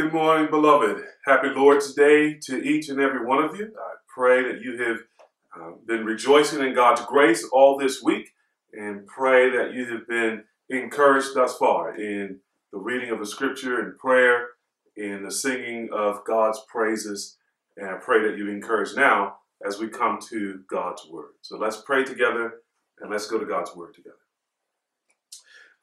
Good 0.00 0.12
morning, 0.12 0.48
beloved. 0.48 1.02
Happy 1.24 1.48
Lord's 1.48 1.92
Day 1.92 2.38
to 2.42 2.62
each 2.62 2.88
and 2.88 3.00
every 3.00 3.26
one 3.26 3.42
of 3.42 3.56
you. 3.56 3.64
I 3.76 3.94
pray 4.06 4.44
that 4.44 4.62
you 4.62 4.80
have 4.80 4.98
uh, 5.60 5.72
been 5.88 6.04
rejoicing 6.04 6.64
in 6.64 6.72
God's 6.72 7.00
grace 7.06 7.44
all 7.50 7.76
this 7.76 8.00
week 8.00 8.30
and 8.72 9.08
pray 9.08 9.50
that 9.50 9.72
you 9.74 9.86
have 9.86 10.06
been 10.06 10.44
encouraged 10.70 11.34
thus 11.34 11.58
far 11.58 11.96
in 11.96 12.38
the 12.72 12.78
reading 12.78 13.10
of 13.10 13.18
the 13.18 13.26
scripture 13.26 13.80
and 13.80 13.98
prayer, 13.98 14.50
in 14.96 15.24
the 15.24 15.32
singing 15.32 15.88
of 15.92 16.24
God's 16.24 16.60
praises. 16.68 17.36
And 17.76 17.90
I 17.90 17.94
pray 17.94 18.22
that 18.22 18.38
you're 18.38 18.54
encouraged 18.54 18.96
now 18.96 19.38
as 19.66 19.80
we 19.80 19.88
come 19.88 20.20
to 20.30 20.60
God's 20.70 21.08
word. 21.10 21.32
So 21.42 21.58
let's 21.58 21.82
pray 21.84 22.04
together 22.04 22.62
and 23.00 23.10
let's 23.10 23.26
go 23.26 23.36
to 23.36 23.46
God's 23.46 23.74
word 23.74 23.94
together. 23.94 24.14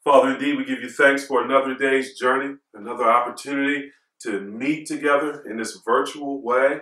Father, 0.05 0.35
indeed, 0.35 0.57
we 0.57 0.63
give 0.63 0.81
you 0.81 0.89
thanks 0.89 1.25
for 1.25 1.43
another 1.43 1.75
day's 1.75 2.17
journey, 2.17 2.55
another 2.73 3.11
opportunity 3.11 3.91
to 4.21 4.41
meet 4.41 4.87
together 4.87 5.43
in 5.49 5.57
this 5.57 5.79
virtual 5.85 6.41
way, 6.41 6.79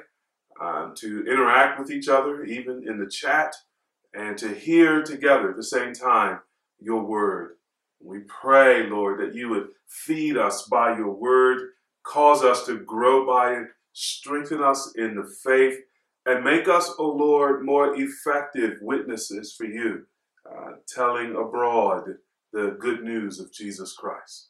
um, 0.61 0.93
to 0.97 1.25
interact 1.25 1.79
with 1.79 1.91
each 1.91 2.07
other, 2.07 2.43
even 2.43 2.85
in 2.87 2.99
the 2.99 3.09
chat, 3.09 3.55
and 4.13 4.37
to 4.37 4.53
hear 4.53 5.01
together 5.01 5.51
at 5.51 5.57
the 5.57 5.63
same 5.63 5.93
time 5.93 6.39
your 6.79 7.03
word. 7.03 7.55
We 8.01 8.19
pray, 8.19 8.87
Lord, 8.87 9.19
that 9.19 9.35
you 9.35 9.49
would 9.49 9.69
feed 9.87 10.37
us 10.37 10.67
by 10.69 10.97
your 10.97 11.11
word, 11.11 11.69
cause 12.03 12.43
us 12.43 12.65
to 12.65 12.79
grow 12.79 13.25
by 13.25 13.53
it, 13.53 13.67
strengthen 13.93 14.61
us 14.61 14.93
in 14.95 15.15
the 15.15 15.29
faith, 15.43 15.79
and 16.25 16.43
make 16.43 16.67
us, 16.67 16.89
O 16.99 17.11
oh 17.11 17.15
Lord, 17.15 17.65
more 17.65 17.95
effective 17.95 18.77
witnesses 18.81 19.53
for 19.57 19.65
you, 19.65 20.05
uh, 20.49 20.73
telling 20.87 21.35
abroad 21.35 22.03
the 22.51 22.77
good 22.79 23.03
news 23.03 23.39
of 23.39 23.51
Jesus 23.51 23.93
Christ. 23.93 24.49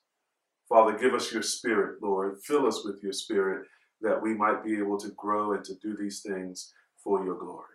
Father, 0.69 0.97
give 0.97 1.13
us 1.13 1.31
your 1.31 1.43
spirit, 1.43 2.01
Lord. 2.01 2.39
Fill 2.43 2.65
us 2.65 2.83
with 2.85 3.01
your 3.03 3.13
spirit 3.13 3.67
that 4.01 4.21
we 4.21 4.33
might 4.33 4.63
be 4.63 4.77
able 4.77 4.97
to 4.99 5.09
grow 5.11 5.53
and 5.53 5.63
to 5.65 5.75
do 5.75 5.95
these 5.95 6.21
things 6.21 6.73
for 7.03 7.23
your 7.23 7.37
glory. 7.37 7.65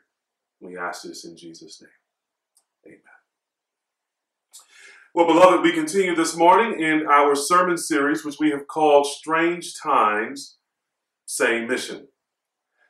We 0.60 0.76
ask 0.76 1.02
this 1.02 1.24
in 1.24 1.36
Jesus' 1.36 1.80
name. 1.80 1.90
Amen. 2.86 3.00
Well, 5.14 5.26
beloved, 5.26 5.62
we 5.62 5.72
continue 5.72 6.14
this 6.14 6.36
morning 6.36 6.80
in 6.80 7.06
our 7.06 7.34
sermon 7.34 7.76
series, 7.76 8.24
which 8.24 8.38
we 8.38 8.50
have 8.50 8.66
called 8.66 9.06
Strange 9.06 9.74
Times, 9.80 10.58
Same 11.24 11.66
Mission. 11.66 12.08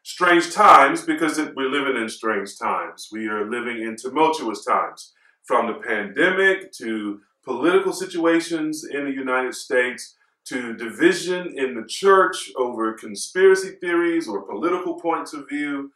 Strange 0.02 0.52
times 0.52 1.02
because 1.02 1.38
we're 1.54 1.70
living 1.70 2.00
in 2.00 2.08
strange 2.08 2.58
times. 2.58 3.08
We 3.12 3.28
are 3.28 3.48
living 3.48 3.82
in 3.82 3.96
tumultuous 3.96 4.64
times, 4.64 5.12
from 5.44 5.66
the 5.66 5.80
pandemic 5.86 6.72
to 6.72 7.20
political 7.48 7.94
situations 7.94 8.84
in 8.84 9.06
the 9.06 9.10
United 9.10 9.54
States 9.54 10.16
to 10.44 10.76
division 10.76 11.54
in 11.56 11.74
the 11.74 11.86
church 11.88 12.50
over 12.56 12.92
conspiracy 12.92 13.70
theories 13.80 14.28
or 14.28 14.42
political 14.42 15.00
points 15.00 15.32
of 15.32 15.48
view. 15.48 15.90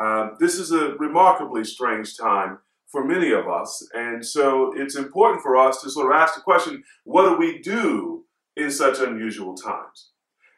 Uh, 0.00 0.30
this 0.40 0.56
is 0.56 0.72
a 0.72 0.96
remarkably 0.98 1.62
strange 1.62 2.16
time 2.16 2.58
for 2.88 3.04
many 3.04 3.30
of 3.30 3.48
us. 3.48 3.88
And 3.94 4.24
so 4.24 4.72
it's 4.76 4.96
important 4.96 5.42
for 5.42 5.56
us 5.56 5.80
to 5.82 5.90
sort 5.90 6.12
of 6.12 6.20
ask 6.20 6.34
the 6.34 6.40
question 6.40 6.82
what 7.04 7.28
do 7.28 7.36
we 7.36 7.60
do 7.60 8.24
in 8.56 8.70
such 8.72 8.98
unusual 8.98 9.54
times? 9.54 10.10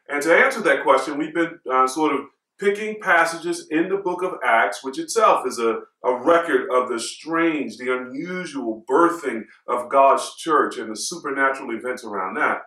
And 0.09 0.21
to 0.23 0.35
answer 0.35 0.61
that 0.61 0.81
question, 0.81 1.19
we've 1.19 1.33
been 1.33 1.59
uh, 1.71 1.85
sort 1.85 2.15
of 2.15 2.21
picking 2.59 2.99
passages 3.01 3.67
in 3.71 3.89
the 3.89 3.97
book 3.97 4.21
of 4.21 4.33
Acts, 4.45 4.83
which 4.83 4.99
itself 4.99 5.47
is 5.47 5.59
a, 5.59 5.79
a 6.03 6.13
record 6.23 6.69
of 6.71 6.89
the 6.89 6.99
strange, 6.99 7.77
the 7.77 7.95
unusual 7.95 8.83
birthing 8.89 9.43
of 9.67 9.89
God's 9.89 10.35
church 10.35 10.77
and 10.77 10.91
the 10.91 10.95
supernatural 10.95 11.71
events 11.71 12.03
around 12.03 12.35
that. 12.35 12.61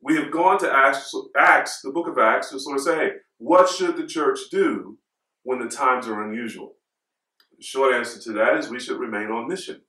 We 0.00 0.16
have 0.16 0.30
gone 0.30 0.58
to 0.60 0.72
Acts, 0.72 1.14
Acts, 1.36 1.80
the 1.82 1.92
book 1.92 2.08
of 2.08 2.18
Acts, 2.18 2.50
to 2.50 2.58
sort 2.58 2.78
of 2.78 2.82
say, 2.82 3.10
what 3.38 3.68
should 3.68 3.96
the 3.96 4.06
church 4.06 4.38
do 4.50 4.98
when 5.42 5.58
the 5.58 5.68
times 5.68 6.08
are 6.08 6.22
unusual? 6.22 6.76
The 7.58 7.64
short 7.64 7.94
answer 7.94 8.20
to 8.20 8.32
that 8.32 8.56
is 8.56 8.68
we 8.68 8.80
should 8.80 8.98
remain 8.98 9.30
on 9.30 9.48
mission. 9.48 9.82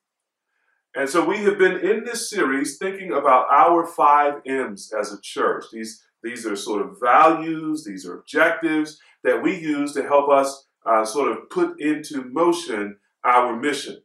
And 0.95 1.09
so 1.09 1.25
we 1.25 1.39
have 1.39 1.57
been 1.57 1.77
in 1.77 2.05
this 2.05 2.29
series 2.29 2.77
thinking 2.77 3.11
about 3.11 3.47
our 3.51 3.85
five 3.85 4.35
M's 4.45 4.93
as 4.97 5.11
a 5.11 5.21
church. 5.21 5.65
These, 5.73 6.01
these 6.23 6.45
are 6.45 6.55
sort 6.55 6.81
of 6.81 6.97
values, 7.01 7.83
these 7.83 8.05
are 8.05 8.19
objectives 8.19 8.99
that 9.25 9.43
we 9.43 9.59
use 9.59 9.91
to 9.93 10.03
help 10.03 10.29
us 10.29 10.67
uh, 10.85 11.03
sort 11.03 11.31
of 11.31 11.49
put 11.49 11.81
into 11.81 12.23
motion 12.25 12.97
our 13.23 13.59
mission. 13.59 13.97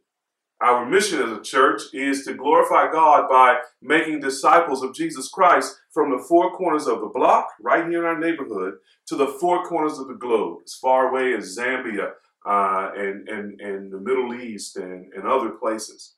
Our 0.61 0.85
mission 0.85 1.21
as 1.21 1.31
a 1.31 1.41
church 1.41 1.81
is 1.93 2.23
to 2.25 2.33
glorify 2.33 2.91
God 2.91 3.27
by 3.29 3.59
making 3.81 4.19
disciples 4.19 4.83
of 4.83 4.93
Jesus 4.93 5.27
Christ 5.29 5.75
from 5.91 6.11
the 6.11 6.23
four 6.27 6.55
corners 6.55 6.87
of 6.87 6.99
the 6.99 7.07
block, 7.07 7.47
right 7.61 7.87
here 7.87 7.99
in 7.99 8.05
our 8.05 8.19
neighborhood, 8.19 8.75
to 9.07 9.15
the 9.15 9.27
four 9.27 9.63
corners 9.63 9.97
of 9.97 10.07
the 10.07 10.13
globe, 10.13 10.59
as 10.65 10.75
far 10.75 11.09
away 11.09 11.33
as 11.33 11.57
Zambia 11.57 12.11
uh, 12.45 12.91
and, 12.95 13.27
and, 13.27 13.59
and 13.59 13.91
the 13.91 13.99
Middle 13.99 14.35
East 14.35 14.77
and, 14.77 15.11
and 15.13 15.25
other 15.25 15.49
places. 15.49 16.15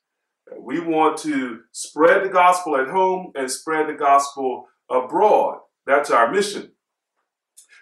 We 0.60 0.82
want 0.82 1.18
to 1.20 1.62
spread 1.72 2.24
the 2.24 2.30
gospel 2.30 2.76
at 2.76 2.90
home 2.90 3.32
and 3.36 3.50
spread 3.50 3.88
the 3.88 3.94
gospel 3.94 4.68
abroad. 4.90 5.60
That's 5.86 6.12
our 6.12 6.32
mission. 6.32 6.73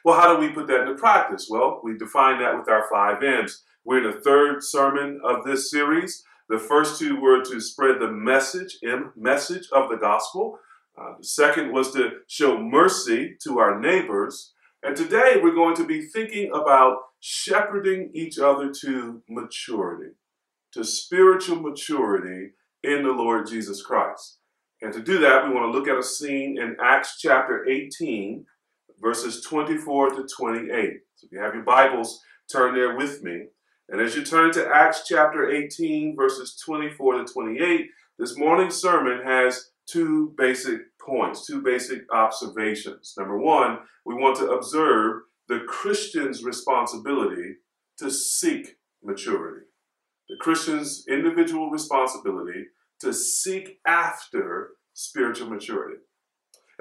Well, 0.03 0.19
how 0.19 0.33
do 0.33 0.39
we 0.39 0.53
put 0.53 0.67
that 0.67 0.81
into 0.81 0.95
practice? 0.95 1.47
Well, 1.49 1.79
we 1.83 1.97
define 1.97 2.39
that 2.39 2.57
with 2.57 2.67
our 2.69 2.85
five 2.89 3.21
M's. 3.21 3.63
We're 3.85 4.05
in 4.05 4.11
the 4.11 4.21
third 4.21 4.63
sermon 4.63 5.19
of 5.23 5.43
this 5.43 5.69
series. 5.69 6.23
The 6.49 6.59
first 6.59 6.99
two 6.99 7.19
were 7.19 7.43
to 7.43 7.61
spread 7.61 7.99
the 7.99 8.11
message, 8.11 8.77
M, 8.83 9.13
message 9.15 9.67
of 9.71 9.89
the 9.89 9.97
gospel. 9.97 10.59
Uh, 10.99 11.13
the 11.19 11.23
second 11.23 11.71
was 11.71 11.91
to 11.93 12.11
show 12.27 12.59
mercy 12.59 13.37
to 13.43 13.59
our 13.59 13.79
neighbors. 13.79 14.53
And 14.83 14.97
today 14.97 15.35
we're 15.41 15.55
going 15.55 15.75
to 15.75 15.85
be 15.85 16.01
thinking 16.01 16.51
about 16.51 16.97
shepherding 17.19 18.11
each 18.13 18.39
other 18.39 18.71
to 18.81 19.21
maturity, 19.29 20.13
to 20.73 20.83
spiritual 20.83 21.61
maturity 21.61 22.51
in 22.83 23.03
the 23.03 23.11
Lord 23.11 23.47
Jesus 23.47 23.81
Christ. 23.83 24.39
And 24.81 24.91
to 24.93 25.01
do 25.01 25.19
that, 25.19 25.47
we 25.47 25.53
want 25.53 25.71
to 25.71 25.77
look 25.77 25.87
at 25.87 25.99
a 25.99 26.03
scene 26.03 26.59
in 26.59 26.75
Acts 26.83 27.19
chapter 27.19 27.67
18, 27.69 28.45
verses 29.01 29.41
24 29.41 30.11
to 30.11 30.27
28. 30.27 30.93
So 31.15 31.25
if 31.25 31.31
you 31.31 31.39
have 31.39 31.55
your 31.55 31.63
Bibles, 31.63 32.21
turn 32.51 32.75
there 32.75 32.95
with 32.95 33.23
me. 33.23 33.47
And 33.89 33.99
as 33.99 34.15
you 34.15 34.23
turn 34.23 34.51
to 34.53 34.69
Acts 34.73 35.03
chapter 35.07 35.49
18, 35.49 36.15
verses 36.15 36.61
24 36.63 37.25
to 37.25 37.33
28, 37.33 37.87
this 38.17 38.37
morning's 38.37 38.79
sermon 38.79 39.21
has 39.25 39.71
two 39.87 40.33
basic 40.37 40.79
points, 40.99 41.45
two 41.45 41.61
basic 41.61 42.01
observations. 42.13 43.13
Number 43.17 43.37
one, 43.37 43.79
we 44.05 44.15
want 44.15 44.37
to 44.37 44.51
observe 44.51 45.23
the 45.47 45.61
Christian's 45.67 46.43
responsibility 46.43 47.55
to 47.97 48.09
seek 48.09 48.77
maturity. 49.03 49.65
The 50.29 50.37
Christian's 50.39 51.05
individual 51.09 51.69
responsibility 51.69 52.67
to 53.01 53.13
seek 53.13 53.79
after 53.85 54.69
spiritual 54.93 55.49
maturity. 55.49 55.97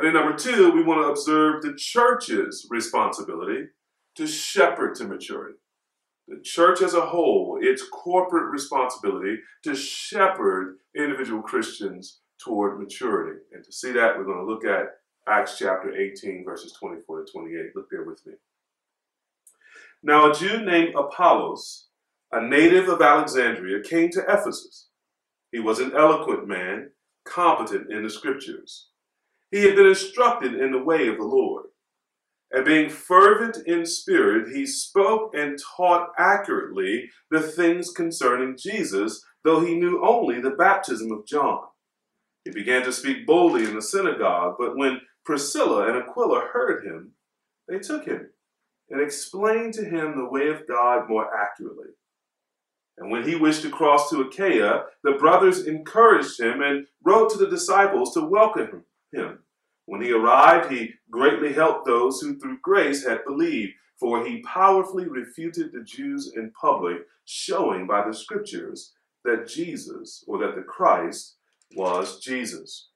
And 0.00 0.06
then 0.06 0.14
number 0.14 0.34
two, 0.34 0.72
we 0.72 0.82
want 0.82 1.02
to 1.02 1.10
observe 1.10 1.60
the 1.60 1.74
church's 1.76 2.66
responsibility 2.70 3.66
to 4.16 4.26
shepherd 4.26 4.94
to 4.94 5.04
maturity. 5.04 5.58
The 6.26 6.40
church 6.40 6.80
as 6.80 6.94
a 6.94 7.04
whole, 7.04 7.58
its 7.60 7.86
corporate 7.86 8.50
responsibility 8.50 9.36
to 9.64 9.74
shepherd 9.74 10.78
individual 10.96 11.42
Christians 11.42 12.20
toward 12.42 12.80
maturity. 12.80 13.40
And 13.52 13.62
to 13.62 13.70
see 13.70 13.92
that, 13.92 14.16
we're 14.16 14.24
going 14.24 14.38
to 14.38 14.44
look 14.50 14.64
at 14.64 14.86
Acts 15.28 15.58
chapter 15.58 15.94
18, 15.94 16.46
verses 16.46 16.72
24 16.80 17.26
to 17.26 17.32
28. 17.32 17.76
Look 17.76 17.90
there 17.90 18.04
with 18.04 18.26
me. 18.26 18.32
Now, 20.02 20.30
a 20.30 20.34
Jew 20.34 20.64
named 20.64 20.94
Apollos, 20.94 21.88
a 22.32 22.40
native 22.40 22.88
of 22.88 23.02
Alexandria, 23.02 23.82
came 23.82 24.08
to 24.12 24.24
Ephesus. 24.26 24.88
He 25.52 25.58
was 25.58 25.78
an 25.78 25.92
eloquent 25.94 26.48
man, 26.48 26.92
competent 27.26 27.92
in 27.92 28.02
the 28.02 28.08
scriptures 28.08 28.86
he 29.50 29.62
had 29.62 29.76
been 29.76 29.86
instructed 29.86 30.54
in 30.54 30.72
the 30.72 30.82
way 30.82 31.08
of 31.08 31.16
the 31.16 31.24
Lord. 31.24 31.66
And 32.52 32.64
being 32.64 32.90
fervent 32.90 33.58
in 33.66 33.86
spirit, 33.86 34.54
he 34.54 34.66
spoke 34.66 35.34
and 35.34 35.58
taught 35.76 36.10
accurately 36.18 37.10
the 37.30 37.40
things 37.40 37.90
concerning 37.90 38.56
Jesus, 38.58 39.24
though 39.44 39.60
he 39.60 39.76
knew 39.76 40.04
only 40.04 40.40
the 40.40 40.50
baptism 40.50 41.12
of 41.12 41.26
John. 41.26 41.62
He 42.44 42.50
began 42.50 42.82
to 42.82 42.92
speak 42.92 43.26
boldly 43.26 43.64
in 43.64 43.74
the 43.74 43.82
synagogue, 43.82 44.56
but 44.58 44.76
when 44.76 45.00
Priscilla 45.24 45.88
and 45.88 45.96
Aquila 46.02 46.48
heard 46.52 46.84
him, 46.84 47.12
they 47.68 47.78
took 47.78 48.04
him 48.04 48.30
and 48.88 49.00
explained 49.00 49.74
to 49.74 49.84
him 49.84 50.16
the 50.16 50.28
way 50.28 50.48
of 50.48 50.66
God 50.66 51.08
more 51.08 51.28
accurately. 51.36 51.90
And 52.98 53.10
when 53.10 53.26
he 53.26 53.36
wished 53.36 53.62
to 53.62 53.70
cross 53.70 54.10
to 54.10 54.22
Achaia, 54.22 54.84
the 55.04 55.12
brothers 55.12 55.66
encouraged 55.66 56.40
him 56.40 56.60
and 56.62 56.86
wrote 57.04 57.30
to 57.30 57.38
the 57.38 57.48
disciples 57.48 58.12
to 58.14 58.22
welcome 58.22 58.66
him 58.66 58.84
him. 59.12 59.40
When 59.86 60.02
he 60.02 60.12
arrived, 60.12 60.70
he 60.70 60.94
greatly 61.10 61.52
helped 61.52 61.86
those 61.86 62.20
who 62.20 62.38
through 62.38 62.58
grace 62.62 63.06
had 63.06 63.24
believed, 63.24 63.72
for 63.98 64.24
he 64.24 64.42
powerfully 64.42 65.08
refuted 65.08 65.72
the 65.72 65.82
Jews 65.82 66.32
in 66.36 66.52
public, 66.52 66.98
showing 67.24 67.86
by 67.86 68.06
the 68.06 68.14
scriptures 68.14 68.92
that 69.24 69.48
Jesus, 69.48 70.24
or 70.26 70.38
that 70.38 70.54
the 70.54 70.62
Christ, 70.62 71.36
was 71.76 72.20
Jesus. 72.20 72.88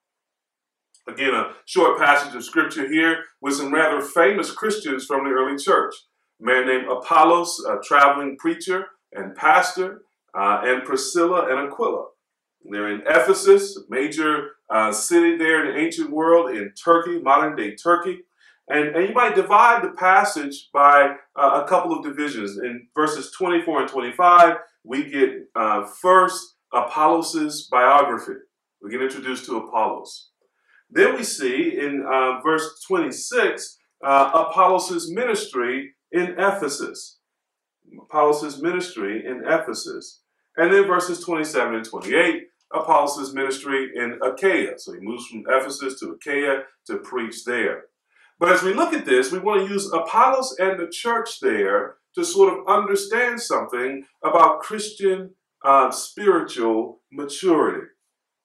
Again, 1.07 1.35
a 1.35 1.53
short 1.67 1.99
passage 1.99 2.35
of 2.35 2.45
scripture 2.45 2.89
here 2.89 3.25
with 3.41 3.55
some 3.55 3.73
rather 3.73 4.01
famous 4.01 4.51
Christians 4.51 5.05
from 5.05 5.25
the 5.25 5.31
early 5.31 5.59
church. 5.59 5.95
A 6.41 6.45
man 6.45 6.67
named 6.67 6.89
Apollos, 6.91 7.63
a 7.69 7.79
traveling 7.83 8.37
preacher 8.39 8.87
and 9.13 9.35
pastor, 9.35 10.03
uh, 10.37 10.63
and 10.65 10.85
Priscilla 10.85 11.49
and 11.51 11.71
Aquila. 11.71 12.07
They're 12.71 12.93
in 12.93 13.03
Ephesus, 13.07 13.77
a 13.77 13.81
major 13.89 14.53
uh, 14.71 14.93
city 14.93 15.37
there 15.37 15.67
in 15.67 15.75
the 15.75 15.81
ancient 15.81 16.11
world 16.11 16.51
in 16.51 16.73
Turkey, 16.83 17.21
modern 17.21 17.57
day 17.57 17.75
Turkey. 17.77 18.21
And, 18.69 18.97
and 18.97 19.09
you 19.09 19.15
might 19.15 19.35
divide 19.35 19.85
the 19.85 19.91
passage 19.91 20.71
by 20.73 21.17
uh, 21.37 21.63
a 21.63 21.69
couple 21.69 21.93
of 21.93 22.03
divisions. 22.03 22.59
In 22.59 22.89
verses 22.95 23.31
24 23.37 23.83
and 23.83 23.91
25, 23.91 24.57
we 24.85 25.11
get 25.11 25.31
uh, 25.55 25.87
first 26.01 26.57
Apollos' 26.73 27.69
biography. 27.71 28.41
We 28.83 28.91
get 28.91 29.03
introduced 29.03 29.45
to 29.47 29.59
Apollos. 29.59 30.31
Then 30.91 31.17
we 31.17 31.25
see 31.25 31.79
in 31.79 32.05
uh, 32.11 32.41
verse 32.43 32.83
26 32.87 33.79
uh, 34.05 34.31
Apollos' 34.49 35.11
ministry 35.11 35.93
in 36.13 36.35
Ephesus. 36.39 37.19
Apollos' 38.01 38.63
ministry 38.63 39.25
in 39.27 39.43
Ephesus. 39.47 40.21
And 40.57 40.73
then 40.73 40.87
verses 40.87 41.21
27 41.21 41.75
and 41.75 41.85
28, 41.85 42.43
Apollos' 42.75 43.33
ministry 43.33 43.91
in 43.95 44.19
Achaia. 44.23 44.79
So 44.79 44.93
he 44.93 45.01
moves 45.01 45.27
from 45.27 45.45
Ephesus 45.49 45.99
to 46.01 46.13
Achaia 46.13 46.65
to 46.87 46.97
preach 46.99 47.45
there. 47.45 47.85
But 48.39 48.53
as 48.53 48.63
we 48.63 48.75
look 48.75 48.93
at 48.93 49.07
this, 49.07 49.31
we 49.31 49.39
want 49.39 49.67
to 49.67 49.73
use 49.73 49.93
Apollos 49.93 50.57
and 50.59 50.79
the 50.79 50.89
church 50.89 51.41
there 51.41 51.97
to 52.15 52.25
sort 52.25 52.53
of 52.53 52.67
understand 52.69 53.41
something 53.41 54.05
about 54.23 54.61
Christian 54.61 55.31
uh, 55.65 55.91
spiritual 55.91 57.01
maturity. 57.11 57.87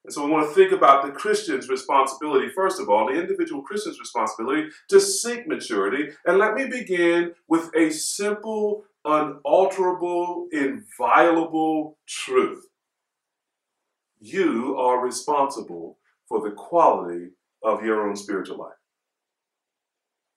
And 0.05 0.13
so 0.13 0.25
we 0.25 0.31
want 0.31 0.47
to 0.47 0.55
think 0.55 0.71
about 0.71 1.05
the 1.05 1.11
Christian's 1.11 1.67
responsibility, 1.67 2.49
first 2.55 2.79
of 2.79 2.89
all, 2.89 3.07
the 3.07 3.19
individual 3.19 3.61
Christian's 3.61 3.99
responsibility 3.99 4.69
to 4.89 4.99
seek 4.99 5.47
maturity. 5.47 6.13
And 6.25 6.37
let 6.37 6.53
me 6.53 6.67
begin 6.67 7.33
with 7.47 7.69
a 7.75 7.91
simple, 7.91 8.85
unalterable, 9.03 10.47
inviolable 10.51 11.97
truth. 12.07 12.68
You 14.19 14.75
are 14.77 15.03
responsible 15.03 15.97
for 16.27 16.41
the 16.41 16.55
quality 16.55 17.29
of 17.63 17.83
your 17.83 18.07
own 18.07 18.15
spiritual 18.15 18.57
life. 18.57 18.73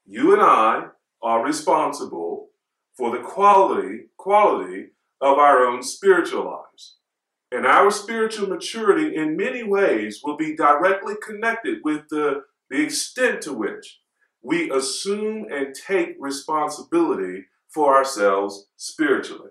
You 0.05 0.33
and 0.33 0.43
I 0.43 0.87
are 1.23 1.45
responsible 1.45 2.51
for 2.97 3.11
the 3.11 3.23
quality, 3.23 4.07
quality 4.17 4.89
of 5.21 5.39
our 5.39 5.65
own 5.65 5.83
spiritual 5.83 6.45
lives. 6.45 6.97
And 7.51 7.67
our 7.67 7.91
spiritual 7.91 8.49
maturity, 8.49 9.17
in 9.17 9.37
many 9.37 9.63
ways, 9.63 10.21
will 10.25 10.37
be 10.37 10.57
directly 10.57 11.15
connected 11.23 11.81
with 11.85 12.09
the, 12.09 12.43
the 12.71 12.83
extent 12.83 13.43
to 13.43 13.53
which 13.53 14.01
we 14.43 14.71
assume 14.71 15.47
and 15.51 15.75
take 15.75 16.17
responsibility 16.19 17.45
for 17.69 17.95
ourselves 17.95 18.67
spiritually. 18.77 19.51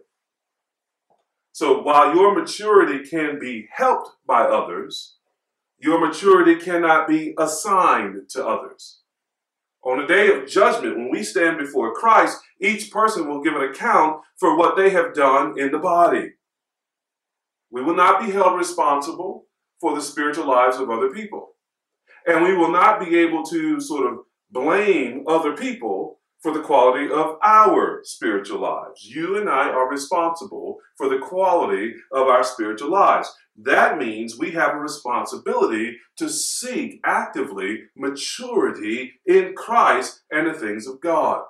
So 1.61 1.79
while 1.79 2.15
your 2.15 2.33
maturity 2.33 3.07
can 3.07 3.37
be 3.39 3.67
helped 3.71 4.09
by 4.25 4.45
others, 4.45 5.17
your 5.77 6.03
maturity 6.03 6.55
cannot 6.55 7.07
be 7.07 7.35
assigned 7.37 8.27
to 8.31 8.43
others. 8.43 9.01
On 9.83 9.99
the 9.99 10.07
day 10.07 10.33
of 10.33 10.47
judgment, 10.47 10.97
when 10.97 11.11
we 11.11 11.21
stand 11.21 11.59
before 11.59 11.93
Christ, 11.93 12.39
each 12.59 12.89
person 12.89 13.27
will 13.27 13.43
give 13.43 13.53
an 13.53 13.61
account 13.61 14.21
for 14.39 14.57
what 14.57 14.75
they 14.75 14.89
have 14.89 15.13
done 15.13 15.53
in 15.55 15.71
the 15.71 15.77
body. 15.77 16.31
We 17.69 17.83
will 17.83 17.95
not 17.95 18.25
be 18.25 18.31
held 18.31 18.57
responsible 18.57 19.45
for 19.79 19.93
the 19.93 20.01
spiritual 20.01 20.47
lives 20.47 20.77
of 20.77 20.89
other 20.89 21.11
people. 21.11 21.49
And 22.25 22.43
we 22.43 22.55
will 22.55 22.71
not 22.71 22.99
be 22.99 23.15
able 23.19 23.43
to 23.43 23.79
sort 23.79 24.11
of 24.11 24.21
blame 24.49 25.25
other 25.27 25.55
people 25.55 26.20
for 26.41 26.53
the 26.53 26.61
quality 26.61 27.11
of 27.11 27.37
our 27.43 28.01
spiritual 28.03 28.61
lives. 28.61 29.05
You 29.05 29.37
and 29.37 29.49
I 29.49 29.69
are 29.69 29.89
responsible 29.89 30.77
for 30.97 31.07
the 31.07 31.19
quality 31.19 31.93
of 32.11 32.27
our 32.27 32.43
spiritual 32.43 32.89
lives. 32.89 33.31
That 33.55 33.97
means 33.97 34.37
we 34.39 34.51
have 34.51 34.73
a 34.73 34.79
responsibility 34.79 35.97
to 36.17 36.29
seek 36.29 36.99
actively 37.05 37.83
maturity 37.95 39.13
in 39.25 39.53
Christ 39.55 40.21
and 40.31 40.47
the 40.47 40.53
things 40.53 40.87
of 40.87 40.99
God. 40.99 41.43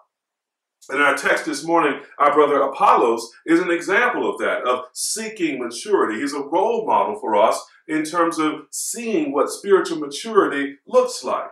In 0.91 0.99
our 0.99 1.15
text 1.15 1.45
this 1.45 1.63
morning, 1.63 2.01
our 2.17 2.33
brother 2.33 2.59
Apollos 2.61 3.31
is 3.45 3.59
an 3.59 3.69
example 3.69 4.29
of 4.29 4.39
that, 4.39 4.63
of 4.63 4.85
seeking 4.93 5.59
maturity. 5.59 6.19
He's 6.19 6.33
a 6.33 6.41
role 6.41 6.85
model 6.87 7.19
for 7.19 7.35
us 7.35 7.63
in 7.87 8.03
terms 8.03 8.39
of 8.39 8.63
seeing 8.71 9.31
what 9.31 9.51
spiritual 9.51 9.99
maturity 9.99 10.77
looks 10.87 11.23
like. 11.23 11.51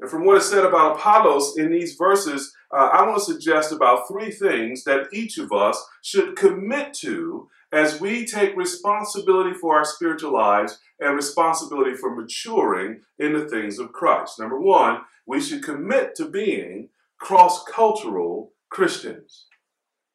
And 0.00 0.10
from 0.10 0.24
what 0.24 0.38
is 0.38 0.48
said 0.48 0.64
about 0.64 0.96
Apollos 0.96 1.58
in 1.58 1.70
these 1.70 1.94
verses, 1.94 2.54
uh, 2.72 2.90
I 2.92 3.02
want 3.06 3.18
to 3.18 3.32
suggest 3.32 3.72
about 3.72 4.06
three 4.06 4.30
things 4.30 4.84
that 4.84 5.08
each 5.12 5.38
of 5.38 5.52
us 5.52 5.84
should 6.02 6.36
commit 6.36 6.94
to 6.94 7.48
as 7.72 8.00
we 8.00 8.24
take 8.24 8.56
responsibility 8.56 9.54
for 9.54 9.76
our 9.76 9.84
spiritual 9.84 10.32
lives 10.32 10.78
and 10.98 11.16
responsibility 11.16 11.94
for 11.94 12.14
maturing 12.14 13.00
in 13.18 13.32
the 13.32 13.48
things 13.48 13.78
of 13.78 13.92
Christ. 13.92 14.38
Number 14.38 14.58
one, 14.58 15.00
we 15.26 15.40
should 15.40 15.62
commit 15.62 16.14
to 16.16 16.26
being 16.26 16.88
cross 17.18 17.64
cultural 17.64 18.52
Christians. 18.70 19.46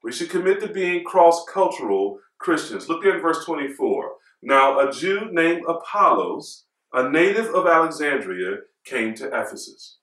We 0.04 0.12
should 0.12 0.30
commit 0.30 0.60
to 0.62 0.68
being 0.68 1.04
cross 1.04 1.46
cultural 1.46 2.19
Christians. 2.38 2.88
Look 2.88 3.04
there 3.04 3.16
in 3.16 3.22
verse 3.22 3.44
24. 3.46 4.13
Now, 4.42 4.80
a 4.80 4.92
Jew 4.92 5.30
named 5.31 5.63
Apollos, 5.68 6.66
a 6.94 7.10
native 7.10 7.48
of 7.48 7.66
Alexandria, 7.66 8.57
came 8.86 9.13
to 9.16 9.28
Ephesus. 9.28 9.98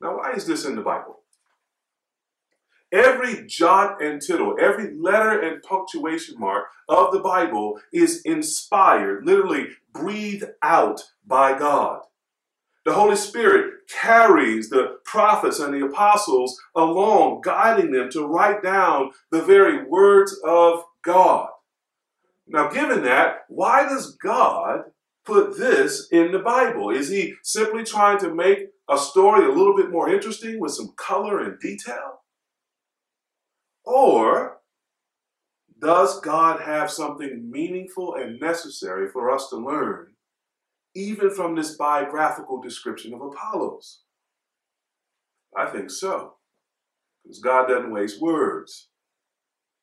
Now, 0.00 0.16
why 0.16 0.32
is 0.32 0.46
this 0.46 0.64
in 0.64 0.76
the 0.76 0.82
Bible? 0.82 1.21
Every 2.92 3.46
jot 3.46 4.02
and 4.02 4.20
tittle, 4.20 4.56
every 4.60 4.94
letter 4.94 5.40
and 5.40 5.62
punctuation 5.62 6.38
mark 6.38 6.66
of 6.90 7.10
the 7.10 7.20
Bible 7.20 7.80
is 7.90 8.20
inspired, 8.22 9.24
literally 9.24 9.68
breathed 9.94 10.44
out 10.62 11.00
by 11.26 11.58
God. 11.58 12.02
The 12.84 12.92
Holy 12.92 13.16
Spirit 13.16 13.88
carries 13.88 14.68
the 14.68 14.98
prophets 15.04 15.58
and 15.58 15.72
the 15.72 15.86
apostles 15.86 16.60
along, 16.74 17.40
guiding 17.42 17.92
them 17.92 18.10
to 18.10 18.26
write 18.26 18.62
down 18.62 19.12
the 19.30 19.40
very 19.40 19.84
words 19.84 20.38
of 20.44 20.84
God. 21.02 21.48
Now, 22.46 22.68
given 22.68 23.04
that, 23.04 23.44
why 23.48 23.88
does 23.88 24.16
God 24.16 24.84
put 25.24 25.56
this 25.56 26.08
in 26.10 26.32
the 26.32 26.40
Bible? 26.40 26.90
Is 26.90 27.08
he 27.08 27.34
simply 27.42 27.84
trying 27.84 28.18
to 28.18 28.34
make 28.34 28.68
a 28.90 28.98
story 28.98 29.46
a 29.46 29.52
little 29.52 29.76
bit 29.76 29.90
more 29.90 30.12
interesting 30.12 30.58
with 30.60 30.72
some 30.72 30.92
color 30.96 31.40
and 31.40 31.58
detail? 31.60 32.21
Or 33.84 34.58
does 35.80 36.20
God 36.20 36.60
have 36.60 36.90
something 36.90 37.50
meaningful 37.50 38.14
and 38.14 38.38
necessary 38.40 39.08
for 39.08 39.30
us 39.30 39.48
to 39.50 39.56
learn 39.56 40.12
even 40.94 41.30
from 41.30 41.56
this 41.56 41.76
biographical 41.76 42.60
description 42.60 43.12
of 43.12 43.20
Apollos? 43.20 44.02
I 45.56 45.66
think 45.66 45.90
so, 45.90 46.34
because 47.22 47.40
God 47.40 47.66
doesn't 47.66 47.92
waste 47.92 48.22
words. 48.22 48.88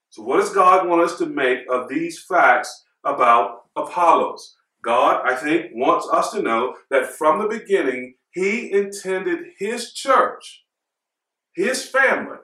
So, 0.09 0.23
what 0.23 0.37
does 0.37 0.53
God 0.53 0.87
want 0.87 1.03
us 1.03 1.17
to 1.19 1.25
make 1.25 1.59
of 1.69 1.89
these 1.89 2.23
facts 2.23 2.85
about 3.03 3.65
Apollos? 3.75 4.55
God, 4.83 5.21
I 5.25 5.35
think, 5.35 5.71
wants 5.73 6.07
us 6.11 6.31
to 6.31 6.41
know 6.41 6.75
that 6.89 7.11
from 7.11 7.39
the 7.39 7.47
beginning, 7.47 8.15
He 8.31 8.71
intended 8.71 9.39
His 9.59 9.93
church, 9.93 10.63
His 11.53 11.85
family, 11.85 12.37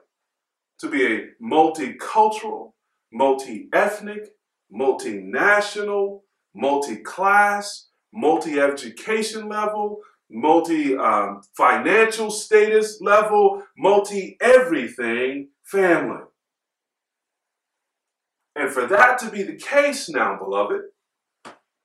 to 0.80 0.88
be 0.88 1.06
a 1.06 1.20
multicultural, 1.42 2.72
multi 3.12 3.68
ethnic, 3.72 4.28
multinational, 4.72 6.20
multi 6.54 6.96
class, 6.96 7.88
multi 8.12 8.58
education 8.58 9.48
level, 9.48 10.00
multi 10.30 10.96
um, 10.96 11.40
financial 11.56 12.30
status 12.30 12.98
level, 13.00 13.62
multi 13.76 14.36
everything 14.40 15.48
family. 15.64 16.22
And 18.54 18.70
for 18.70 18.86
that 18.86 19.18
to 19.18 19.30
be 19.30 19.42
the 19.42 19.56
case 19.56 20.08
now, 20.08 20.38
beloved, 20.38 20.80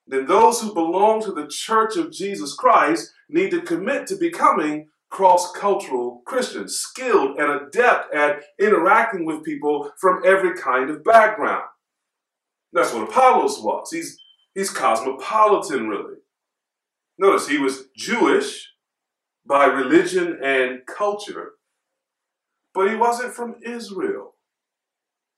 then 0.08 0.26
those 0.26 0.62
who 0.62 0.74
belong 0.74 1.22
to 1.22 1.32
the 1.32 1.48
church 1.48 1.98
of 1.98 2.12
Jesus 2.12 2.54
Christ 2.54 3.12
need 3.30 3.52
to 3.52 3.62
commit 3.62 4.08
to 4.08 4.16
becoming 4.16 4.88
cross 5.12 5.52
cultural 5.52 6.22
Christians, 6.26 6.78
skilled 6.78 7.38
and 7.38 7.52
adept 7.52 8.14
at 8.14 8.44
interacting 8.60 9.26
with 9.26 9.44
people 9.44 9.92
from 10.00 10.24
every 10.26 10.58
kind 10.58 10.90
of 10.90 11.04
background. 11.04 11.66
That's 12.74 12.94
what 12.94 13.10
Apollos 13.10 13.62
was. 13.62 13.92
He's, 13.92 14.18
he's 14.56 14.70
cosmopolitan, 14.70 15.90
really. 15.90 16.16
Notice 17.18 17.48
he 17.48 17.58
was 17.58 17.84
Jewish 17.96 18.70
by 19.46 19.66
religion 19.66 20.40
and 20.42 20.80
culture, 20.88 21.52
but 22.74 22.90
he 22.90 22.96
wasn't 22.96 23.34
from 23.34 23.56
Israel. 23.66 24.36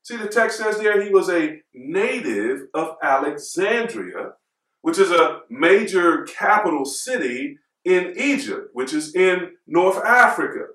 See, 0.04 0.16
the 0.16 0.28
text 0.28 0.58
says 0.58 0.78
there 0.78 1.02
he 1.02 1.10
was 1.10 1.28
a 1.28 1.60
native 1.74 2.68
of 2.74 2.96
Alexandria, 3.02 4.34
which 4.82 4.98
is 4.98 5.10
a 5.10 5.40
major 5.50 6.24
capital 6.24 6.84
city 6.84 7.58
in 7.84 8.14
Egypt, 8.16 8.70
which 8.72 8.92
is 8.92 9.14
in 9.14 9.52
North 9.66 10.02
Africa. 10.04 10.66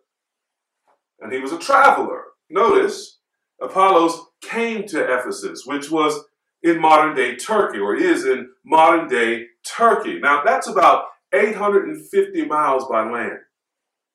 And 1.19 1.33
he 1.33 1.39
was 1.39 1.51
a 1.51 1.59
traveler. 1.59 2.23
Notice, 2.49 3.19
Apollos 3.61 4.19
came 4.41 4.87
to 4.87 5.03
Ephesus, 5.03 5.65
which 5.65 5.91
was 5.91 6.23
in 6.63 6.79
modern 6.79 7.15
day 7.15 7.35
Turkey, 7.35 7.79
or 7.79 7.95
is 7.95 8.25
in 8.25 8.49
modern 8.65 9.07
day 9.07 9.45
Turkey. 9.65 10.19
Now, 10.19 10.43
that's 10.43 10.67
about 10.67 11.05
850 11.33 12.45
miles 12.45 12.85
by 12.87 13.09
land. 13.09 13.39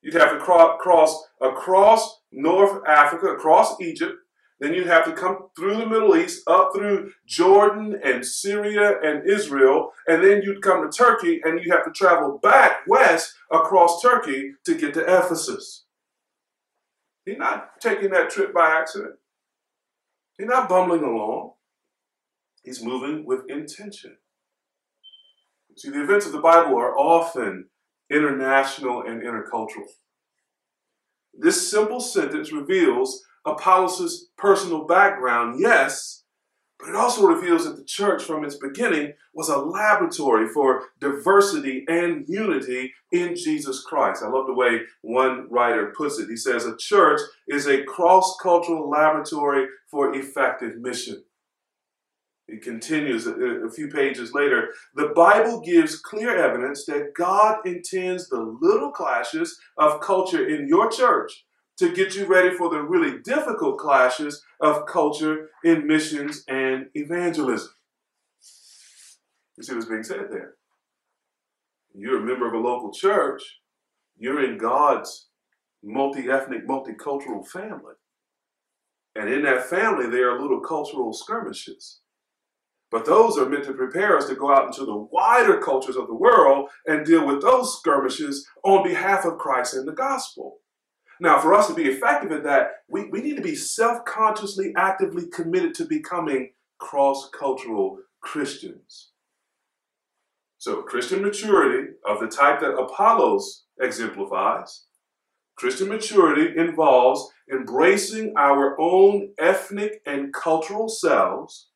You'd 0.02 0.14
have 0.14 0.38
to 0.38 0.44
cross 0.44 1.22
across 1.40 2.20
North 2.30 2.82
Africa, 2.86 3.28
across 3.28 3.80
Egypt. 3.80 4.14
Then 4.64 4.72
you'd 4.72 4.86
have 4.86 5.04
to 5.04 5.12
come 5.12 5.50
through 5.54 5.76
the 5.76 5.84
Middle 5.84 6.16
East, 6.16 6.42
up 6.46 6.70
through 6.74 7.10
Jordan 7.26 8.00
and 8.02 8.24
Syria 8.24 8.98
and 9.02 9.28
Israel, 9.28 9.90
and 10.08 10.24
then 10.24 10.40
you'd 10.40 10.62
come 10.62 10.82
to 10.82 10.96
Turkey 10.96 11.42
and 11.44 11.62
you 11.62 11.70
have 11.70 11.84
to 11.84 11.90
travel 11.90 12.38
back 12.42 12.78
west 12.86 13.34
across 13.52 14.00
Turkey 14.00 14.52
to 14.64 14.74
get 14.74 14.94
to 14.94 15.02
Ephesus. 15.02 15.84
He's 17.26 17.36
not 17.36 17.78
taking 17.78 18.10
that 18.12 18.30
trip 18.30 18.54
by 18.54 18.70
accident. 18.70 19.16
He's 20.38 20.48
not 20.48 20.70
bumbling 20.70 21.02
along. 21.02 21.52
He's 22.62 22.82
moving 22.82 23.26
with 23.26 23.42
intention. 23.50 24.16
See, 25.76 25.90
the 25.90 26.02
events 26.02 26.24
of 26.24 26.32
the 26.32 26.40
Bible 26.40 26.78
are 26.78 26.96
often 26.96 27.66
international 28.10 29.02
and 29.02 29.20
intercultural. 29.20 29.84
This 31.34 31.70
simple 31.70 32.00
sentence 32.00 32.50
reveals 32.50 33.22
Apollos' 33.46 34.28
personal 34.36 34.84
background, 34.84 35.60
yes, 35.60 36.24
but 36.78 36.88
it 36.88 36.96
also 36.96 37.26
reveals 37.26 37.64
that 37.64 37.76
the 37.76 37.84
church 37.84 38.22
from 38.24 38.44
its 38.44 38.56
beginning 38.56 39.14
was 39.32 39.48
a 39.48 39.58
laboratory 39.58 40.48
for 40.48 40.88
diversity 41.00 41.84
and 41.88 42.24
unity 42.28 42.92
in 43.12 43.36
Jesus 43.36 43.82
Christ. 43.82 44.22
I 44.22 44.28
love 44.28 44.46
the 44.46 44.54
way 44.54 44.80
one 45.02 45.46
writer 45.50 45.92
puts 45.96 46.18
it. 46.18 46.28
He 46.28 46.36
says, 46.36 46.66
A 46.66 46.76
church 46.76 47.20
is 47.48 47.66
a 47.66 47.84
cross 47.84 48.36
cultural 48.42 48.90
laboratory 48.90 49.66
for 49.90 50.14
effective 50.14 50.76
mission. 50.76 51.24
He 52.48 52.58
continues 52.58 53.26
a, 53.26 53.32
a, 53.32 53.70
few 53.70 53.88
pages 53.88 54.34
later. 54.34 54.68
The 54.94 55.12
Bible 55.16 55.62
gives 55.62 55.98
clear 55.98 56.36
evidence 56.36 56.84
that 56.84 57.14
God 57.16 57.66
intends 57.66 58.28
the 58.28 58.58
little 58.60 58.90
clashes 58.90 59.58
of 59.78 60.00
culture 60.00 60.46
in 60.46 60.68
your 60.68 60.90
church 60.90 61.43
to 61.78 61.92
get 61.92 62.14
you 62.14 62.26
ready 62.26 62.56
for 62.56 62.70
the 62.70 62.80
really 62.80 63.18
difficult 63.24 63.78
clashes 63.78 64.42
of 64.60 64.86
culture 64.86 65.50
in 65.64 65.86
missions 65.86 66.44
and 66.48 66.86
evangelism. 66.94 67.70
You 69.56 69.64
see 69.64 69.74
what's 69.74 69.86
being 69.86 70.02
said 70.02 70.26
there? 70.30 70.54
You're 71.94 72.22
a 72.22 72.26
member 72.26 72.46
of 72.46 72.54
a 72.54 72.58
local 72.58 72.92
church, 72.92 73.42
you're 74.16 74.44
in 74.44 74.58
God's 74.58 75.28
multi 75.82 76.28
ethnic, 76.30 76.66
multicultural 76.66 77.46
family. 77.46 77.94
And 79.16 79.32
in 79.32 79.42
that 79.42 79.66
family, 79.66 80.08
there 80.08 80.30
are 80.30 80.40
little 80.40 80.60
cultural 80.60 81.12
skirmishes. 81.12 82.00
But 82.90 83.06
those 83.06 83.38
are 83.38 83.48
meant 83.48 83.64
to 83.64 83.72
prepare 83.72 84.16
us 84.16 84.28
to 84.28 84.34
go 84.34 84.52
out 84.52 84.66
into 84.66 84.84
the 84.84 85.06
wider 85.10 85.58
cultures 85.58 85.96
of 85.96 86.06
the 86.06 86.14
world 86.14 86.68
and 86.86 87.06
deal 87.06 87.26
with 87.26 87.42
those 87.42 87.78
skirmishes 87.78 88.46
on 88.64 88.84
behalf 88.84 89.24
of 89.24 89.38
Christ 89.38 89.74
and 89.74 89.86
the 89.86 89.92
gospel. 89.92 90.58
Now, 91.20 91.40
for 91.40 91.54
us 91.54 91.68
to 91.68 91.74
be 91.74 91.84
effective 91.84 92.32
at 92.32 92.44
that, 92.44 92.82
we, 92.88 93.08
we 93.08 93.20
need 93.20 93.36
to 93.36 93.42
be 93.42 93.54
self 93.54 94.04
consciously, 94.04 94.72
actively 94.76 95.28
committed 95.28 95.74
to 95.74 95.84
becoming 95.84 96.50
cross 96.78 97.30
cultural 97.30 97.98
Christians. 98.20 99.10
So, 100.58 100.82
Christian 100.82 101.22
maturity 101.22 101.92
of 102.06 102.20
the 102.20 102.28
type 102.28 102.60
that 102.60 102.76
Apollos 102.76 103.64
exemplifies, 103.80 104.84
Christian 105.56 105.88
maturity 105.88 106.58
involves 106.58 107.30
embracing 107.52 108.32
our 108.36 108.78
own 108.80 109.30
ethnic 109.38 110.00
and 110.06 110.32
cultural 110.32 110.88
selves 110.88 111.68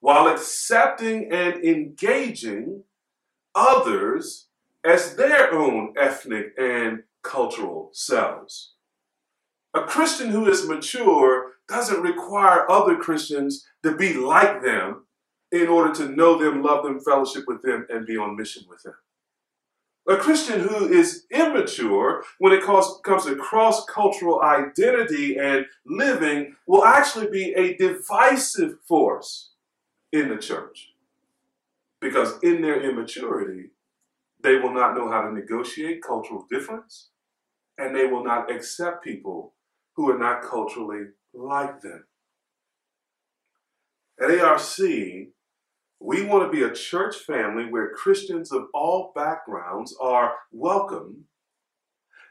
while 0.00 0.26
accepting 0.28 1.30
and 1.32 1.64
engaging 1.64 2.82
others 3.54 4.48
as 4.84 5.16
their 5.16 5.52
own 5.52 5.94
ethnic 5.98 6.52
and 6.58 7.02
cultural 7.26 7.90
selves. 7.92 8.74
A 9.74 9.82
Christian 9.82 10.30
who 10.30 10.48
is 10.48 10.66
mature 10.66 11.52
doesn't 11.68 12.00
require 12.00 12.70
other 12.70 12.96
Christians 12.96 13.66
to 13.82 13.94
be 13.94 14.14
like 14.14 14.62
them 14.62 15.04
in 15.52 15.68
order 15.68 15.92
to 15.94 16.08
know 16.08 16.38
them, 16.38 16.62
love 16.62 16.84
them, 16.84 17.00
fellowship 17.00 17.44
with 17.46 17.62
them, 17.62 17.86
and 17.90 18.06
be 18.06 18.16
on 18.16 18.36
mission 18.36 18.64
with 18.68 18.82
them. 18.82 18.94
A 20.08 20.16
Christian 20.16 20.60
who 20.60 20.88
is 20.88 21.26
immature 21.30 22.22
when 22.38 22.52
it 22.52 22.62
comes 22.62 23.24
to 23.24 23.36
cross 23.36 23.84
cultural 23.86 24.40
identity 24.40 25.36
and 25.36 25.66
living 25.84 26.54
will 26.66 26.84
actually 26.84 27.26
be 27.26 27.52
a 27.54 27.76
divisive 27.76 28.78
force 28.86 29.50
in 30.12 30.28
the 30.28 30.36
church. 30.36 30.92
Because 32.00 32.40
in 32.42 32.62
their 32.62 32.88
immaturity, 32.88 33.70
they 34.42 34.56
will 34.56 34.72
not 34.72 34.94
know 34.96 35.10
how 35.10 35.22
to 35.22 35.32
negotiate 35.32 36.02
cultural 36.02 36.46
difference 36.48 37.08
and 37.78 37.94
they 37.94 38.06
will 38.06 38.24
not 38.24 38.50
accept 38.50 39.04
people 39.04 39.54
who 39.94 40.10
are 40.10 40.18
not 40.18 40.42
culturally 40.42 41.06
like 41.34 41.80
them. 41.80 42.04
At 44.20 44.30
ARC, 44.30 44.62
we 44.78 46.22
want 46.22 46.50
to 46.50 46.56
be 46.56 46.62
a 46.62 46.72
church 46.72 47.16
family 47.16 47.64
where 47.64 47.94
Christians 47.94 48.52
of 48.52 48.66
all 48.74 49.12
backgrounds 49.14 49.96
are 50.00 50.34
welcome 50.52 51.24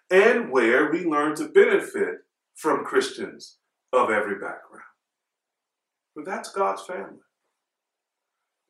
and 0.09 0.51
where 0.51 0.91
we 0.91 1.03
learn 1.03 1.35
to 1.35 1.49
benefit 1.49 2.19
from 2.55 2.85
Christians 2.85 3.57
of 3.91 4.09
every 4.09 4.35
background. 4.35 4.83
But 6.15 6.25
that's 6.25 6.51
God's 6.51 6.83
family. 6.83 7.19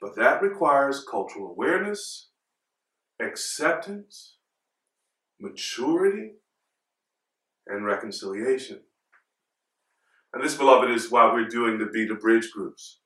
But 0.01 0.15
that 0.15 0.41
requires 0.41 1.05
cultural 1.10 1.51
awareness, 1.51 2.29
acceptance, 3.22 4.38
maturity, 5.39 6.34
and 7.67 7.86
reconciliation. 7.86 8.79
And 10.34 10.43
this, 10.43 10.55
beloved, 10.55 10.91
is 10.91 11.12
why 11.12 11.31
we're 11.31 11.48
doing 11.48 11.77
the 11.77 11.86
Be 11.86 12.05
the 12.05 12.15
Bridge 12.15 12.51
groups 12.51 13.00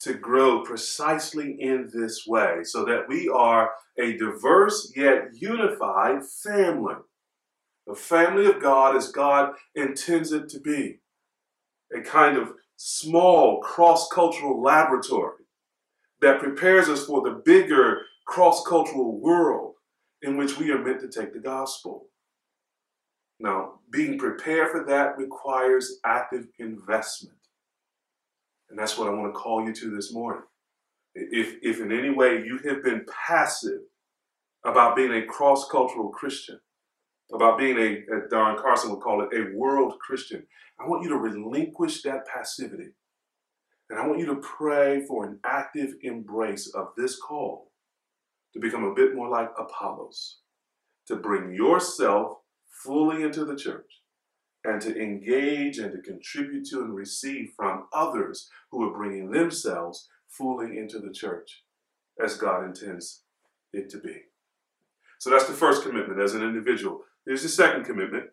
to 0.00 0.14
grow 0.14 0.62
precisely 0.64 1.56
in 1.60 1.88
this 1.94 2.26
way 2.26 2.64
so 2.64 2.84
that 2.84 3.04
we 3.08 3.28
are 3.28 3.70
a 3.98 4.16
diverse 4.16 4.92
yet 4.96 5.28
unified 5.32 6.24
family. 6.42 6.96
The 7.86 7.94
family 7.94 8.46
of 8.46 8.60
God 8.60 8.96
as 8.96 9.12
God 9.12 9.54
intends 9.74 10.32
it 10.32 10.48
to 10.50 10.60
be. 10.60 11.00
A 11.96 12.00
kind 12.00 12.36
of 12.36 12.54
small 12.76 13.60
cross 13.60 14.08
cultural 14.08 14.60
laboratory 14.60 15.44
that 16.20 16.40
prepares 16.40 16.88
us 16.88 17.06
for 17.06 17.22
the 17.22 17.42
bigger 17.44 18.00
cross 18.26 18.64
cultural 18.66 19.20
world 19.20 19.74
in 20.22 20.36
which 20.36 20.58
we 20.58 20.70
are 20.70 20.82
meant 20.82 21.00
to 21.00 21.08
take 21.08 21.32
the 21.32 21.38
gospel. 21.38 22.06
Now, 23.42 23.80
being 23.90 24.18
prepared 24.18 24.70
for 24.70 24.84
that 24.84 25.18
requires 25.18 25.98
active 26.06 26.46
investment. 26.60 27.36
And 28.70 28.78
that's 28.78 28.96
what 28.96 29.08
I 29.08 29.10
want 29.10 29.34
to 29.34 29.38
call 29.38 29.66
you 29.66 29.74
to 29.74 29.94
this 29.94 30.14
morning. 30.14 30.44
If, 31.14 31.56
if 31.60 31.80
in 31.80 31.90
any 31.92 32.10
way 32.10 32.44
you 32.44 32.58
have 32.68 32.84
been 32.84 33.04
passive 33.26 33.80
about 34.64 34.94
being 34.94 35.12
a 35.12 35.26
cross 35.26 35.68
cultural 35.68 36.08
Christian, 36.10 36.60
about 37.34 37.58
being 37.58 37.76
a, 37.78 38.14
as 38.14 38.30
Don 38.30 38.56
Carson 38.56 38.90
would 38.90 39.00
call 39.00 39.22
it, 39.22 39.36
a 39.36 39.56
world 39.56 39.94
Christian, 39.98 40.46
I 40.80 40.86
want 40.86 41.02
you 41.02 41.08
to 41.08 41.16
relinquish 41.16 42.02
that 42.02 42.26
passivity. 42.32 42.92
And 43.90 43.98
I 43.98 44.06
want 44.06 44.20
you 44.20 44.26
to 44.26 44.36
pray 44.36 45.04
for 45.06 45.26
an 45.26 45.40
active 45.44 45.94
embrace 46.02 46.72
of 46.74 46.90
this 46.96 47.18
call 47.18 47.72
to 48.54 48.60
become 48.60 48.84
a 48.84 48.94
bit 48.94 49.16
more 49.16 49.28
like 49.28 49.50
Apollos, 49.58 50.38
to 51.08 51.16
bring 51.16 51.52
yourself 51.52 52.38
fully 52.72 53.22
into 53.22 53.44
the 53.44 53.56
church 53.56 54.00
and 54.64 54.80
to 54.80 55.00
engage 55.00 55.78
and 55.78 55.92
to 55.92 55.98
contribute 55.98 56.66
to 56.66 56.80
and 56.80 56.94
receive 56.94 57.52
from 57.56 57.86
others 57.92 58.48
who 58.70 58.82
are 58.82 58.96
bringing 58.96 59.30
themselves 59.30 60.08
fully 60.28 60.78
into 60.78 60.98
the 60.98 61.12
church 61.12 61.64
as 62.22 62.36
God 62.36 62.64
intends 62.64 63.22
it 63.72 63.90
to 63.90 63.98
be. 63.98 64.22
So 65.18 65.30
that's 65.30 65.46
the 65.46 65.52
first 65.52 65.82
commitment 65.82 66.20
as 66.20 66.34
an 66.34 66.42
individual. 66.42 67.02
Here's 67.26 67.42
the 67.42 67.48
second 67.48 67.84
commitment 67.84 68.30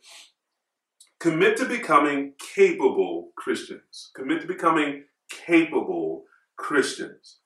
commit 1.19 1.57
to 1.57 1.65
becoming 1.65 2.33
capable 2.55 3.31
Christians. 3.35 4.11
Commit 4.15 4.41
to 4.41 4.47
becoming 4.47 5.03
capable 5.29 6.23
Christians. 6.57 7.39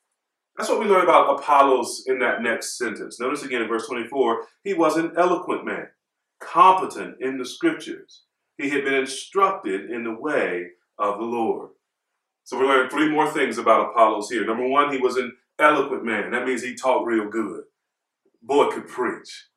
That's 0.55 0.69
what 0.69 0.79
we 0.79 0.85
learn 0.85 1.03
about 1.03 1.39
Apollos 1.39 2.03
in 2.05 2.19
that 2.19 2.43
next 2.43 2.77
sentence. 2.77 3.19
Notice 3.19 3.43
again 3.43 3.63
in 3.63 3.67
verse 3.67 3.88
24, 3.88 4.45
he 4.63 4.73
was 4.73 4.97
an 4.97 5.13
eloquent 5.17 5.65
man 5.65 5.88
competent 6.43 7.15
in 7.21 7.38
the 7.38 7.45
scriptures. 7.45 8.23
He 8.57 8.69
had 8.69 8.83
been 8.83 8.93
instructed 8.93 9.89
in 9.89 10.03
the 10.03 10.13
way 10.13 10.67
of 11.00 11.17
the 11.17 11.25
Lord. 11.25 11.69
So 12.43 12.59
we 12.59 12.65
learn 12.65 12.89
three 12.89 13.09
more 13.09 13.31
things 13.31 13.57
about 13.57 13.91
Apollos 13.91 14.29
here. 14.29 14.45
Number 14.45 14.67
one, 14.67 14.91
he 14.91 15.00
was 15.00 15.15
an 15.17 15.31
eloquent 15.59 16.03
man. 16.03 16.31
That 16.31 16.45
means 16.45 16.62
he 16.62 16.75
talked 16.75 17.07
real 17.07 17.29
good. 17.29 17.63
Boy 18.41 18.69
could 18.69 18.88
preach. 18.88 19.47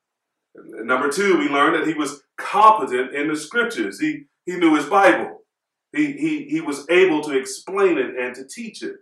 Number 0.55 1.11
two, 1.11 1.39
we 1.39 1.49
learned 1.49 1.75
that 1.77 1.89
he 1.89 1.95
was 1.95 2.23
competent 2.39 3.15
in 3.15 3.29
the 3.29 3.37
scriptures. 3.37 4.01
He, 4.01 4.25
he 4.45 4.57
knew 4.57 4.75
his 4.75 4.87
Bible. 4.87 5.43
He, 5.93 6.13
he, 6.13 6.45
he 6.45 6.61
was 6.61 6.89
able 6.89 7.23
to 7.23 7.37
explain 7.37 7.99
it 7.99 8.17
and 8.19 8.35
to 8.37 8.47
teach 8.47 8.83
it. 8.83 8.97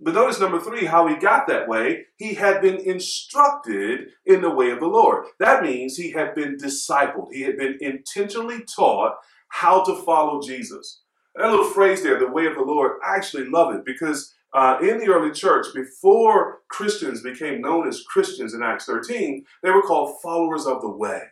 But 0.00 0.14
notice 0.14 0.38
number 0.38 0.60
three, 0.60 0.84
how 0.84 1.08
he 1.08 1.16
got 1.16 1.48
that 1.48 1.68
way. 1.68 2.06
He 2.16 2.34
had 2.34 2.62
been 2.62 2.76
instructed 2.76 4.10
in 4.24 4.42
the 4.42 4.54
way 4.54 4.70
of 4.70 4.78
the 4.78 4.86
Lord. 4.86 5.26
That 5.40 5.62
means 5.62 5.96
he 5.96 6.12
had 6.12 6.34
been 6.34 6.56
discipled. 6.56 7.32
He 7.32 7.42
had 7.42 7.56
been 7.56 7.78
intentionally 7.80 8.64
taught 8.64 9.16
how 9.48 9.82
to 9.84 9.96
follow 10.02 10.40
Jesus. 10.40 11.02
That 11.34 11.50
little 11.50 11.70
phrase 11.70 12.02
there, 12.02 12.18
the 12.18 12.30
way 12.30 12.46
of 12.46 12.54
the 12.54 12.62
Lord, 12.62 12.98
I 13.04 13.16
actually 13.16 13.48
love 13.48 13.74
it 13.74 13.84
because 13.84 14.34
uh, 14.54 14.78
in 14.80 14.98
the 14.98 15.08
early 15.08 15.32
church, 15.32 15.66
before 15.74 16.60
Christians 16.68 17.22
became 17.22 17.60
known 17.60 17.86
as 17.86 18.02
Christians 18.02 18.54
in 18.54 18.62
Acts 18.62 18.86
13, 18.86 19.44
they 19.62 19.70
were 19.70 19.82
called 19.82 20.20
followers 20.22 20.66
of 20.66 20.80
the 20.80 20.90
way. 20.90 21.22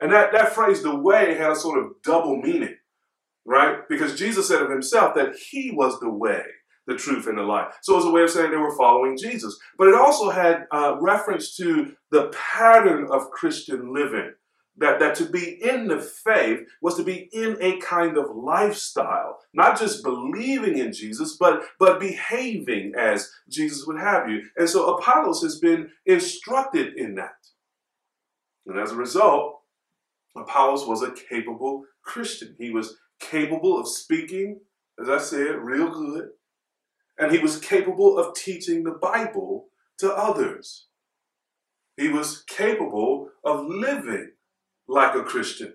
And 0.00 0.12
that, 0.12 0.32
that 0.32 0.52
phrase, 0.52 0.82
the 0.82 0.94
way, 0.94 1.34
had 1.34 1.52
a 1.52 1.56
sort 1.56 1.78
of 1.78 1.92
double 2.02 2.36
meaning, 2.36 2.76
right? 3.46 3.88
Because 3.88 4.18
Jesus 4.18 4.48
said 4.48 4.60
of 4.60 4.70
himself 4.70 5.14
that 5.14 5.36
he 5.36 5.70
was 5.70 5.98
the 6.00 6.10
way, 6.10 6.42
the 6.86 6.96
truth, 6.96 7.26
and 7.26 7.38
the 7.38 7.42
life. 7.42 7.74
So 7.82 7.94
it 7.94 7.96
was 7.96 8.04
a 8.04 8.10
way 8.10 8.22
of 8.22 8.30
saying 8.30 8.50
they 8.50 8.56
were 8.56 8.76
following 8.76 9.16
Jesus. 9.16 9.58
But 9.78 9.88
it 9.88 9.94
also 9.94 10.30
had 10.30 10.66
uh, 10.70 10.96
reference 11.00 11.56
to 11.56 11.94
the 12.10 12.30
pattern 12.32 13.08
of 13.10 13.30
Christian 13.30 13.94
living 13.94 14.32
that, 14.76 14.98
that 14.98 15.14
to 15.16 15.26
be 15.26 15.58
in 15.62 15.88
the 15.88 16.00
faith 16.00 16.60
was 16.82 16.96
to 16.96 17.04
be 17.04 17.28
in 17.32 17.56
a 17.60 17.78
kind 17.78 18.16
of 18.16 18.34
lifestyle, 18.34 19.38
not 19.52 19.78
just 19.78 20.02
believing 20.02 20.78
in 20.78 20.92
Jesus, 20.92 21.36
but, 21.38 21.62
but 21.78 22.00
behaving 22.00 22.92
as 22.98 23.30
Jesus 23.48 23.86
would 23.86 24.00
have 24.00 24.28
you. 24.28 24.42
And 24.56 24.68
so 24.68 24.96
Apollos 24.96 25.42
has 25.42 25.58
been 25.58 25.90
instructed 26.06 26.94
in 26.96 27.14
that. 27.14 27.36
And 28.66 28.78
as 28.78 28.92
a 28.92 28.96
result, 28.96 29.60
Apollos 30.36 30.86
was 30.86 31.02
a 31.02 31.12
capable 31.12 31.84
Christian. 32.02 32.56
He 32.58 32.70
was 32.70 32.96
capable 33.20 33.78
of 33.78 33.86
speaking, 33.86 34.60
as 35.00 35.08
I 35.08 35.18
said, 35.18 35.56
real 35.56 35.90
good. 35.90 36.30
And 37.18 37.32
he 37.32 37.38
was 37.38 37.58
capable 37.58 38.18
of 38.18 38.34
teaching 38.34 38.82
the 38.82 38.90
Bible 38.92 39.68
to 39.98 40.12
others. 40.12 40.86
He 41.96 42.08
was 42.08 42.42
capable 42.42 43.30
of 43.44 43.66
living 43.66 44.32
like 44.88 45.14
a 45.14 45.22
Christian. 45.22 45.74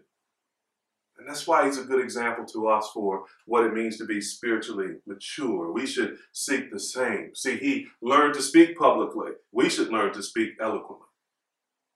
And 1.17 1.27
that's 1.27 1.45
why 1.45 1.65
he's 1.65 1.77
a 1.77 1.83
good 1.83 2.01
example 2.01 2.45
to 2.45 2.67
us 2.67 2.89
for 2.93 3.25
what 3.45 3.65
it 3.65 3.73
means 3.73 3.97
to 3.97 4.05
be 4.05 4.21
spiritually 4.21 4.95
mature. 5.05 5.71
We 5.71 5.85
should 5.85 6.17
seek 6.31 6.71
the 6.71 6.79
same. 6.79 7.35
See, 7.35 7.57
he 7.57 7.87
learned 8.01 8.35
to 8.35 8.41
speak 8.41 8.77
publicly. 8.77 9.31
We 9.51 9.69
should 9.69 9.89
learn 9.89 10.13
to 10.13 10.23
speak 10.23 10.51
eloquently. 10.61 11.07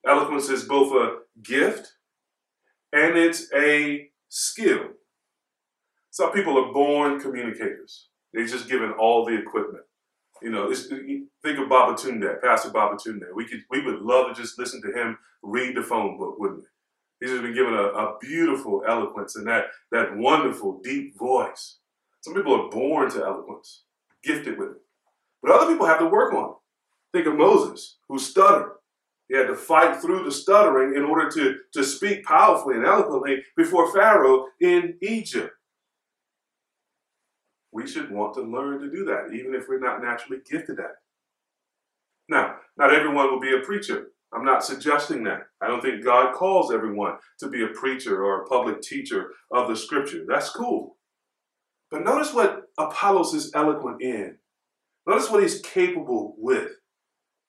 Eloquence 0.06 0.50
is 0.50 0.66
both 0.66 0.94
a 0.94 1.20
gift 1.42 1.94
and 2.92 3.18
it's 3.18 3.48
a 3.54 4.10
skill. 4.28 4.90
Some 6.12 6.34
people 6.34 6.58
are 6.58 6.74
born 6.74 7.20
communicators. 7.22 8.10
They're 8.34 8.46
just 8.46 8.70
given 8.70 8.92
all 8.92 9.26
the 9.26 9.38
equipment. 9.38 9.84
You 10.42 10.50
know, 10.50 10.74
think 10.74 11.60
of 11.60 11.70
Babatunde, 11.70 12.42
Pastor 12.42 12.70
Babatunde. 12.70 13.34
We 13.34 13.48
could, 13.48 13.64
we 13.70 13.82
would 13.82 14.02
love 14.02 14.28
to 14.36 14.42
just 14.42 14.60
listen 14.60 14.82
to 14.82 14.92
him 14.92 15.18
read 15.44 15.76
the 15.76 15.84
phone 15.84 16.18
book, 16.18 16.40
wouldn't 16.40 16.62
we? 16.62 16.66
He's 17.20 17.30
just 17.30 17.44
been 17.44 17.54
given 17.54 17.74
a, 17.74 17.84
a 17.84 18.18
beautiful 18.20 18.84
eloquence 18.88 19.36
and 19.36 19.48
that, 19.48 19.66
that 19.92 20.18
wonderful, 20.18 20.82
deep 20.84 21.18
voice. 21.18 21.78
Some 22.22 22.34
people 22.34 22.54
are 22.54 22.70
born 22.70 23.10
to 23.12 23.24
eloquence, 23.24 23.84
gifted 24.24 24.58
with 24.58 24.72
it. 24.72 24.82
But 25.42 25.52
other 25.52 25.72
people 25.72 25.86
have 25.86 26.00
to 26.00 26.08
work 26.08 26.34
on 26.34 26.52
it. 26.52 26.56
Think 27.14 27.28
of 27.28 27.38
Moses, 27.38 27.98
who 28.10 28.18
stuttered. 28.18 28.72
He 29.30 29.38
had 29.38 29.48
to 29.48 29.56
fight 29.56 30.02
through 30.02 30.24
the 30.24 30.32
stuttering 30.32 30.96
in 30.96 31.04
order 31.04 31.30
to, 31.30 31.56
to 31.74 31.84
speak 31.84 32.26
powerfully 32.26 32.76
and 32.76 32.86
eloquently 32.86 33.44
before 33.56 33.94
Pharaoh 33.94 34.48
in 34.60 34.98
Egypt. 35.02 35.52
We 37.74 37.88
should 37.88 38.12
want 38.12 38.36
to 38.36 38.42
learn 38.42 38.80
to 38.82 38.92
do 38.92 39.04
that, 39.06 39.34
even 39.34 39.56
if 39.56 39.68
we're 39.68 39.80
not 39.80 40.02
naturally 40.02 40.42
gifted 40.50 40.80
at 40.80 40.86
it. 40.86 40.96
Now, 42.30 42.56
not 42.78 42.94
everyone 42.94 43.32
will 43.32 43.40
be 43.40 43.54
a 43.54 43.66
preacher. 43.66 44.10
I'm 44.34 44.46
not 44.46 44.64
suggesting 44.64 45.24
that. 45.24 45.42
I 45.62 45.68
don't 45.68 45.82
think 45.82 46.04
God 46.04 46.34
calls 46.34 46.72
everyone 46.72 47.18
to 47.40 47.50
be 47.50 47.64
a 47.64 47.68
preacher 47.68 48.24
or 48.24 48.42
a 48.42 48.48
public 48.48 48.82
teacher 48.82 49.32
of 49.52 49.68
the 49.68 49.76
scripture. 49.76 50.24
That's 50.28 50.50
cool. 50.50 50.98
But 51.92 52.04
notice 52.04 52.34
what 52.34 52.64
Apollos 52.78 53.34
is 53.34 53.52
eloquent 53.54 54.02
in. 54.02 54.38
Notice 55.06 55.30
what 55.30 55.44
he's 55.44 55.62
capable 55.62 56.36
with. 56.38 56.70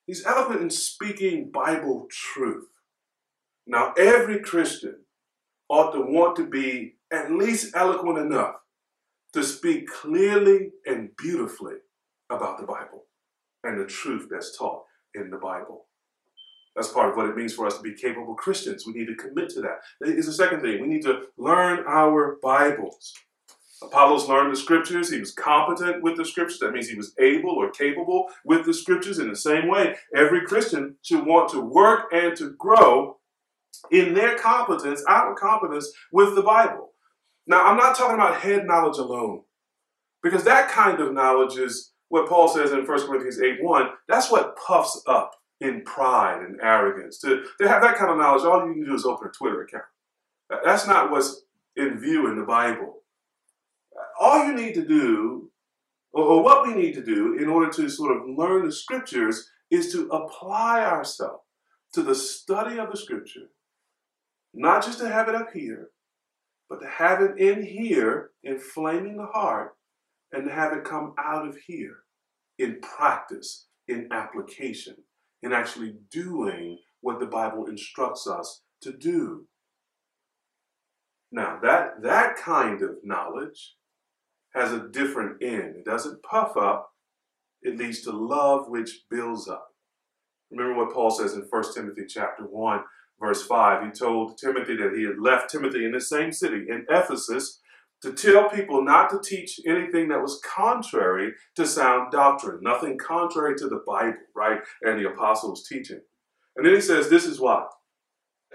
He's 0.06 0.26
eloquent 0.26 0.60
in 0.60 0.70
speaking 0.70 1.50
Bible 1.52 2.08
truth. 2.10 2.66
Now, 3.66 3.92
every 3.96 4.40
Christian 4.40 5.04
ought 5.68 5.92
to 5.92 6.00
want 6.00 6.36
to 6.36 6.46
be 6.46 6.96
at 7.10 7.30
least 7.30 7.74
eloquent 7.74 8.18
enough 8.18 8.56
to 9.34 9.42
speak 9.42 9.88
clearly 9.88 10.70
and 10.86 11.10
beautifully 11.18 11.74
about 12.30 12.58
the 12.58 12.66
Bible 12.66 13.04
and 13.64 13.80
the 13.80 13.86
truth 13.86 14.28
that's 14.30 14.56
taught 14.56 14.84
in 15.14 15.28
the 15.28 15.36
Bible. 15.36 15.86
That's 16.76 16.88
part 16.88 17.10
of 17.10 17.16
what 17.16 17.26
it 17.26 17.36
means 17.36 17.52
for 17.52 17.66
us 17.66 17.76
to 17.76 17.82
be 17.82 17.94
capable 17.94 18.34
Christians. 18.34 18.84
We 18.86 18.92
need 18.92 19.06
to 19.06 19.16
commit 19.16 19.50
to 19.50 19.60
that. 19.62 19.80
Is 20.02 20.26
the 20.26 20.32
second 20.32 20.60
thing. 20.60 20.80
We 20.80 20.88
need 20.88 21.02
to 21.02 21.22
learn 21.36 21.84
our 21.86 22.38
Bibles. 22.42 23.12
Apollos 23.82 24.28
learned 24.28 24.52
the 24.52 24.58
scriptures. 24.58 25.10
He 25.10 25.18
was 25.18 25.32
competent 25.32 26.02
with 26.02 26.16
the 26.16 26.24
scriptures. 26.24 26.60
That 26.60 26.72
means 26.72 26.88
he 26.88 26.96
was 26.96 27.12
able 27.18 27.50
or 27.50 27.70
capable 27.70 28.28
with 28.44 28.64
the 28.64 28.74
scriptures. 28.74 29.18
In 29.18 29.28
the 29.28 29.36
same 29.36 29.68
way, 29.68 29.96
every 30.14 30.46
Christian 30.46 30.96
should 31.02 31.26
want 31.26 31.50
to 31.50 31.60
work 31.60 32.06
and 32.12 32.36
to 32.36 32.50
grow 32.52 33.18
in 33.90 34.14
their 34.14 34.38
competence, 34.38 35.02
our 35.08 35.34
competence 35.34 35.92
with 36.12 36.34
the 36.34 36.42
Bible. 36.42 36.93
Now, 37.46 37.66
I'm 37.66 37.76
not 37.76 37.96
talking 37.96 38.14
about 38.14 38.40
head 38.40 38.66
knowledge 38.66 38.98
alone, 38.98 39.42
because 40.22 40.44
that 40.44 40.70
kind 40.70 41.00
of 41.00 41.12
knowledge 41.12 41.58
is 41.58 41.92
what 42.08 42.28
Paul 42.28 42.48
says 42.48 42.72
in 42.72 42.86
1 42.86 43.06
Corinthians 43.06 43.40
8 43.40 43.62
1. 43.62 43.88
That's 44.08 44.30
what 44.30 44.56
puffs 44.56 45.02
up 45.06 45.32
in 45.60 45.82
pride 45.82 46.42
and 46.42 46.60
arrogance. 46.62 47.18
To, 47.20 47.44
to 47.60 47.68
have 47.68 47.82
that 47.82 47.96
kind 47.96 48.10
of 48.10 48.18
knowledge, 48.18 48.44
all 48.44 48.66
you 48.66 48.74
to 48.82 48.86
do 48.86 48.94
is 48.94 49.04
open 49.04 49.28
a 49.28 49.30
Twitter 49.30 49.62
account. 49.62 49.84
That's 50.64 50.86
not 50.86 51.10
what's 51.10 51.42
in 51.76 51.98
view 51.98 52.28
in 52.28 52.38
the 52.38 52.44
Bible. 52.44 53.02
All 54.20 54.46
you 54.46 54.54
need 54.54 54.74
to 54.74 54.84
do, 54.84 55.50
or 56.12 56.42
what 56.42 56.66
we 56.66 56.74
need 56.74 56.94
to 56.94 57.04
do 57.04 57.36
in 57.38 57.48
order 57.48 57.70
to 57.72 57.88
sort 57.88 58.16
of 58.16 58.22
learn 58.28 58.64
the 58.64 58.72
scriptures, 58.72 59.50
is 59.70 59.92
to 59.92 60.08
apply 60.08 60.84
ourselves 60.84 61.42
to 61.92 62.02
the 62.02 62.14
study 62.14 62.78
of 62.78 62.90
the 62.90 62.96
scripture, 62.96 63.48
not 64.52 64.84
just 64.84 64.98
to 64.98 65.08
have 65.08 65.28
it 65.28 65.34
up 65.34 65.52
here, 65.52 65.90
but 66.68 66.80
to 66.80 66.88
have 66.88 67.20
it 67.20 67.38
in 67.38 67.62
here, 67.62 68.30
inflaming 68.42 69.16
the 69.16 69.26
heart, 69.26 69.76
and 70.32 70.46
to 70.48 70.54
have 70.54 70.72
it 70.72 70.84
come 70.84 71.14
out 71.18 71.46
of 71.46 71.56
here 71.66 71.98
in 72.58 72.80
practice, 72.80 73.66
in 73.86 74.08
application 74.12 74.96
in 75.44 75.52
actually 75.52 75.94
doing 76.10 76.78
what 77.02 77.20
the 77.20 77.26
Bible 77.26 77.66
instructs 77.66 78.26
us 78.26 78.62
to 78.80 78.92
do. 78.92 79.46
Now, 81.30 81.58
that, 81.62 82.02
that 82.02 82.36
kind 82.36 82.80
of 82.82 82.96
knowledge 83.04 83.74
has 84.54 84.72
a 84.72 84.88
different 84.88 85.42
end. 85.42 85.76
It 85.76 85.84
doesn't 85.84 86.22
puff 86.22 86.56
up, 86.56 86.90
it 87.62 87.76
leads 87.76 88.00
to 88.02 88.10
love 88.10 88.68
which 88.68 89.02
builds 89.10 89.48
up. 89.48 89.68
Remember 90.50 90.78
what 90.78 90.94
Paul 90.94 91.10
says 91.10 91.34
in 91.34 91.42
1 91.42 91.62
Timothy 91.74 92.06
chapter 92.08 92.44
1, 92.44 92.80
verse 93.20 93.46
5. 93.46 93.84
He 93.84 93.90
told 93.90 94.38
Timothy 94.38 94.76
that 94.76 94.94
he 94.96 95.04
had 95.04 95.18
left 95.18 95.50
Timothy 95.50 95.84
in 95.84 95.92
the 95.92 96.00
same 96.00 96.32
city, 96.32 96.64
in 96.68 96.86
Ephesus, 96.88 97.60
to 98.02 98.12
tell 98.12 98.50
people 98.50 98.84
not 98.84 99.08
to 99.10 99.20
teach 99.22 99.58
anything 99.66 100.08
that 100.08 100.20
was 100.20 100.40
contrary 100.44 101.32
to 101.56 101.66
sound 101.66 102.12
doctrine, 102.12 102.58
nothing 102.60 102.98
contrary 102.98 103.56
to 103.56 103.68
the 103.68 103.82
Bible, 103.86 104.18
right? 104.36 104.60
And 104.82 104.98
the 104.98 105.08
apostles' 105.08 105.66
teaching. 105.66 106.00
And 106.56 106.66
then 106.66 106.74
he 106.74 106.80
says, 106.80 107.08
This 107.08 107.24
is 107.24 107.40
why. 107.40 107.66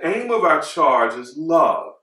Aim 0.03 0.31
of 0.31 0.43
our 0.43 0.61
charge 0.61 1.15
is 1.15 1.35
love 1.35 1.93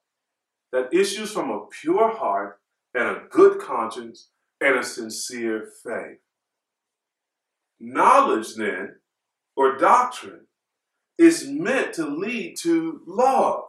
that 0.72 0.92
issues 0.92 1.30
from 1.30 1.50
a 1.50 1.66
pure 1.80 2.14
heart 2.16 2.58
and 2.94 3.08
a 3.08 3.22
good 3.30 3.60
conscience 3.60 4.30
and 4.60 4.76
a 4.78 4.84
sincere 4.84 5.68
faith. 5.84 6.18
Knowledge, 7.78 8.54
then, 8.54 8.96
or 9.56 9.76
doctrine, 9.76 10.45
is 11.18 11.46
meant 11.46 11.94
to 11.94 12.06
lead 12.06 12.56
to 12.58 13.00
love 13.06 13.64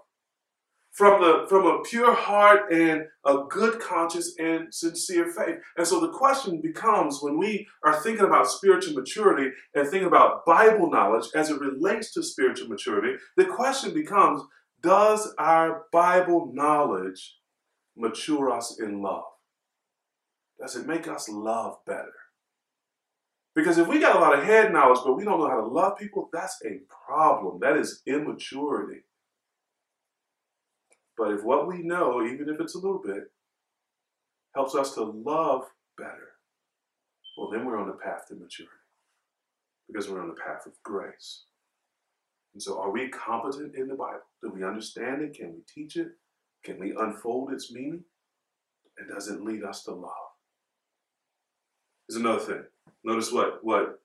from 0.98 1.22
the 1.22 1.46
from 1.48 1.68
a 1.68 1.82
pure 1.84 2.14
heart 2.14 2.72
and 2.72 3.04
a 3.24 3.44
good 3.50 3.80
conscience 3.80 4.34
and 4.40 4.74
sincere 4.74 5.32
faith. 5.32 5.58
And 5.78 5.86
so 5.86 6.00
the 6.00 6.10
question 6.10 6.60
becomes 6.60 7.20
when 7.22 7.38
we 7.38 7.68
are 7.86 8.02
thinking 8.02 8.26
about 8.26 8.50
spiritual 8.50 8.96
maturity 8.96 9.52
and 9.76 9.88
thinking 9.88 10.08
about 10.08 10.44
Bible 10.46 10.90
knowledge 10.90 11.28
as 11.36 11.52
it 11.52 11.62
relates 11.62 12.12
to 12.14 12.24
spiritual 12.24 12.68
maturity, 12.68 13.16
the 13.36 13.46
question 13.46 13.94
becomes 13.94 14.42
does 14.82 15.34
our 15.38 15.84
Bible 15.92 16.52
knowledge 16.54 17.38
mature 17.96 18.52
us 18.52 18.80
in 18.80 19.02
love? 19.02 19.24
Does 20.60 20.76
it 20.76 20.88
make 20.88 21.08
us 21.08 21.30
love 21.30 21.78
better? 21.86 22.14
Because 23.58 23.80
if 23.80 23.88
we 23.88 24.00
got 24.00 24.16
a 24.16 24.20
lot 24.20 24.38
of 24.38 24.46
head 24.46 24.72
knowledge, 24.72 25.00
but 25.04 25.18
we 25.18 25.24
don't 25.24 25.40
know 25.40 25.50
how 25.50 25.60
to 25.60 25.66
love 25.66 25.98
people, 25.98 26.30
that's 26.32 26.62
a 26.64 26.80
problem. 27.08 27.60
That 27.60 27.76
is 27.76 28.04
immaturity. 28.06 29.02
But 31.18 31.32
if 31.32 31.44
what 31.44 31.68
we 31.68 31.82
know, 31.82 32.24
even 32.24 32.50
if 32.50 32.62
it's 32.62 32.76
a 32.76 32.78
little 32.78 33.02
bit, 33.04 33.32
helps 34.54 34.76
us 34.76 34.94
to 34.94 35.06
love 35.06 35.64
better, 35.98 36.36
well, 37.36 37.50
then 37.50 37.66
we're 37.66 37.80
on 37.80 37.88
the 37.88 37.94
path 37.94 38.28
to 38.28 38.36
maturity 38.36 38.76
because 39.88 40.08
we're 40.08 40.22
on 40.22 40.28
the 40.28 40.36
path 40.36 40.68
of 40.68 40.74
grace. 40.84 41.46
And 42.54 42.62
so, 42.62 42.80
are 42.80 42.92
we 42.92 43.10
competent 43.10 43.76
in 43.76 43.88
the 43.88 43.96
Bible? 43.96 44.22
Do 44.40 44.52
we 44.54 44.64
understand 44.64 45.24
it? 45.24 45.36
Can 45.36 45.54
we 45.54 45.62
teach 45.68 45.98
it? 45.98 46.10
Can 46.64 46.80
we 46.80 46.96
unfold 46.96 47.52
its 47.52 47.74
meaning? 47.74 48.04
And 49.00 49.10
does 49.10 49.28
it 49.30 49.42
lead 49.42 49.64
us 49.64 49.84
to 49.86 49.94
love? 49.94 50.12
Is 52.08 52.18
another 52.18 52.40
thing. 52.40 52.64
Notice 53.08 53.32
what 53.32 53.64
what 53.64 54.02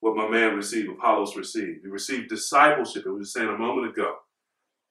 what 0.00 0.16
my 0.16 0.26
man 0.30 0.56
received, 0.56 0.88
Apollos 0.88 1.36
received. 1.36 1.80
He 1.82 1.88
received 1.88 2.30
discipleship, 2.30 3.04
it 3.04 3.10
was 3.10 3.34
saying 3.34 3.48
a 3.48 3.58
moment 3.58 3.90
ago. 3.90 4.14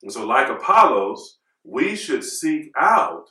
And 0.03 0.11
so, 0.11 0.23
like 0.23 0.49
Apollos, 0.49 1.39
we 1.63 1.95
should 1.95 2.23
seek 2.23 2.71
out 2.77 3.25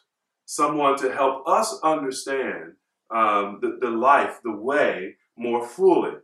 someone 0.45 0.99
to 0.99 1.13
help 1.13 1.47
us 1.47 1.79
understand 1.85 2.73
um, 3.15 3.61
the, 3.63 3.79
the 3.81 3.91
life, 3.91 4.41
the 4.43 4.57
way 4.57 5.15
more 5.39 5.65
fully. 5.65 6.15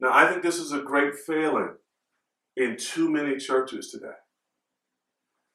Now, 0.00 0.10
I 0.12 0.28
think 0.28 0.42
this 0.42 0.58
is 0.58 0.72
a 0.72 0.82
great 0.82 1.14
failing 1.14 1.76
in 2.58 2.76
too 2.76 3.10
many 3.10 3.38
churches 3.38 3.90
today. 3.90 4.18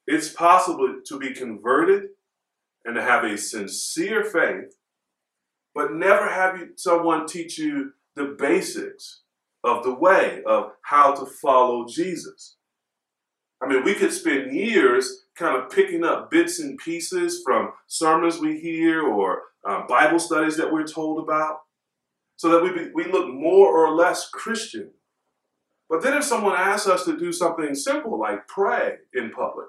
It's 0.07 0.29
possible 0.29 1.01
to 1.05 1.19
be 1.19 1.33
converted 1.33 2.05
and 2.83 2.95
to 2.95 3.01
have 3.03 3.23
a 3.23 3.37
sincere 3.37 4.23
faith, 4.23 4.75
but 5.75 5.93
never 5.93 6.29
have 6.29 6.57
you, 6.57 6.69
someone 6.77 7.27
teach 7.27 7.59
you 7.59 7.91
the 8.15 8.35
basics 8.39 9.21
of 9.63 9.83
the 9.83 9.93
way 9.93 10.41
of 10.45 10.71
how 10.83 11.13
to 11.13 11.25
follow 11.25 11.85
Jesus. 11.85 12.55
I 13.61 13.67
mean, 13.67 13.83
we 13.83 13.93
could 13.93 14.13
spend 14.13 14.55
years 14.55 15.25
kind 15.37 15.61
of 15.61 15.69
picking 15.69 16.05
up 16.05 16.31
bits 16.31 16.59
and 16.59 16.77
pieces 16.77 17.41
from 17.43 17.73
sermons 17.87 18.39
we 18.39 18.59
hear 18.59 19.01
or 19.03 19.41
uh, 19.67 19.85
Bible 19.87 20.19
studies 20.19 20.55
that 20.57 20.71
we're 20.71 20.87
told 20.87 21.21
about 21.21 21.59
so 22.37 22.49
that 22.49 22.63
we, 22.63 22.71
be, 22.71 22.91
we 22.93 23.05
look 23.05 23.33
more 23.33 23.67
or 23.67 23.95
less 23.95 24.29
Christian. 24.29 24.91
But 25.89 26.03
then 26.03 26.15
if 26.15 26.23
someone 26.23 26.55
asks 26.55 26.87
us 26.87 27.05
to 27.05 27.17
do 27.17 27.33
something 27.33 27.75
simple 27.75 28.19
like 28.19 28.47
pray 28.47 28.95
in 29.13 29.31
public 29.31 29.67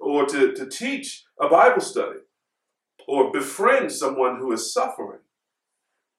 or 0.00 0.24
to, 0.26 0.52
to 0.54 0.66
teach 0.66 1.24
a 1.40 1.48
Bible 1.48 1.80
study 1.80 2.20
or 3.06 3.32
befriend 3.32 3.92
someone 3.92 4.38
who 4.38 4.52
is 4.52 4.72
suffering, 4.72 5.20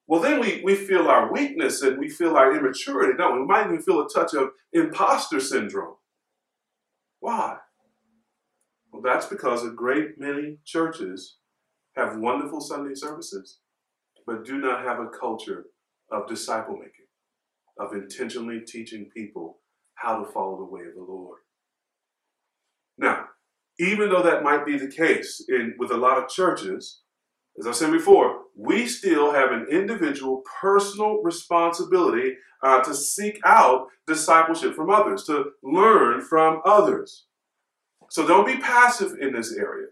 well, 0.06 0.20
then 0.20 0.40
we, 0.40 0.62
we 0.64 0.76
feel 0.76 1.08
our 1.08 1.32
weakness 1.32 1.82
and 1.82 1.98
we 1.98 2.08
feel 2.08 2.36
our 2.36 2.56
immaturity. 2.56 3.14
No, 3.18 3.32
we 3.32 3.44
might 3.44 3.66
even 3.66 3.82
feel 3.82 4.00
a 4.00 4.08
touch 4.08 4.34
of 4.34 4.50
imposter 4.72 5.40
syndrome. 5.40 5.96
Why? 7.18 7.56
Well, 8.92 9.02
that's 9.02 9.26
because 9.26 9.64
a 9.64 9.70
great 9.70 10.18
many 10.18 10.58
churches 10.64 11.38
have 11.96 12.18
wonderful 12.18 12.60
Sunday 12.60 12.94
services, 12.94 13.58
but 14.26 14.44
do 14.44 14.58
not 14.58 14.84
have 14.84 15.00
a 15.00 15.08
culture 15.08 15.66
of 16.12 16.28
disciple 16.28 16.76
making, 16.76 17.06
of 17.80 17.92
intentionally 17.92 18.60
teaching 18.60 19.10
people 19.12 19.58
how 19.94 20.22
to 20.22 20.30
follow 20.30 20.56
the 20.56 20.72
way 20.72 20.82
of 20.82 20.94
the 20.94 21.02
Lord. 21.02 21.40
Now, 22.96 23.26
even 23.78 24.08
though 24.08 24.22
that 24.22 24.42
might 24.42 24.64
be 24.64 24.78
the 24.78 24.90
case 24.90 25.44
in, 25.48 25.74
with 25.78 25.90
a 25.90 25.96
lot 25.96 26.18
of 26.18 26.28
churches, 26.28 27.02
as 27.58 27.66
I 27.66 27.72
said 27.72 27.92
before, 27.92 28.42
we 28.54 28.86
still 28.86 29.32
have 29.32 29.52
an 29.52 29.66
individual 29.70 30.42
personal 30.60 31.22
responsibility 31.22 32.36
uh, 32.62 32.82
to 32.82 32.94
seek 32.94 33.40
out 33.44 33.86
discipleship 34.06 34.74
from 34.74 34.90
others, 34.90 35.24
to 35.24 35.52
learn 35.62 36.20
from 36.20 36.60
others. 36.64 37.26
So 38.10 38.26
don't 38.26 38.46
be 38.46 38.58
passive 38.58 39.12
in 39.20 39.32
this 39.32 39.52
area. 39.52 39.88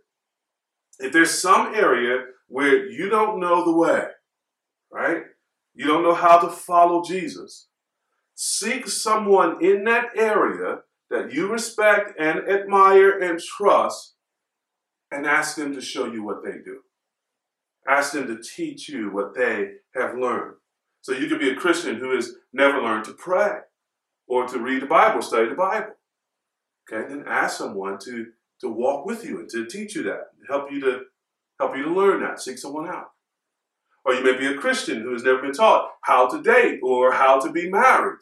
If 0.99 1.13
there's 1.13 1.31
some 1.31 1.75
area 1.75 2.25
where 2.49 2.89
you 2.89 3.09
don't 3.09 3.41
know 3.41 3.65
the 3.65 3.77
way, 3.77 4.05
right? 4.93 5.23
You 5.75 5.87
don't 5.87 6.03
know 6.03 6.15
how 6.15 6.39
to 6.39 6.49
follow 6.49 7.03
Jesus, 7.03 7.69
seek 8.35 8.87
someone 8.87 9.63
in 9.65 9.85
that 9.85 10.11
area 10.17 10.81
that 11.11 11.33
you 11.33 11.51
respect 11.51 12.19
and 12.19 12.49
admire 12.49 13.19
and 13.19 13.39
trust 13.39 14.15
and 15.11 15.27
ask 15.27 15.57
them 15.57 15.75
to 15.75 15.81
show 15.81 16.11
you 16.11 16.23
what 16.23 16.45
they 16.45 16.59
do. 16.65 16.81
Ask 17.89 18.13
them 18.13 18.27
to 18.27 18.43
teach 18.43 18.89
you 18.89 19.11
what 19.11 19.35
they 19.35 19.73
have 19.95 20.17
learned. 20.17 20.55
So 21.03 21.13
you 21.13 21.29
could 21.29 21.39
be 21.39 21.51
a 21.51 21.57
Christian 21.57 21.97
who 21.97 22.15
has 22.15 22.33
never 22.53 22.81
learned 22.81 23.05
to 23.05 23.13
pray 23.13 23.59
or 24.27 24.49
to 24.49 24.59
read 24.59 24.83
the 24.83 24.87
Bible, 24.87 25.21
study 25.21 25.51
the 25.51 25.55
Bible. 25.55 25.95
Okay, 26.91 27.09
then 27.09 27.25
ask 27.27 27.59
someone 27.59 27.99
to, 28.05 28.27
to 28.61 28.69
walk 28.69 29.05
with 29.07 29.25
you 29.25 29.41
and 29.41 29.49
to 29.51 29.67
teach 29.67 29.95
you 29.95 30.03
that, 30.05 30.29
help 30.49 30.73
you 30.73 30.81
to 30.81 31.01
help 31.61 31.77
you 31.77 31.85
to 31.85 31.91
learn 31.91 32.23
that, 32.23 32.41
seek 32.41 32.59
someone 32.59 32.89
out. 32.89 33.09
Or 34.05 34.15
you 34.15 34.25
may 34.25 34.37
be 34.37 34.47
a 34.47 34.57
Christian 34.59 35.01
who 35.01 35.13
has 35.13 35.23
never 35.23 35.41
been 35.41 35.53
taught 35.53 35.91
how 36.03 36.29
to 36.29 36.43
date 36.43 36.81
or 36.83 37.13
how 37.13 37.39
to 37.41 37.51
be 37.51 37.71
married. 37.71 38.19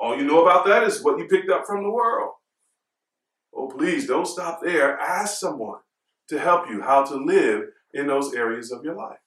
All 0.00 0.16
you 0.16 0.24
know 0.24 0.42
about 0.42 0.64
that 0.66 0.82
is 0.82 1.04
what 1.04 1.18
you 1.18 1.26
picked 1.26 1.50
up 1.50 1.66
from 1.66 1.82
the 1.82 1.90
world. 1.90 2.32
Oh, 3.54 3.68
please 3.68 4.06
don't 4.06 4.26
stop 4.26 4.60
there. 4.62 4.98
Ask 4.98 5.38
someone 5.38 5.80
to 6.28 6.38
help 6.38 6.70
you 6.70 6.80
how 6.80 7.04
to 7.04 7.16
live 7.16 7.64
in 7.92 8.06
those 8.06 8.32
areas 8.32 8.72
of 8.72 8.82
your 8.82 8.96
life. 8.96 9.18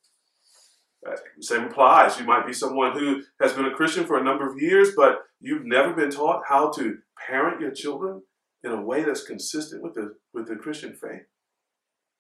Uh, 1.08 1.16
same 1.42 1.66
applies. 1.66 2.20
You 2.20 2.26
might 2.26 2.48
be 2.48 2.54
someone 2.54 2.98
who 2.98 3.22
has 3.40 3.54
been 3.54 3.66
a 3.66 3.76
Christian 3.76 4.06
for 4.06 4.18
a 4.18 4.24
number 4.24 4.50
of 4.50 4.60
years, 4.60 4.92
but 4.96 5.20
you've 5.40 5.66
never 5.66 5.94
been 5.94 6.10
taught 6.10 6.44
how 6.48 6.72
to 6.72 6.98
parent 7.28 7.62
your 7.62 7.72
children 7.72 8.24
in 8.64 8.72
a 8.72 8.82
way 8.82 9.04
that's 9.04 9.24
consistent 9.24 9.84
with 9.84 9.94
the 9.94 10.16
with 10.34 10.48
the 10.48 10.56
Christian 10.56 10.94
faith. 10.94 11.28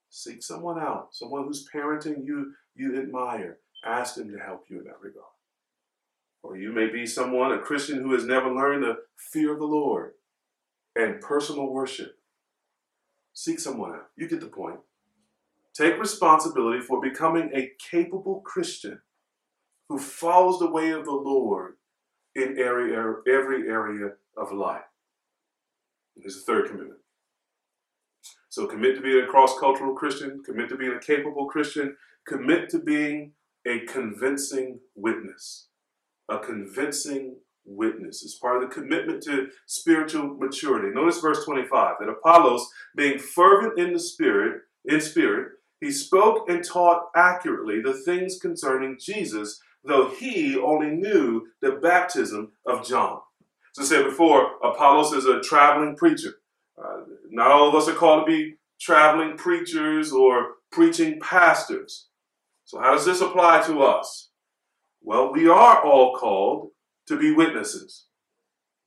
Seek 0.09 0.43
someone 0.43 0.79
out, 0.79 1.07
someone 1.13 1.45
who's 1.45 1.67
parenting 1.73 2.25
you 2.25 2.53
you 2.75 2.99
admire. 3.01 3.59
Ask 3.85 4.15
them 4.15 4.29
to 4.31 4.37
help 4.37 4.65
you 4.69 4.79
in 4.79 4.83
that 4.85 5.01
regard. 5.01 5.32
Or 6.43 6.57
you 6.57 6.73
may 6.73 6.89
be 6.89 7.05
someone, 7.05 7.53
a 7.53 7.59
Christian 7.59 7.99
who 7.99 8.13
has 8.13 8.25
never 8.25 8.53
learned 8.53 8.83
the 8.83 8.97
fear 9.17 9.53
of 9.53 9.59
the 9.59 9.65
Lord 9.65 10.11
and 10.95 11.21
personal 11.21 11.71
worship. 11.71 12.17
Seek 13.33 13.59
someone 13.59 13.93
out. 13.93 14.09
You 14.17 14.27
get 14.27 14.41
the 14.41 14.47
point. 14.47 14.79
Take 15.73 15.97
responsibility 15.97 16.81
for 16.81 17.01
becoming 17.01 17.49
a 17.55 17.71
capable 17.79 18.41
Christian 18.41 18.99
who 19.89 19.97
follows 19.97 20.59
the 20.59 20.69
way 20.69 20.91
of 20.91 21.05
the 21.05 21.11
Lord 21.11 21.75
in 22.35 22.57
area, 22.59 22.97
every 23.27 23.67
area 23.67 24.11
of 24.37 24.51
life. 24.51 24.83
Here's 26.15 26.35
the 26.35 26.41
third 26.41 26.67
commitment. 26.67 26.99
So 28.49 28.67
commit 28.67 28.95
to 28.95 29.01
being 29.01 29.23
a 29.23 29.27
cross-cultural 29.27 29.95
Christian, 29.95 30.43
commit 30.43 30.69
to 30.69 30.77
being 30.77 30.93
a 30.93 30.99
capable 30.99 31.47
Christian, 31.47 31.95
commit 32.27 32.69
to 32.69 32.79
being 32.79 33.31
a 33.65 33.79
convincing 33.79 34.79
witness. 34.93 35.69
A 36.33 36.39
convincing 36.39 37.35
witness. 37.65 38.23
It's 38.23 38.37
part 38.37 38.61
of 38.61 38.69
the 38.69 38.73
commitment 38.73 39.21
to 39.23 39.49
spiritual 39.67 40.35
maturity. 40.37 40.89
Notice 40.93 41.19
verse 41.19 41.45
25 41.45 41.95
that 41.99 42.09
Apollos, 42.09 42.67
being 42.95 43.19
fervent 43.19 43.79
in 43.79 43.93
the 43.93 43.99
spirit, 43.99 44.61
in 44.85 44.99
spirit, 44.99 45.53
he 45.79 45.91
spoke 45.91 46.49
and 46.49 46.63
taught 46.63 47.09
accurately 47.15 47.81
the 47.81 47.93
things 47.93 48.39
concerning 48.41 48.97
Jesus, 48.99 49.61
though 49.83 50.09
he 50.09 50.57
only 50.57 50.91
knew 50.91 51.47
the 51.61 51.73
baptism 51.73 52.53
of 52.65 52.87
John. 52.87 53.19
As 53.77 53.85
I 53.85 53.95
said 53.95 54.05
before, 54.05 54.57
Apollos 54.63 55.13
is 55.13 55.25
a 55.25 55.41
traveling 55.41 55.95
preacher. 55.95 56.35
Uh, 56.77 57.01
not 57.29 57.51
all 57.51 57.69
of 57.69 57.75
us 57.75 57.87
are 57.87 57.93
called 57.93 58.25
to 58.25 58.31
be 58.31 58.55
traveling 58.79 59.37
preachers 59.37 60.11
or 60.11 60.55
preaching 60.71 61.19
pastors. 61.19 62.07
So, 62.65 62.79
how 62.79 62.93
does 62.93 63.05
this 63.05 63.21
apply 63.21 63.61
to 63.67 63.81
us? 63.83 64.29
Well, 65.03 65.33
we 65.33 65.49
are 65.49 65.83
all 65.83 66.15
called 66.15 66.69
to 67.07 67.17
be 67.17 67.33
witnesses. 67.33 68.05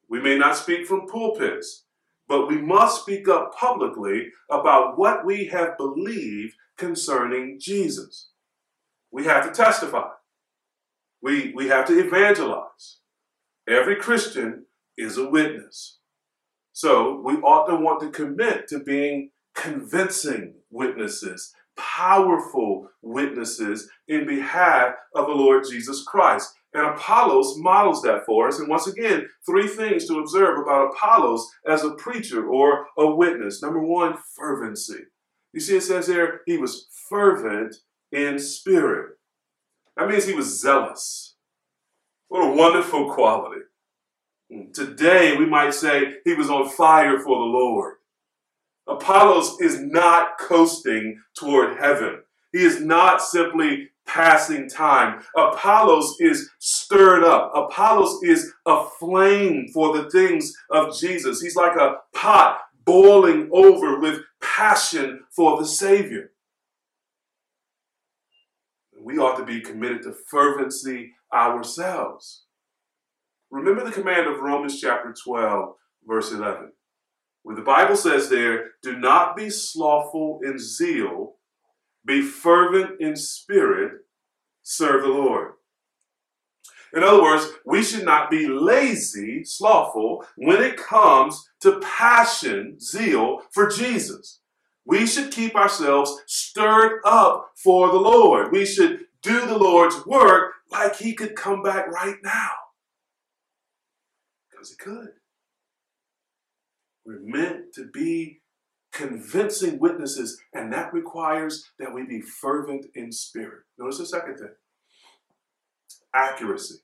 We 0.08 0.20
may 0.20 0.38
not 0.38 0.56
speak 0.56 0.86
from 0.86 1.06
pulpits, 1.06 1.84
but 2.26 2.46
we 2.46 2.56
must 2.56 3.02
speak 3.02 3.28
up 3.28 3.54
publicly 3.54 4.30
about 4.50 4.98
what 4.98 5.26
we 5.26 5.46
have 5.46 5.76
believed 5.76 6.54
concerning 6.78 7.58
Jesus. 7.60 8.30
We 9.12 9.24
have 9.24 9.46
to 9.46 9.52
testify. 9.52 10.08
We, 11.22 11.52
we 11.54 11.68
have 11.68 11.86
to 11.86 11.98
evangelize. 11.98 12.98
Every 13.68 13.96
Christian 13.96 14.66
is 14.96 15.18
a 15.18 15.28
witness. 15.28 15.98
So 16.72 17.20
we 17.24 17.34
ought 17.34 17.66
to 17.66 17.76
want 17.76 18.00
to 18.00 18.10
commit 18.10 18.68
to 18.68 18.80
being 18.80 19.30
convincing 19.54 20.54
witnesses, 20.70 21.52
powerful 21.76 22.88
witnesses 23.02 23.88
in 24.08 24.26
behalf 24.26 24.94
of 25.14 25.26
the 25.26 25.34
Lord 25.34 25.64
Jesus 25.70 26.02
Christ. 26.04 26.52
And 26.74 26.86
Apollos 26.86 27.54
models 27.56 28.02
that 28.02 28.26
for 28.26 28.48
us. 28.48 28.58
And 28.58 28.68
once 28.68 28.86
again, 28.86 29.26
three 29.46 29.66
things 29.66 30.06
to 30.06 30.18
observe 30.18 30.58
about 30.58 30.92
Apollos 30.92 31.48
as 31.66 31.84
a 31.84 31.94
preacher 31.94 32.46
or 32.46 32.86
a 32.98 33.06
witness. 33.06 33.62
Number 33.62 33.80
one, 33.80 34.16
fervency. 34.36 35.04
You 35.52 35.60
see, 35.60 35.76
it 35.76 35.82
says 35.82 36.06
there 36.06 36.42
he 36.44 36.58
was 36.58 36.88
fervent 37.08 37.76
in 38.12 38.38
spirit. 38.38 39.16
That 39.96 40.08
means 40.08 40.26
he 40.26 40.34
was 40.34 40.60
zealous. 40.60 41.36
What 42.28 42.46
a 42.46 42.54
wonderful 42.54 43.12
quality. 43.12 43.62
Hmm. 44.52 44.72
Today, 44.72 45.36
we 45.36 45.46
might 45.46 45.72
say 45.72 46.16
he 46.24 46.34
was 46.34 46.50
on 46.50 46.68
fire 46.68 47.18
for 47.18 47.38
the 47.38 47.44
Lord. 47.44 47.94
Apollos 48.88 49.60
is 49.60 49.80
not 49.80 50.38
coasting 50.38 51.20
toward 51.34 51.78
heaven. 51.78 52.20
He 52.52 52.64
is 52.64 52.80
not 52.80 53.20
simply 53.20 53.90
passing 54.06 54.68
time. 54.68 55.22
Apollos 55.36 56.16
is 56.20 56.48
stirred 56.58 57.24
up. 57.24 57.50
Apollos 57.54 58.22
is 58.22 58.52
aflame 58.64 59.68
for 59.74 59.96
the 59.96 60.08
things 60.10 60.54
of 60.70 60.96
Jesus. 60.96 61.40
He's 61.40 61.56
like 61.56 61.76
a 61.76 61.96
pot 62.14 62.60
boiling 62.84 63.48
over 63.52 63.98
with 63.98 64.20
passion 64.40 65.20
for 65.34 65.58
the 65.58 65.66
Savior. 65.66 66.30
We 68.98 69.18
ought 69.18 69.36
to 69.36 69.44
be 69.44 69.60
committed 69.60 70.02
to 70.02 70.12
fervency 70.12 71.12
ourselves. 71.32 72.44
Remember 73.50 73.84
the 73.84 73.92
command 73.92 74.26
of 74.26 74.40
Romans 74.40 74.80
chapter 74.80 75.14
12, 75.24 75.74
verse 76.06 76.32
11, 76.32 76.72
where 77.46 77.54
the 77.54 77.62
Bible 77.62 77.94
says 77.94 78.28
there, 78.28 78.72
Do 78.82 78.98
not 78.98 79.36
be 79.36 79.50
slothful 79.50 80.40
in 80.42 80.58
zeal, 80.58 81.36
be 82.04 82.20
fervent 82.20 83.00
in 83.00 83.14
spirit, 83.14 84.00
serve 84.64 85.04
the 85.04 85.10
Lord. 85.10 85.52
In 86.92 87.04
other 87.04 87.22
words, 87.22 87.48
we 87.64 87.84
should 87.84 88.04
not 88.04 88.32
be 88.32 88.48
lazy, 88.48 89.44
slothful, 89.44 90.26
when 90.34 90.60
it 90.60 90.76
comes 90.76 91.48
to 91.60 91.78
passion, 91.78 92.80
zeal 92.80 93.42
for 93.52 93.68
Jesus. 93.68 94.40
We 94.84 95.06
should 95.06 95.30
keep 95.30 95.54
ourselves 95.54 96.20
stirred 96.26 97.00
up 97.04 97.52
for 97.54 97.92
the 97.92 98.00
Lord. 98.00 98.50
We 98.50 98.66
should 98.66 99.04
do 99.22 99.46
the 99.46 99.56
Lord's 99.56 100.04
work 100.04 100.54
like 100.72 100.96
He 100.96 101.14
could 101.14 101.36
come 101.36 101.62
back 101.62 101.86
right 101.86 102.16
now. 102.24 102.50
Because 104.50 104.70
He 104.70 104.76
could. 104.76 105.10
We're 107.06 107.20
meant 107.22 107.72
to 107.74 107.86
be 107.86 108.40
convincing 108.92 109.78
witnesses, 109.78 110.40
and 110.52 110.72
that 110.72 110.92
requires 110.92 111.70
that 111.78 111.94
we 111.94 112.04
be 112.04 112.20
fervent 112.20 112.86
in 112.94 113.12
spirit. 113.12 113.64
Notice 113.78 113.98
the 113.98 114.06
second 114.06 114.38
thing 114.38 114.54
accuracy. 116.14 116.76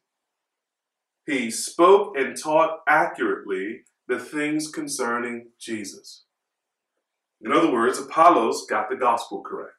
He 1.27 1.51
spoke 1.51 2.17
and 2.17 2.37
taught 2.37 2.81
accurately 2.87 3.83
the 4.07 4.19
things 4.19 4.69
concerning 4.69 5.49
Jesus. 5.59 6.25
In 7.41 7.51
other 7.51 7.73
words, 7.73 7.99
Apollos 7.99 8.67
got 8.69 8.91
the 8.91 8.97
gospel 8.97 9.41
correct. 9.41 9.73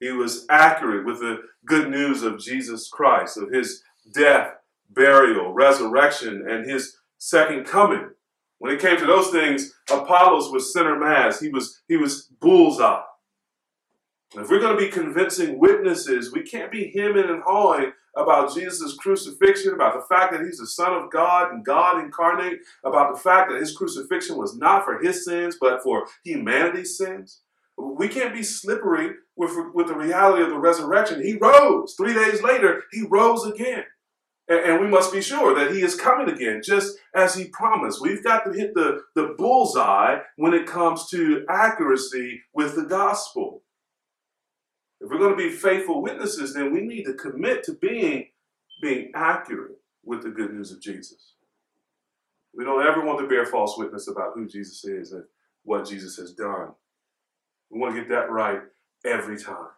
He 0.00 0.10
was 0.10 0.44
accurate 0.50 1.06
with 1.06 1.20
the 1.20 1.38
good 1.64 1.88
news 1.90 2.22
of 2.22 2.38
Jesus 2.38 2.88
Christ, 2.88 3.38
of 3.38 3.50
his 3.50 3.82
death, 4.12 4.54
burial, 4.90 5.52
resurrection, 5.52 6.44
and 6.46 6.68
his 6.68 6.96
second 7.18 7.64
coming. 7.64 8.10
When 8.62 8.72
it 8.72 8.80
came 8.80 8.96
to 8.96 9.06
those 9.06 9.30
things, 9.30 9.74
Apollos 9.90 10.52
was 10.52 10.72
center 10.72 10.96
mass. 10.96 11.40
He 11.40 11.48
was, 11.48 11.82
he 11.88 11.96
was 11.96 12.28
bullseye. 12.40 13.02
If 14.36 14.48
we're 14.48 14.60
going 14.60 14.78
to 14.78 14.80
be 14.80 14.88
convincing 14.88 15.58
witnesses, 15.58 16.32
we 16.32 16.44
can't 16.44 16.70
be 16.70 16.92
hemming 16.96 17.28
and 17.28 17.42
hawing 17.44 17.90
about 18.16 18.54
Jesus' 18.54 18.96
crucifixion, 19.00 19.74
about 19.74 19.94
the 19.94 20.14
fact 20.14 20.32
that 20.32 20.42
he's 20.42 20.58
the 20.58 20.68
Son 20.68 20.92
of 20.94 21.10
God 21.10 21.50
and 21.50 21.64
God 21.64 22.04
incarnate, 22.04 22.60
about 22.84 23.12
the 23.12 23.20
fact 23.20 23.50
that 23.50 23.58
his 23.58 23.76
crucifixion 23.76 24.36
was 24.36 24.56
not 24.56 24.84
for 24.84 25.00
his 25.00 25.24
sins, 25.24 25.56
but 25.60 25.82
for 25.82 26.06
humanity's 26.24 26.96
sins. 26.96 27.40
We 27.76 28.06
can't 28.06 28.32
be 28.32 28.44
slippery 28.44 29.10
with, 29.34 29.56
with 29.74 29.88
the 29.88 29.96
reality 29.96 30.44
of 30.44 30.50
the 30.50 30.58
resurrection. 30.60 31.20
He 31.20 31.34
rose. 31.34 31.96
Three 31.96 32.14
days 32.14 32.44
later, 32.44 32.84
he 32.92 33.02
rose 33.10 33.44
again. 33.44 33.82
And, 34.48 34.80
we 34.80 34.88
must 34.88 35.12
be 35.12 35.22
sure 35.22 35.54
that 35.54 35.74
he 35.74 35.82
is 35.82 35.94
coming 35.94 36.28
again, 36.28 36.62
just 36.64 36.98
as 37.14 37.34
he 37.34 37.46
promised. 37.46 38.02
We've 38.02 38.24
got 38.24 38.44
to 38.44 38.52
hit 38.52 38.74
the, 38.74 39.02
the 39.14 39.34
bullseye 39.38 40.18
when 40.36 40.52
it 40.52 40.66
comes 40.66 41.08
to 41.10 41.44
accuracy 41.48 42.42
with 42.52 42.74
the 42.74 42.82
gospel. 42.82 43.62
If 45.00 45.10
we're 45.10 45.18
going 45.18 45.36
to 45.36 45.36
be 45.36 45.50
faithful 45.50 46.02
witnesses, 46.02 46.54
then 46.54 46.72
we 46.72 46.80
need 46.80 47.04
to 47.04 47.14
commit 47.14 47.62
to 47.64 47.74
being, 47.74 48.26
being 48.80 49.12
accurate 49.14 49.78
with 50.04 50.22
the 50.22 50.30
good 50.30 50.52
news 50.52 50.72
of 50.72 50.82
Jesus. 50.82 51.34
We 52.54 52.64
don't 52.64 52.86
ever 52.86 53.04
want 53.04 53.20
to 53.20 53.28
bear 53.28 53.46
false 53.46 53.78
witness 53.78 54.08
about 54.08 54.32
who 54.34 54.46
Jesus 54.46 54.84
is 54.84 55.12
and 55.12 55.24
what 55.64 55.88
Jesus 55.88 56.16
has 56.16 56.32
done. 56.32 56.72
We 57.70 57.80
want 57.80 57.94
to 57.94 58.00
get 58.00 58.10
that 58.10 58.30
right 58.30 58.60
every 59.04 59.38
time. 59.38 59.70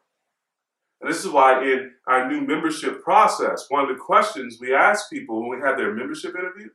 And 1.01 1.11
this 1.11 1.25
is 1.25 1.31
why 1.31 1.63
in 1.63 1.93
our 2.07 2.31
new 2.31 2.41
membership 2.41 3.03
process, 3.03 3.67
one 3.69 3.83
of 3.83 3.89
the 3.89 4.03
questions 4.03 4.59
we 4.61 4.75
ask 4.75 5.11
people 5.11 5.41
when 5.41 5.59
we 5.59 5.67
have 5.67 5.77
their 5.77 5.95
membership 5.95 6.35
interview 6.35 6.69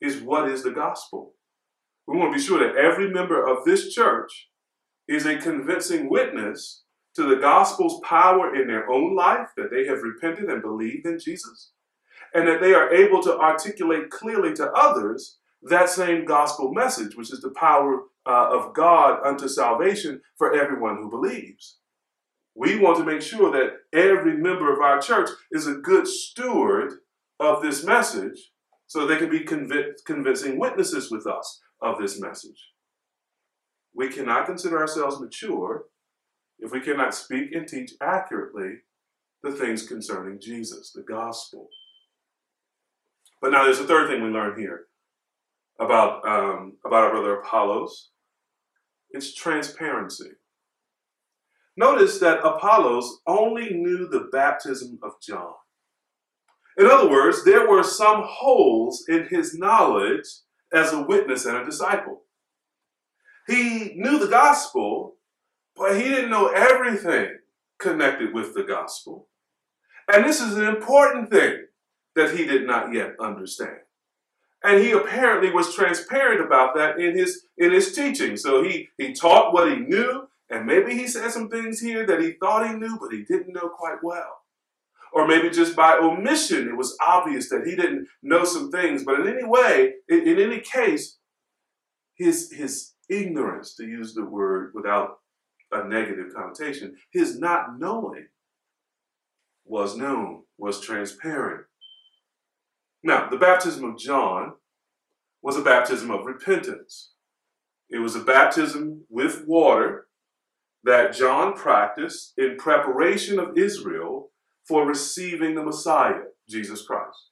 is 0.00 0.20
what 0.22 0.48
is 0.48 0.62
the 0.62 0.70
gospel? 0.70 1.34
We 2.06 2.16
want 2.16 2.32
to 2.32 2.38
be 2.38 2.44
sure 2.44 2.58
that 2.58 2.76
every 2.76 3.10
member 3.10 3.46
of 3.46 3.64
this 3.64 3.94
church 3.94 4.48
is 5.06 5.26
a 5.26 5.36
convincing 5.36 6.08
witness 6.08 6.82
to 7.14 7.24
the 7.24 7.40
gospel's 7.40 8.00
power 8.00 8.54
in 8.54 8.68
their 8.68 8.88
own 8.88 9.16
life, 9.16 9.48
that 9.56 9.70
they 9.70 9.86
have 9.86 10.02
repented 10.02 10.48
and 10.48 10.62
believed 10.62 11.06
in 11.06 11.18
Jesus, 11.18 11.72
and 12.32 12.46
that 12.46 12.60
they 12.60 12.72
are 12.72 12.92
able 12.92 13.22
to 13.22 13.38
articulate 13.38 14.10
clearly 14.10 14.54
to 14.54 14.70
others 14.72 15.38
that 15.62 15.90
same 15.90 16.24
gospel 16.24 16.72
message, 16.72 17.16
which 17.16 17.32
is 17.32 17.40
the 17.40 17.50
power 17.50 18.04
uh, 18.26 18.48
of 18.50 18.72
God 18.74 19.20
unto 19.24 19.48
salvation 19.48 20.20
for 20.38 20.54
everyone 20.54 20.96
who 20.96 21.10
believes. 21.10 21.79
We 22.54 22.78
want 22.78 22.98
to 22.98 23.04
make 23.04 23.22
sure 23.22 23.50
that 23.52 23.78
every 23.92 24.36
member 24.36 24.72
of 24.72 24.80
our 24.80 25.00
church 25.00 25.30
is 25.52 25.66
a 25.66 25.74
good 25.74 26.06
steward 26.06 26.92
of 27.38 27.62
this 27.62 27.84
message 27.84 28.50
so 28.86 29.06
they 29.06 29.16
can 29.16 29.30
be 29.30 29.40
conv- 29.40 30.04
convincing 30.04 30.58
witnesses 30.58 31.10
with 31.10 31.26
us 31.26 31.60
of 31.80 31.98
this 31.98 32.20
message. 32.20 32.70
We 33.94 34.08
cannot 34.08 34.46
consider 34.46 34.78
ourselves 34.78 35.20
mature 35.20 35.84
if 36.58 36.72
we 36.72 36.80
cannot 36.80 37.14
speak 37.14 37.52
and 37.52 37.66
teach 37.66 37.92
accurately 38.02 38.80
the 39.42 39.52
things 39.52 39.86
concerning 39.86 40.40
Jesus, 40.40 40.92
the 40.92 41.02
gospel. 41.02 41.68
But 43.40 43.52
now 43.52 43.64
there's 43.64 43.80
a 43.80 43.86
third 43.86 44.08
thing 44.08 44.22
we 44.22 44.28
learn 44.28 44.58
here 44.58 44.86
about, 45.78 46.26
um, 46.28 46.76
about 46.84 47.04
our 47.04 47.10
brother 47.10 47.40
Apollos. 47.40 48.10
It's 49.12 49.34
transparency. 49.34 50.30
Notice 51.80 52.18
that 52.18 52.44
Apollos 52.44 53.20
only 53.26 53.72
knew 53.72 54.06
the 54.06 54.28
baptism 54.30 54.98
of 55.02 55.12
John. 55.22 55.54
In 56.76 56.84
other 56.84 57.08
words, 57.08 57.42
there 57.42 57.66
were 57.66 57.82
some 57.82 58.22
holes 58.22 59.06
in 59.08 59.28
his 59.28 59.54
knowledge 59.54 60.26
as 60.74 60.92
a 60.92 61.00
witness 61.00 61.46
and 61.46 61.56
a 61.56 61.64
disciple. 61.64 62.24
He 63.46 63.94
knew 63.96 64.18
the 64.18 64.28
gospel, 64.28 65.16
but 65.74 65.96
he 65.96 66.02
didn't 66.02 66.28
know 66.28 66.48
everything 66.48 67.38
connected 67.78 68.34
with 68.34 68.52
the 68.52 68.64
gospel. 68.64 69.28
And 70.12 70.26
this 70.26 70.42
is 70.42 70.58
an 70.58 70.66
important 70.66 71.30
thing 71.30 71.64
that 72.14 72.36
he 72.36 72.44
did 72.44 72.66
not 72.66 72.92
yet 72.92 73.14
understand. 73.18 73.78
And 74.62 74.84
he 74.84 74.90
apparently 74.90 75.50
was 75.50 75.74
transparent 75.74 76.44
about 76.44 76.76
that 76.76 77.00
in 77.00 77.16
his 77.16 77.46
in 77.56 77.72
his 77.72 77.94
teaching. 77.94 78.36
So 78.36 78.62
he 78.62 78.90
he 78.98 79.14
taught 79.14 79.54
what 79.54 79.72
he 79.72 79.76
knew, 79.76 80.28
and 80.50 80.66
maybe 80.66 80.94
he 80.94 81.06
said 81.06 81.30
some 81.30 81.48
things 81.48 81.80
here 81.80 82.04
that 82.06 82.20
he 82.20 82.32
thought 82.32 82.68
he 82.68 82.74
knew, 82.74 82.98
but 83.00 83.12
he 83.12 83.22
didn't 83.22 83.52
know 83.52 83.68
quite 83.68 84.02
well. 84.02 84.38
Or 85.12 85.26
maybe 85.26 85.50
just 85.50 85.74
by 85.74 85.96
omission, 85.96 86.68
it 86.68 86.76
was 86.76 86.96
obvious 87.00 87.48
that 87.48 87.66
he 87.66 87.76
didn't 87.76 88.08
know 88.22 88.44
some 88.44 88.70
things. 88.70 89.04
But 89.04 89.20
in 89.20 89.28
any 89.28 89.44
way, 89.44 89.94
in, 90.08 90.26
in 90.26 90.38
any 90.40 90.60
case, 90.60 91.18
his 92.14 92.52
his 92.52 92.92
ignorance, 93.08 93.74
to 93.76 93.84
use 93.84 94.14
the 94.14 94.24
word 94.24 94.72
without 94.74 95.18
a 95.72 95.86
negative 95.86 96.34
connotation. 96.34 96.96
His 97.12 97.38
not 97.38 97.78
knowing 97.78 98.26
was 99.64 99.96
known, 99.96 100.42
was 100.58 100.80
transparent. 100.80 101.66
Now, 103.02 103.28
the 103.28 103.36
baptism 103.36 103.84
of 103.84 103.98
John 103.98 104.54
was 105.42 105.56
a 105.56 105.62
baptism 105.62 106.10
of 106.10 106.26
repentance. 106.26 107.12
It 107.88 107.98
was 107.98 108.14
a 108.14 108.20
baptism 108.20 109.04
with 109.08 109.44
water 109.46 110.06
that 110.84 111.14
John 111.14 111.54
practiced 111.54 112.32
in 112.38 112.56
preparation 112.56 113.38
of 113.38 113.56
Israel 113.56 114.30
for 114.66 114.86
receiving 114.86 115.54
the 115.54 115.64
Messiah, 115.64 116.22
Jesus 116.48 116.82
Christ. 116.82 117.30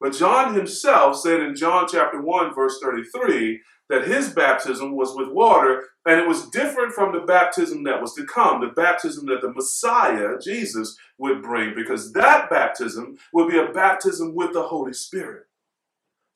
But 0.00 0.14
John 0.14 0.54
himself 0.54 1.18
said 1.18 1.40
in 1.40 1.56
John 1.56 1.86
chapter 1.90 2.20
1, 2.20 2.54
verse 2.54 2.78
33, 2.82 3.60
that 3.90 4.06
his 4.06 4.32
baptism 4.32 4.94
was 4.94 5.16
with 5.16 5.28
water, 5.30 5.84
and 6.06 6.20
it 6.20 6.28
was 6.28 6.50
different 6.50 6.92
from 6.92 7.12
the 7.12 7.20
baptism 7.20 7.84
that 7.84 8.00
was 8.00 8.14
to 8.14 8.24
come, 8.24 8.60
the 8.60 8.68
baptism 8.68 9.26
that 9.26 9.40
the 9.40 9.52
Messiah, 9.52 10.38
Jesus, 10.40 10.96
would 11.16 11.42
bring, 11.42 11.74
because 11.74 12.12
that 12.12 12.50
baptism 12.50 13.16
would 13.32 13.50
be 13.50 13.58
a 13.58 13.72
baptism 13.72 14.34
with 14.34 14.52
the 14.52 14.62
Holy 14.62 14.92
Spirit. 14.92 15.47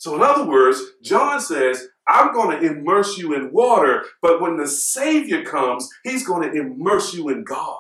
So, 0.03 0.17
in 0.17 0.21
other 0.21 0.45
words, 0.45 0.83
John 1.01 1.41
says, 1.41 1.87
I'm 2.09 2.33
going 2.33 2.59
to 2.59 2.67
immerse 2.67 3.19
you 3.19 3.35
in 3.35 3.53
water, 3.53 4.05
but 4.21 4.41
when 4.41 4.57
the 4.57 4.67
Savior 4.67 5.45
comes, 5.45 5.88
he's 6.03 6.27
going 6.27 6.43
to 6.43 6.61
immerse 6.61 7.15
you 7.15 7.29
in 7.29 7.45
God. 7.45 7.79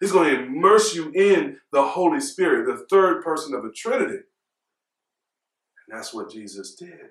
He's 0.00 0.10
going 0.10 0.34
to 0.34 0.42
immerse 0.42 0.92
you 0.92 1.12
in 1.12 1.58
the 1.70 1.84
Holy 1.84 2.20
Spirit, 2.20 2.66
the 2.66 2.84
third 2.90 3.22
person 3.22 3.54
of 3.54 3.62
the 3.62 3.70
Trinity. 3.70 4.24
And 5.86 5.96
that's 5.96 6.12
what 6.12 6.32
Jesus 6.32 6.74
did. 6.74 7.10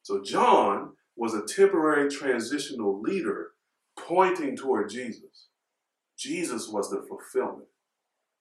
So 0.00 0.22
John 0.22 0.92
was 1.14 1.34
a 1.34 1.44
temporary 1.44 2.10
transitional 2.10 3.02
leader 3.02 3.48
pointing 3.98 4.56
toward 4.56 4.88
Jesus. 4.88 5.48
Jesus 6.16 6.70
was 6.70 6.88
the 6.88 7.04
fulfillment. 7.06 7.68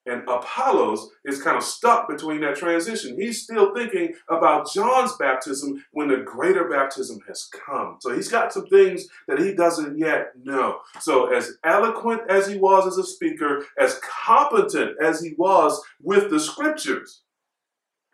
And 0.09 0.27
Apollos 0.27 1.09
is 1.23 1.41
kind 1.41 1.55
of 1.55 1.63
stuck 1.63 2.09
between 2.09 2.41
that 2.41 2.55
transition. 2.55 3.19
He's 3.19 3.43
still 3.43 3.73
thinking 3.75 4.13
about 4.27 4.71
John's 4.71 5.15
baptism 5.17 5.85
when 5.91 6.07
the 6.07 6.17
greater 6.17 6.67
baptism 6.67 7.19
has 7.27 7.47
come. 7.65 7.97
So 8.01 8.13
he's 8.13 8.27
got 8.27 8.51
some 8.51 8.65
things 8.67 9.07
that 9.27 9.39
he 9.39 9.53
doesn't 9.53 9.97
yet 9.97 10.31
know. 10.43 10.79
So, 10.99 11.31
as 11.31 11.57
eloquent 11.63 12.21
as 12.29 12.47
he 12.47 12.57
was 12.57 12.87
as 12.87 12.97
a 12.97 13.03
speaker, 13.03 13.65
as 13.77 13.99
competent 14.01 14.97
as 15.01 15.21
he 15.21 15.35
was 15.37 15.79
with 16.01 16.31
the 16.31 16.39
scriptures, 16.39 17.21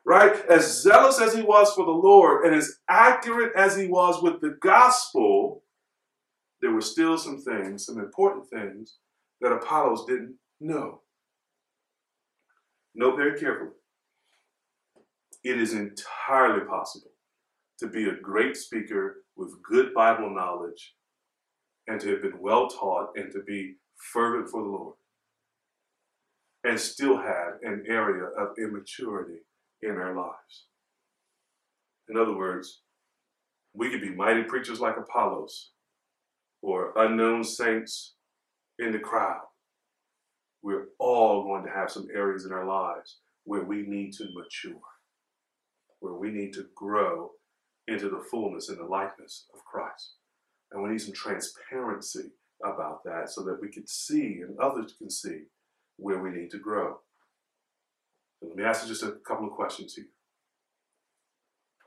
right? 0.06 0.46
As 0.50 0.82
zealous 0.82 1.22
as 1.22 1.34
he 1.34 1.42
was 1.42 1.74
for 1.74 1.86
the 1.86 1.92
Lord 1.92 2.46
and 2.46 2.54
as 2.54 2.78
accurate 2.90 3.54
as 3.56 3.78
he 3.78 3.88
was 3.88 4.22
with 4.22 4.42
the 4.42 4.58
gospel, 4.62 5.64
there 6.62 6.72
were 6.72 6.82
still 6.82 7.18
some 7.18 7.42
things, 7.42 7.86
some 7.86 8.00
important 8.00 8.50
things 8.50 8.98
that 9.42 9.52
Apollos 9.52 10.06
didn't 10.06 10.36
know. 10.60 11.02
Note 12.96 13.18
very 13.18 13.38
carefully. 13.38 13.72
It 15.44 15.60
is 15.60 15.74
entirely 15.74 16.66
possible 16.66 17.12
to 17.80 17.88
be 17.88 18.08
a 18.08 18.16
great 18.16 18.56
speaker 18.56 19.24
with 19.36 19.62
good 19.62 19.94
Bible 19.94 20.34
knowledge 20.34 20.96
and 21.88 22.00
to 22.00 22.10
have 22.10 22.22
been 22.22 22.40
well 22.40 22.70
taught 22.70 23.10
and 23.18 23.32
to 23.34 23.44
be 23.44 23.76
fervent 24.14 24.50
for 24.50 24.64
the 24.64 24.70
Lord 24.70 24.96
and 26.64 26.80
still 26.80 27.18
have 27.18 27.56
an 27.64 27.84
area 27.88 28.24
of 28.40 28.58
immaturity 28.58 29.40
in 29.82 29.92
our 29.92 30.16
lives. 30.16 30.68
In 32.08 32.18
other 32.18 32.36
words, 32.36 32.82
we 33.74 33.90
could 33.90 34.02
be 34.02 34.10
mighty 34.10 34.44
preachers 34.44 34.80
like 34.80 34.96
Apollos 34.98 35.72
or 36.62 36.94
unknown 36.96 37.44
saints 37.44 38.16
in 38.80 38.94
the 38.94 39.00
crowd 39.00 39.42
we're 40.66 40.88
all 40.98 41.44
going 41.44 41.64
to 41.64 41.70
have 41.70 41.92
some 41.92 42.08
areas 42.12 42.44
in 42.44 42.52
our 42.52 42.66
lives 42.66 43.20
where 43.44 43.64
we 43.64 43.84
need 43.84 44.12
to 44.12 44.26
mature, 44.34 44.82
where 46.00 46.16
we 46.16 46.32
need 46.32 46.52
to 46.54 46.66
grow 46.76 47.30
into 47.88 48.10
the 48.10 48.24
fullness 48.32 48.70
and 48.70 48.80
the 48.80 48.84
likeness 48.84 49.46
of 49.54 49.64
Christ. 49.64 50.16
And 50.72 50.82
we 50.82 50.90
need 50.90 51.02
some 51.02 51.14
transparency 51.14 52.32
about 52.64 53.04
that 53.04 53.30
so 53.30 53.44
that 53.44 53.62
we 53.62 53.72
can 53.72 53.86
see 53.86 54.42
and 54.42 54.58
others 54.58 54.96
can 54.98 55.12
see 55.12 55.44
where 55.98 56.20
we 56.20 56.32
need 56.32 56.50
to 56.50 56.58
grow. 56.58 56.98
So 58.40 58.48
let 58.48 58.58
me 58.58 58.64
ask 58.64 58.82
you 58.82 58.90
just 58.90 59.04
a 59.04 59.18
couple 59.24 59.46
of 59.46 59.54
questions 59.54 59.94
here. 59.94 60.08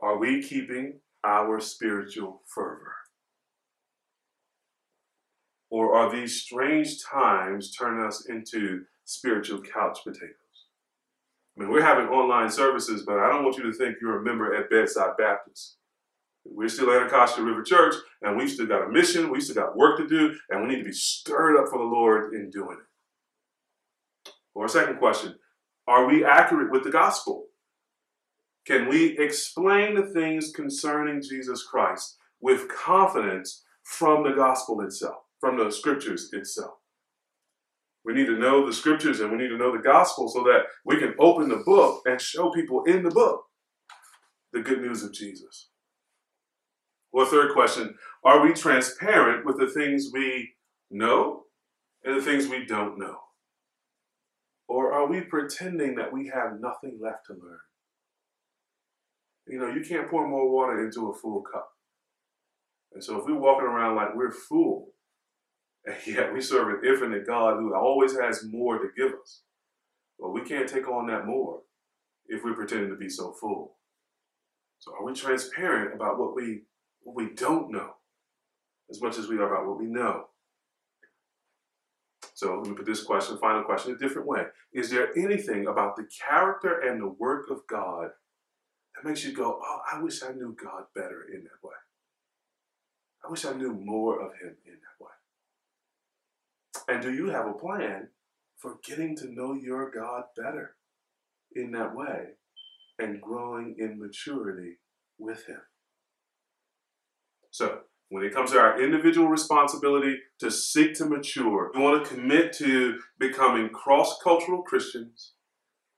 Are 0.01 0.19
we 0.19 0.41
keeping 0.41 1.01
our 1.25 1.59
spiritual 1.59 2.43
fervor? 2.47 2.95
Or 5.71 5.95
are 5.95 6.11
these 6.11 6.41
strange 6.41 7.03
times 7.05 7.73
turning 7.73 8.05
us 8.05 8.27
into 8.29 8.85
spiritual 9.05 9.61
couch 9.61 9.99
potatoes? 10.05 10.35
I 11.57 11.61
mean, 11.61 11.71
we're 11.71 11.85
having 11.85 12.07
online 12.07 12.51
services, 12.51 13.03
but 13.03 13.19
I 13.19 13.29
don't 13.29 13.45
want 13.45 13.57
you 13.57 13.65
to 13.65 13.73
think 13.73 13.97
you're 14.01 14.21
a 14.21 14.25
member 14.25 14.55
at 14.55 14.71
Bedside 14.71 15.17
Baptist. 15.19 15.77
We're 16.45 16.69
still 16.69 16.91
Anacostia 16.91 17.45
River 17.45 17.63
Church, 17.63 17.95
and 18.23 18.37
we've 18.37 18.51
still 18.51 18.67
got 18.67 18.87
a 18.87 18.91
mission, 18.91 19.31
we 19.31 19.41
still 19.41 19.57
got 19.57 19.77
work 19.77 19.99
to 19.99 20.07
do, 20.07 20.35
and 20.49 20.63
we 20.63 20.69
need 20.69 20.79
to 20.79 20.85
be 20.85 20.93
stirred 20.93 21.59
up 21.59 21.69
for 21.69 21.79
the 21.79 21.85
Lord 21.85 22.33
in 22.33 22.51
doing 22.51 22.79
it. 22.81 24.33
Or 24.55 24.65
a 24.65 24.69
second 24.69 24.99
question 24.99 25.37
Are 25.87 26.07
we 26.07 26.25
accurate 26.25 26.71
with 26.71 26.85
the 26.85 26.91
gospel? 26.91 27.47
Can 28.67 28.89
we 28.89 29.19
explain 29.19 29.95
the 29.95 30.07
things 30.13 30.53
concerning 30.53 31.23
Jesus 31.23 31.63
Christ 31.63 32.17
with 32.41 32.69
confidence 32.69 33.65
from 33.83 34.23
the 34.23 34.35
gospel 34.35 34.81
itself? 34.83 35.23
From 35.41 35.59
the 35.59 35.71
scriptures 35.71 36.31
itself. 36.33 36.75
We 38.05 38.15
need 38.15 38.27
to 38.27 38.39
know 38.39 38.67
the 38.67 38.73
scriptures 38.73 39.21
and 39.21 39.31
we 39.31 39.39
need 39.39 39.49
to 39.49 39.59
know 39.59 39.77
the 39.77 39.83
gospel 39.83 40.29
so 40.29 40.43
that 40.45 40.63
we 40.85 40.99
can 40.99 41.15
open 41.19 41.49
the 41.49 41.63
book 41.65 42.03
and 42.07 42.21
show 42.21 42.51
people 42.51 42.85
in 42.85 43.03
the 43.03 43.11
book 43.11 43.43
the 44.53 44.61
good 44.61 44.81
news 44.81 45.03
of 45.03 45.13
Jesus. 45.13 45.69
Or 47.13 47.27
third 47.27 47.53
question, 47.53 47.95
are 48.25 48.43
we 48.43 48.53
transparent 48.53 49.45
with 49.45 49.59
the 49.59 49.69
things 49.69 50.11
we 50.13 50.55
know 50.91 51.45
and 52.05 52.17
the 52.17 52.23
things 52.23 52.49
we 52.49 52.65
don't 52.65 52.99
know? 52.99 53.17
Or 54.69 54.93
are 54.93 55.07
we 55.07 55.23
pretending 55.23 55.95
that 55.97 56.13
we 56.13 56.31
have 56.33 56.61
nothing 56.61 56.99
left 57.03 57.27
to 57.27 57.33
learn? 57.33 57.59
You 59.47 59.59
know, 59.59 59.69
you 59.69 59.83
can't 59.83 60.11
pour 60.11 60.29
more 60.29 60.51
water 60.51 60.85
into 60.85 61.11
a 61.11 61.15
full 61.15 61.43
cup. 61.43 61.69
And 62.93 63.03
so 63.03 63.19
if 63.19 63.25
we're 63.25 63.39
walking 63.39 63.67
around 63.67 63.97
like 63.97 64.15
we're 64.15 64.31
full, 64.31 64.89
and 65.87 65.97
yet 66.07 66.33
we 66.33 66.41
serve 66.41 66.69
an 66.69 66.89
infinite 66.89 67.27
God 67.27 67.59
who 67.59 67.75
always 67.75 68.17
has 68.19 68.45
more 68.45 68.79
to 68.79 68.89
give 68.97 69.13
us. 69.21 69.43
But 70.19 70.31
we 70.31 70.43
can't 70.43 70.69
take 70.69 70.89
on 70.89 71.07
that 71.07 71.27
more 71.27 71.61
if 72.27 72.43
we're 72.45 72.55
pretending 72.55 72.91
to 72.91 72.97
be 72.97 73.09
so 73.09 73.33
full. 73.33 73.77
So 74.81 74.93
are 74.93 75.05
we 75.05 75.13
transparent 75.13 75.95
about 75.95 76.19
what 76.19 76.35
we 76.35 76.63
what 77.03 77.17
we 77.17 77.35
don't 77.35 77.71
know 77.71 77.95
as 78.91 79.01
much 79.01 79.19
as 79.19 79.29
we 79.29 79.39
are 79.39 79.47
about 79.47 79.67
what 79.69 79.79
we 79.79 79.87
know? 79.87 80.27
So 82.35 82.55
let 82.55 82.69
me 82.69 82.77
put 82.77 82.87
this 82.87 83.03
question, 83.03 83.37
final 83.39 83.65
question, 83.65 83.93
a 83.93 83.99
different 83.99 84.29
way. 84.29 84.45
Is 84.73 84.91
there 84.91 85.11
anything 85.19 85.67
about 85.67 85.97
the 85.97 86.07
character 86.25 86.79
and 86.81 87.01
the 87.01 87.09
work 87.09 87.51
of 87.51 87.67
God 87.69 88.11
that 88.95 89.09
makes 89.09 89.25
you 89.25 89.33
go, 89.33 89.59
oh, 89.61 89.79
I 89.93 90.01
wish 90.01 90.23
I 90.23 90.31
knew 90.33 90.57
God 90.63 90.85
better 90.95 91.27
in 91.35 91.43
that 91.43 91.67
way? 91.67 91.75
I 93.25 93.31
wish 93.31 93.45
I 93.45 93.55
knew 93.55 93.73
more 93.73 94.25
of 94.25 94.33
Him 94.41 94.55
in 94.65 94.75
that 94.75 95.05
way. 95.05 95.18
And 96.87 97.03
do 97.03 97.13
you 97.13 97.31
have 97.31 97.47
a 97.47 97.53
plan 97.53 98.09
for 98.57 98.77
getting 98.85 99.17
to 99.17 99.33
know 99.33 99.55
your 99.55 99.91
God 99.91 100.25
better 100.37 100.77
in 101.55 101.73
that 101.73 101.95
way 101.95 102.35
and 102.99 103.21
growing 103.21 103.77
in 103.79 103.99
maturity 103.99 104.79
with 105.19 105.47
Him? 105.47 105.61
So, 107.51 107.81
when 108.11 108.25
it 108.25 108.35
comes 108.35 108.53
to 108.53 108.59
our 108.59 108.83
individual 108.83 109.29
responsibility 109.29 110.17
to 110.41 110.51
seek 110.51 110.95
to 110.95 111.05
mature, 111.05 111.71
we 111.75 111.81
want 111.81 112.05
to 112.05 112.15
commit 112.15 112.53
to 112.55 112.99
becoming 113.19 113.69
cross 113.69 114.19
cultural 114.23 114.63
Christians, 114.63 115.33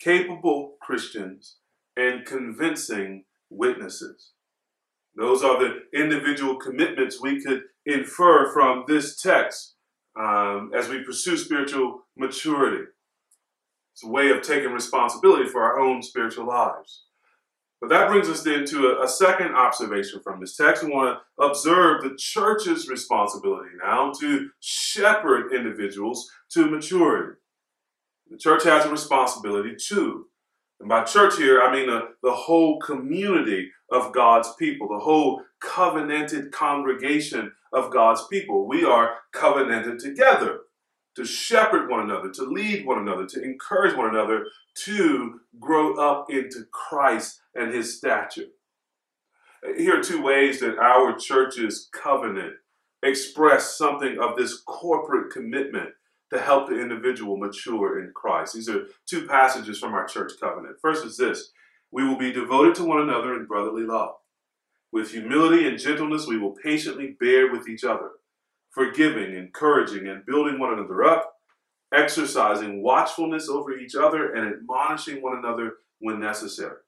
capable 0.01 0.77
Christians, 0.81 1.57
and 1.97 2.25
convincing 2.25 3.25
witnesses. 3.49 4.33
Those 5.15 5.43
are 5.43 5.59
the 5.59 5.83
individual 5.95 6.57
commitments 6.57 7.21
we 7.21 7.43
could 7.43 7.63
infer 7.85 8.53
from 8.53 8.85
this 8.87 9.21
text 9.21 9.75
um, 10.19 10.73
as 10.75 10.89
we 10.89 11.03
pursue 11.03 11.37
spiritual 11.37 12.03
maturity. 12.17 12.85
It's 13.95 14.05
a 14.05 14.09
way 14.09 14.31
of 14.31 14.43
taking 14.43 14.73
responsibility 14.73 15.49
for 15.49 15.63
our 15.63 15.79
own 15.79 16.03
spiritual 16.03 16.47
lives. 16.47 17.05
But 17.81 17.89
that 17.91 18.09
brings 18.09 18.29
us 18.29 18.43
then 18.43 18.67
to 18.67 18.89
a, 18.89 19.05
a 19.05 19.09
second 19.09 19.55
observation 19.55 20.21
from 20.23 20.41
this 20.41 20.57
text. 20.57 20.85
We 20.85 20.91
want 20.91 21.19
to 21.19 21.45
observe 21.45 22.03
the 22.03 22.15
church's 22.19 22.89
responsibility 22.89 23.71
now 23.83 24.13
to 24.21 24.51
shepherd 24.61 25.53
individuals 25.53 26.31
to 26.51 26.71
maturity. 26.71 27.39
The 28.31 28.37
church 28.37 28.65
has 28.65 28.85
a 28.85 28.91
responsibility 28.91 29.75
too. 29.77 30.27
And 30.79 30.89
by 30.89 31.05
church 31.05 31.37
here, 31.37 31.63
I 31.63 31.73
mean 31.73 31.89
the, 31.89 32.09
the 32.23 32.33
whole 32.33 32.79
community 32.81 33.71
of 33.91 34.13
God's 34.13 34.55
people, 34.59 34.89
the 34.89 34.99
whole 34.99 35.43
covenanted 35.61 36.53
congregation 36.53 37.53
of 37.73 37.93
God's 37.93 38.27
people. 38.27 38.67
We 38.67 38.85
are 38.85 39.17
covenanted 39.33 39.99
together 39.99 40.61
to 41.17 41.25
shepherd 41.25 41.91
one 41.91 42.01
another, 42.01 42.31
to 42.31 42.45
lead 42.45 42.87
one 42.87 42.99
another, 42.99 43.27
to 43.27 43.43
encourage 43.43 43.97
one 43.97 44.09
another 44.09 44.47
to 44.85 45.41
grow 45.59 45.95
up 45.95 46.31
into 46.31 46.65
Christ 46.73 47.41
and 47.55 47.75
his 47.75 47.97
stature. 47.99 48.47
Here 49.77 49.99
are 49.99 50.03
two 50.03 50.23
ways 50.23 50.61
that 50.61 50.79
our 50.79 51.17
church's 51.17 51.89
covenant 51.93 52.55
express 53.03 53.77
something 53.77 54.19
of 54.19 54.37
this 54.37 54.61
corporate 54.61 55.33
commitment 55.33 55.91
to 56.33 56.41
help 56.41 56.69
the 56.69 56.81
individual 56.81 57.37
mature 57.37 58.01
in 58.01 58.13
Christ. 58.15 58.55
These 58.55 58.69
are 58.69 58.87
two 59.07 59.27
passages 59.27 59.79
from 59.79 59.95
our 59.95 60.07
church 60.07 60.33
covenant. 60.41 60.77
First 60.81 61.05
is 61.05 61.17
this 61.17 61.53
we 61.91 62.07
will 62.07 62.17
be 62.17 62.33
devoted 62.33 62.77
to 62.77 62.85
one 62.85 63.01
another 63.01 63.35
in 63.35 63.47
brotherly 63.47 63.83
love. 63.83 64.15
With 64.93 65.13
humility 65.13 65.67
and 65.67 65.79
gentleness, 65.79 66.27
we 66.27 66.39
will 66.39 66.55
patiently 66.63 67.17
bear 67.21 67.53
with 67.53 67.69
each 67.69 67.85
other, 67.85 68.11
forgiving, 68.71 69.37
encouraging, 69.37 70.09
and 70.09 70.27
building 70.27 70.59
one 70.59 70.73
another 70.73 71.05
up, 71.05 71.35
exercising 71.93 72.83
watchfulness 72.83 73.49
over 73.49 73.77
each 73.77 73.95
other, 73.95 74.33
and 74.33 74.53
admonishing 74.53 75.23
one 75.23 75.39
another 75.39 75.75
when 76.01 76.21
necessary. 76.21 76.79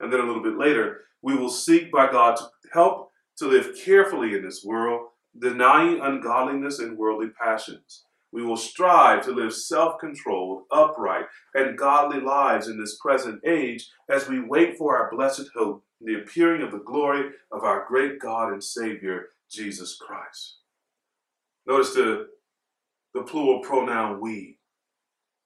And 0.00 0.12
then 0.12 0.20
a 0.20 0.26
little 0.26 0.42
bit 0.42 0.58
later, 0.58 1.02
we 1.22 1.34
will 1.34 1.50
seek 1.50 1.90
by 1.90 2.10
God 2.10 2.36
to 2.36 2.44
help 2.72 3.10
to 3.38 3.48
live 3.48 3.76
carefully 3.82 4.34
in 4.34 4.44
this 4.44 4.64
world, 4.64 5.08
denying 5.38 6.00
ungodliness 6.00 6.78
and 6.78 6.96
worldly 6.96 7.28
passions 7.42 8.05
we 8.32 8.42
will 8.42 8.56
strive 8.56 9.24
to 9.24 9.32
live 9.32 9.54
self 9.54 9.98
controlled, 9.98 10.64
upright, 10.70 11.26
and 11.54 11.78
godly 11.78 12.20
lives 12.20 12.68
in 12.68 12.78
this 12.78 12.98
present 12.98 13.40
age 13.46 13.88
as 14.10 14.28
we 14.28 14.40
wait 14.40 14.76
for 14.76 14.96
our 14.96 15.10
blessed 15.10 15.48
hope, 15.54 15.84
the 16.00 16.14
appearing 16.14 16.62
of 16.62 16.72
the 16.72 16.82
glory 16.84 17.30
of 17.52 17.62
our 17.62 17.86
great 17.88 18.18
God 18.20 18.52
and 18.52 18.62
Savior, 18.62 19.28
Jesus 19.50 19.96
Christ. 19.96 20.58
Notice 21.66 21.94
the, 21.94 22.28
the 23.14 23.22
plural 23.22 23.60
pronoun 23.60 24.20
we. 24.20 24.58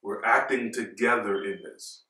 We're 0.02 0.24
acting 0.24 0.72
together 0.72 1.44
in 1.44 1.60
this. 1.62 2.04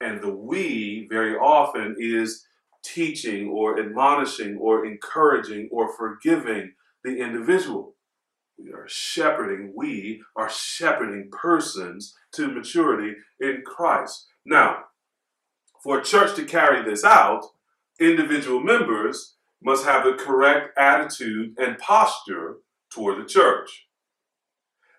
And 0.00 0.20
the 0.20 0.32
we 0.32 1.06
very 1.10 1.36
often 1.36 1.96
is 1.98 2.44
teaching 2.84 3.48
or 3.48 3.78
admonishing 3.78 4.56
or 4.58 4.84
encouraging 4.84 5.68
or 5.70 5.96
forgiving 5.96 6.72
the 7.04 7.18
individual. 7.18 7.91
We 8.62 8.72
are 8.72 8.86
shepherding, 8.86 9.72
we 9.74 10.22
are 10.36 10.48
shepherding 10.50 11.30
persons 11.32 12.14
to 12.32 12.48
maturity 12.48 13.14
in 13.40 13.62
Christ. 13.66 14.26
Now, 14.44 14.84
for 15.82 15.98
a 15.98 16.04
church 16.04 16.36
to 16.36 16.44
carry 16.44 16.84
this 16.84 17.02
out, 17.04 17.44
individual 18.00 18.60
members 18.60 19.36
must 19.62 19.84
have 19.84 20.04
the 20.04 20.14
correct 20.14 20.78
attitude 20.78 21.54
and 21.58 21.78
posture 21.78 22.56
toward 22.90 23.20
the 23.20 23.28
church. 23.28 23.86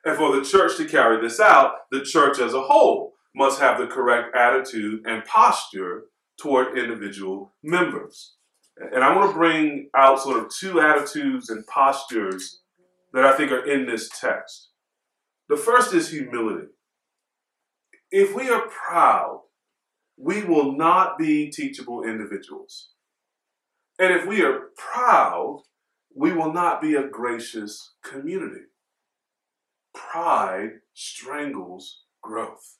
And 0.05 0.17
for 0.17 0.35
the 0.35 0.45
church 0.45 0.75
to 0.77 0.85
carry 0.85 1.21
this 1.21 1.39
out, 1.39 1.73
the 1.91 2.01
church 2.01 2.39
as 2.39 2.53
a 2.53 2.61
whole 2.61 3.13
must 3.33 3.59
have 3.59 3.77
the 3.77 3.87
correct 3.87 4.35
attitude 4.35 5.05
and 5.05 5.23
posture 5.25 6.05
toward 6.37 6.77
individual 6.77 7.53
members. 7.63 8.35
And 8.77 9.03
I 9.03 9.15
want 9.15 9.31
to 9.31 9.37
bring 9.37 9.89
out 9.95 10.19
sort 10.19 10.43
of 10.43 10.49
two 10.49 10.81
attitudes 10.81 11.49
and 11.49 11.65
postures 11.67 12.62
that 13.13 13.25
I 13.25 13.37
think 13.37 13.51
are 13.51 13.65
in 13.65 13.85
this 13.85 14.09
text. 14.19 14.69
The 15.47 15.57
first 15.57 15.93
is 15.93 16.09
humility. 16.09 16.67
If 18.11 18.35
we 18.35 18.49
are 18.49 18.67
proud, 18.67 19.41
we 20.17 20.43
will 20.43 20.75
not 20.75 21.17
be 21.17 21.49
teachable 21.49 22.03
individuals. 22.03 22.89
And 23.99 24.13
if 24.13 24.25
we 24.25 24.43
are 24.43 24.69
proud, 24.77 25.61
we 26.15 26.31
will 26.31 26.53
not 26.53 26.81
be 26.81 26.95
a 26.95 27.07
gracious 27.07 27.93
community. 28.03 28.65
Pride 29.93 30.79
strangles 30.93 32.01
growth. 32.21 32.77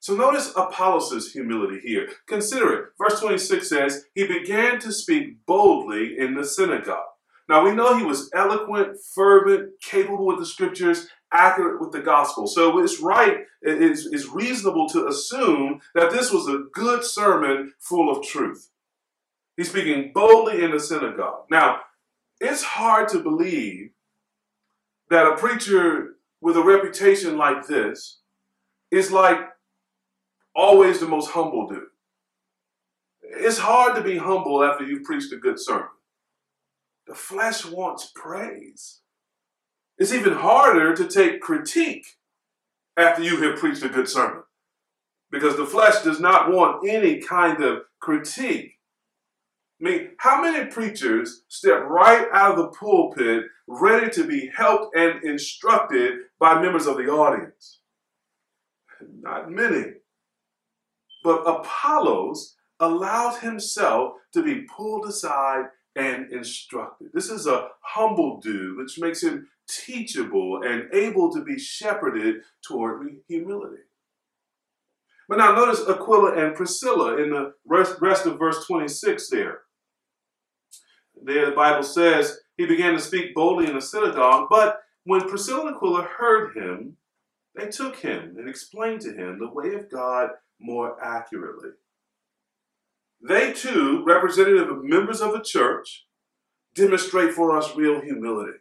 So 0.00 0.14
notice 0.14 0.52
Apollos' 0.54 1.32
humility 1.32 1.80
here. 1.82 2.08
Consider 2.26 2.74
it. 2.74 2.84
Verse 2.98 3.20
26 3.20 3.66
says, 3.66 4.04
He 4.14 4.26
began 4.26 4.78
to 4.80 4.92
speak 4.92 5.46
boldly 5.46 6.18
in 6.18 6.34
the 6.34 6.44
synagogue. 6.44 7.13
Now 7.48 7.64
we 7.64 7.72
know 7.72 7.96
he 7.96 8.04
was 8.04 8.30
eloquent, 8.34 8.96
fervent, 9.14 9.80
capable 9.80 10.26
with 10.26 10.38
the 10.38 10.46
scriptures, 10.46 11.08
accurate 11.32 11.80
with 11.80 11.92
the 11.92 12.00
gospel. 12.00 12.46
So 12.46 12.78
it's 12.78 13.00
right, 13.00 13.38
it 13.60 13.82
is, 13.82 14.08
it's 14.12 14.28
reasonable 14.28 14.88
to 14.90 15.06
assume 15.06 15.80
that 15.94 16.10
this 16.10 16.32
was 16.32 16.48
a 16.48 16.64
good 16.72 17.04
sermon 17.04 17.74
full 17.78 18.10
of 18.10 18.24
truth. 18.24 18.70
He's 19.56 19.68
speaking 19.70 20.12
boldly 20.14 20.64
in 20.64 20.70
the 20.70 20.80
synagogue. 20.80 21.44
Now, 21.50 21.80
it's 22.40 22.62
hard 22.62 23.08
to 23.10 23.20
believe 23.20 23.90
that 25.10 25.26
a 25.26 25.36
preacher 25.36 26.16
with 26.40 26.56
a 26.56 26.62
reputation 26.62 27.36
like 27.36 27.66
this 27.66 28.20
is 28.90 29.12
like 29.12 29.38
always 30.54 31.00
the 31.00 31.08
most 31.08 31.30
humble 31.30 31.68
dude. 31.68 31.82
It's 33.22 33.58
hard 33.58 33.94
to 33.96 34.02
be 34.02 34.18
humble 34.18 34.62
after 34.62 34.84
you've 34.84 35.04
preached 35.04 35.32
a 35.32 35.36
good 35.36 35.60
sermon. 35.60 35.88
The 37.06 37.14
flesh 37.14 37.64
wants 37.64 38.10
praise. 38.14 39.00
It's 39.98 40.12
even 40.12 40.34
harder 40.34 40.94
to 40.96 41.06
take 41.06 41.40
critique 41.40 42.06
after 42.96 43.22
you 43.22 43.40
have 43.42 43.58
preached 43.58 43.82
a 43.82 43.88
good 43.88 44.08
sermon 44.08 44.42
because 45.30 45.56
the 45.56 45.66
flesh 45.66 46.02
does 46.02 46.20
not 46.20 46.52
want 46.52 46.88
any 46.88 47.20
kind 47.20 47.62
of 47.62 47.82
critique. 48.00 48.78
I 49.80 49.84
mean, 49.84 50.10
how 50.18 50.40
many 50.40 50.70
preachers 50.70 51.42
step 51.48 51.82
right 51.82 52.26
out 52.32 52.52
of 52.52 52.56
the 52.56 52.68
pulpit 52.68 53.44
ready 53.66 54.10
to 54.10 54.24
be 54.24 54.50
helped 54.56 54.96
and 54.96 55.22
instructed 55.24 56.20
by 56.38 56.62
members 56.62 56.86
of 56.86 56.96
the 56.96 57.08
audience? 57.08 57.80
Not 59.20 59.50
many. 59.50 59.94
But 61.22 61.42
Apollos 61.46 62.54
allowed 62.80 63.40
himself 63.40 64.14
to 64.32 64.42
be 64.42 64.66
pulled 64.76 65.06
aside 65.06 65.64
and 65.96 66.32
instructed. 66.32 67.08
This 67.12 67.30
is 67.30 67.46
a 67.46 67.68
humble 67.80 68.40
dude, 68.40 68.76
which 68.76 68.98
makes 68.98 69.22
him 69.22 69.48
teachable 69.68 70.62
and 70.64 70.92
able 70.92 71.32
to 71.32 71.42
be 71.42 71.58
shepherded 71.58 72.42
toward 72.66 73.08
humility. 73.28 73.82
But 75.28 75.38
now 75.38 75.54
notice 75.54 75.80
Aquila 75.88 76.34
and 76.34 76.54
Priscilla 76.54 77.16
in 77.22 77.30
the 77.30 77.54
rest, 77.66 77.96
rest 78.00 78.26
of 78.26 78.38
verse 78.38 78.66
26 78.66 79.30
there. 79.30 79.60
There 81.22 81.46
the 81.46 81.56
Bible 81.56 81.82
says, 81.82 82.40
he 82.56 82.66
began 82.66 82.92
to 82.92 83.00
speak 83.00 83.34
boldly 83.34 83.66
in 83.66 83.74
the 83.74 83.80
synagogue, 83.80 84.48
but 84.50 84.80
when 85.04 85.28
Priscilla 85.28 85.66
and 85.66 85.76
Aquila 85.76 86.02
heard 86.02 86.56
him, 86.56 86.96
they 87.54 87.68
took 87.68 87.96
him 87.96 88.36
and 88.36 88.48
explained 88.48 89.00
to 89.02 89.12
him 89.12 89.38
the 89.38 89.50
way 89.50 89.74
of 89.74 89.90
God 89.90 90.30
more 90.60 91.02
accurately. 91.02 91.70
They 93.26 93.54
too, 93.54 94.04
representative 94.06 94.68
of 94.68 94.84
members 94.84 95.22
of 95.22 95.32
the 95.32 95.40
church, 95.40 96.04
demonstrate 96.74 97.32
for 97.32 97.56
us 97.56 97.74
real 97.74 98.02
humility. 98.02 98.58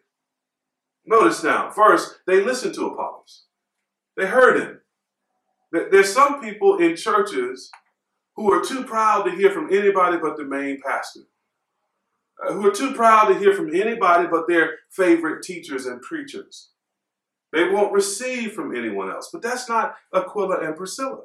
Notice 1.06 1.44
now, 1.44 1.70
first, 1.70 2.20
they 2.26 2.42
listened 2.42 2.74
to 2.76 2.88
Apollos. 2.88 3.44
They 4.16 4.26
heard 4.26 4.62
him. 4.62 4.80
There's 5.74 6.14
some 6.14 6.40
people 6.40 6.78
in 6.78 6.96
churches 6.96 7.72
who 8.38 8.54
are 8.54 8.64
too 8.64 8.86
proud 8.86 9.24
to 9.24 9.32
hear 9.32 9.52
from 9.52 9.74
anybody 9.74 10.18
but 10.18 10.38
the 10.38 10.46
main 10.46 10.80
pastor, 10.82 11.22
uh, 12.48 12.54
who 12.54 12.66
are 12.66 12.74
too 12.74 12.94
proud 12.94 13.28
to 13.28 13.40
hear 13.40 13.54
from 13.54 13.76
anybody 13.76 14.30
but 14.32 14.48
their 14.48 14.76
favorite 14.92 15.44
teachers 15.44 15.88
and 15.88 16.02
preachers. 16.02 16.70
They 17.52 17.68
won't 17.68 17.92
receive 17.92 18.54
from 18.54 18.74
anyone 18.74 19.12
else. 19.12 19.30
But 19.34 19.42
that's 19.42 19.68
not 19.68 19.96
Aquila 20.14 20.60
and 20.62 20.78
Priscilla. 20.78 21.24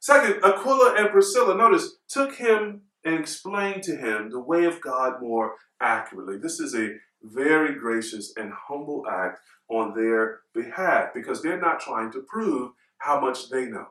Second, 0.00 0.42
Aquila 0.44 0.94
and 0.96 1.10
Priscilla, 1.10 1.56
notice, 1.56 1.96
took 2.08 2.34
him 2.36 2.82
and 3.04 3.18
explained 3.18 3.82
to 3.84 3.96
him 3.96 4.30
the 4.30 4.40
way 4.40 4.64
of 4.64 4.80
God 4.80 5.20
more 5.20 5.54
accurately. 5.80 6.38
This 6.38 6.60
is 6.60 6.74
a 6.74 6.94
very 7.22 7.74
gracious 7.74 8.32
and 8.36 8.52
humble 8.52 9.04
act 9.10 9.40
on 9.68 9.94
their 9.94 10.40
behalf 10.54 11.12
because 11.14 11.42
they're 11.42 11.60
not 11.60 11.80
trying 11.80 12.12
to 12.12 12.20
prove 12.28 12.72
how 12.98 13.20
much 13.20 13.50
they 13.50 13.66
know. 13.66 13.88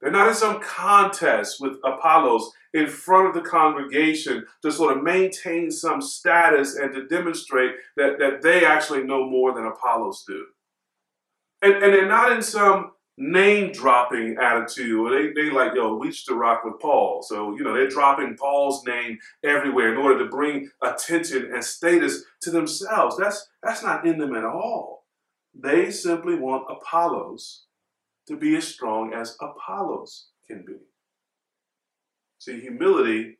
They're 0.00 0.10
not 0.10 0.28
in 0.28 0.34
some 0.34 0.60
contest 0.60 1.60
with 1.60 1.78
Apollos 1.84 2.52
in 2.74 2.86
front 2.86 3.28
of 3.28 3.34
the 3.34 3.48
congregation 3.48 4.46
to 4.62 4.70
sort 4.70 4.96
of 4.96 5.02
maintain 5.02 5.70
some 5.70 6.02
status 6.02 6.76
and 6.76 6.92
to 6.94 7.06
demonstrate 7.06 7.72
that, 7.96 8.18
that 8.18 8.42
they 8.42 8.66
actually 8.66 9.04
know 9.04 9.28
more 9.28 9.54
than 9.54 9.66
Apollos 9.66 10.24
do. 10.26 10.46
And, 11.62 11.74
and 11.74 11.94
they're 11.94 12.08
not 12.08 12.32
in 12.32 12.42
some 12.42 12.92
name 13.18 13.72
dropping 13.72 14.36
attitude. 14.40 15.12
They 15.12 15.42
they 15.42 15.50
like, 15.50 15.74
yo, 15.74 15.94
we 15.96 16.08
used 16.08 16.26
to 16.26 16.34
rock 16.34 16.64
with 16.64 16.80
Paul. 16.80 17.22
So, 17.22 17.56
you 17.56 17.64
know, 17.64 17.74
they're 17.74 17.88
dropping 17.88 18.36
Paul's 18.36 18.84
name 18.86 19.18
everywhere 19.42 19.92
in 19.92 19.98
order 19.98 20.18
to 20.18 20.30
bring 20.30 20.70
attention 20.82 21.50
and 21.52 21.64
status 21.64 22.24
to 22.42 22.50
themselves. 22.50 23.16
That's 23.16 23.48
that's 23.62 23.82
not 23.82 24.06
in 24.06 24.18
them 24.18 24.34
at 24.34 24.44
all. 24.44 25.06
They 25.54 25.90
simply 25.90 26.34
want 26.34 26.70
Apollos 26.70 27.64
to 28.28 28.36
be 28.36 28.56
as 28.56 28.68
strong 28.68 29.14
as 29.14 29.36
Apollos 29.40 30.28
can 30.46 30.64
be. 30.66 30.74
See, 32.38 32.60
humility 32.60 33.38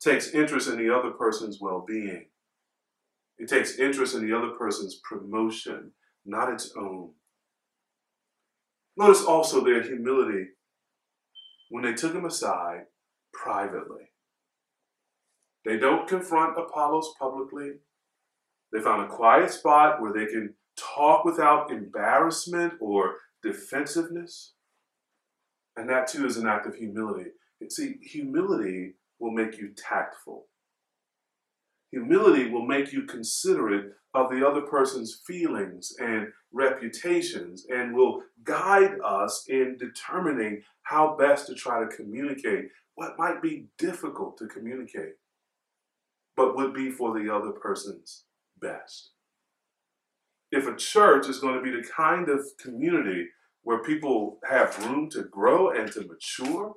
takes 0.00 0.30
interest 0.30 0.68
in 0.68 0.78
the 0.78 0.94
other 0.94 1.10
person's 1.10 1.60
well-being. 1.60 2.26
It 3.38 3.48
takes 3.48 3.78
interest 3.78 4.14
in 4.14 4.26
the 4.26 4.36
other 4.36 4.50
person's 4.50 5.00
promotion, 5.04 5.92
not 6.24 6.52
its 6.52 6.72
own. 6.76 7.10
Notice 8.96 9.24
also 9.24 9.62
their 9.62 9.82
humility 9.82 10.46
when 11.70 11.84
they 11.84 11.92
took 11.92 12.14
him 12.14 12.24
aside 12.24 12.84
privately. 13.32 14.04
They 15.64 15.78
don't 15.78 16.08
confront 16.08 16.58
Apollos 16.58 17.12
publicly. 17.18 17.72
They 18.72 18.80
found 18.80 19.02
a 19.02 19.14
quiet 19.14 19.50
spot 19.50 20.00
where 20.00 20.12
they 20.12 20.26
can 20.26 20.54
talk 20.76 21.24
without 21.24 21.70
embarrassment 21.70 22.74
or 22.80 23.16
defensiveness. 23.42 24.54
And 25.76 25.88
that 25.90 26.06
too 26.06 26.24
is 26.24 26.36
an 26.36 26.46
act 26.46 26.66
of 26.66 26.74
humility. 26.74 27.30
See, 27.68 27.96
humility 28.02 28.94
will 29.18 29.32
make 29.32 29.58
you 29.58 29.72
tactful. 29.76 30.46
Humility 31.92 32.50
will 32.50 32.66
make 32.66 32.92
you 32.92 33.04
considerate 33.04 33.92
of 34.14 34.30
the 34.30 34.46
other 34.46 34.62
person's 34.62 35.20
feelings 35.26 35.94
and 35.98 36.28
reputations 36.52 37.66
and 37.68 37.94
will 37.94 38.22
guide 38.44 38.98
us 39.04 39.44
in 39.48 39.76
determining 39.78 40.62
how 40.82 41.16
best 41.16 41.46
to 41.46 41.54
try 41.54 41.80
to 41.80 41.96
communicate 41.96 42.66
what 42.94 43.18
might 43.18 43.42
be 43.42 43.66
difficult 43.78 44.38
to 44.38 44.46
communicate, 44.46 45.14
but 46.36 46.56
would 46.56 46.72
be 46.72 46.90
for 46.90 47.18
the 47.18 47.32
other 47.32 47.52
person's 47.52 48.24
best. 48.60 49.10
if 50.50 50.66
a 50.66 50.76
church 50.76 51.28
is 51.28 51.38
going 51.40 51.56
to 51.56 51.62
be 51.62 51.70
the 51.70 51.86
kind 51.88 52.28
of 52.28 52.40
community 52.58 53.28
where 53.62 53.82
people 53.82 54.38
have 54.48 54.78
room 54.86 55.10
to 55.10 55.24
grow 55.24 55.70
and 55.70 55.90
to 55.92 56.06
mature, 56.06 56.74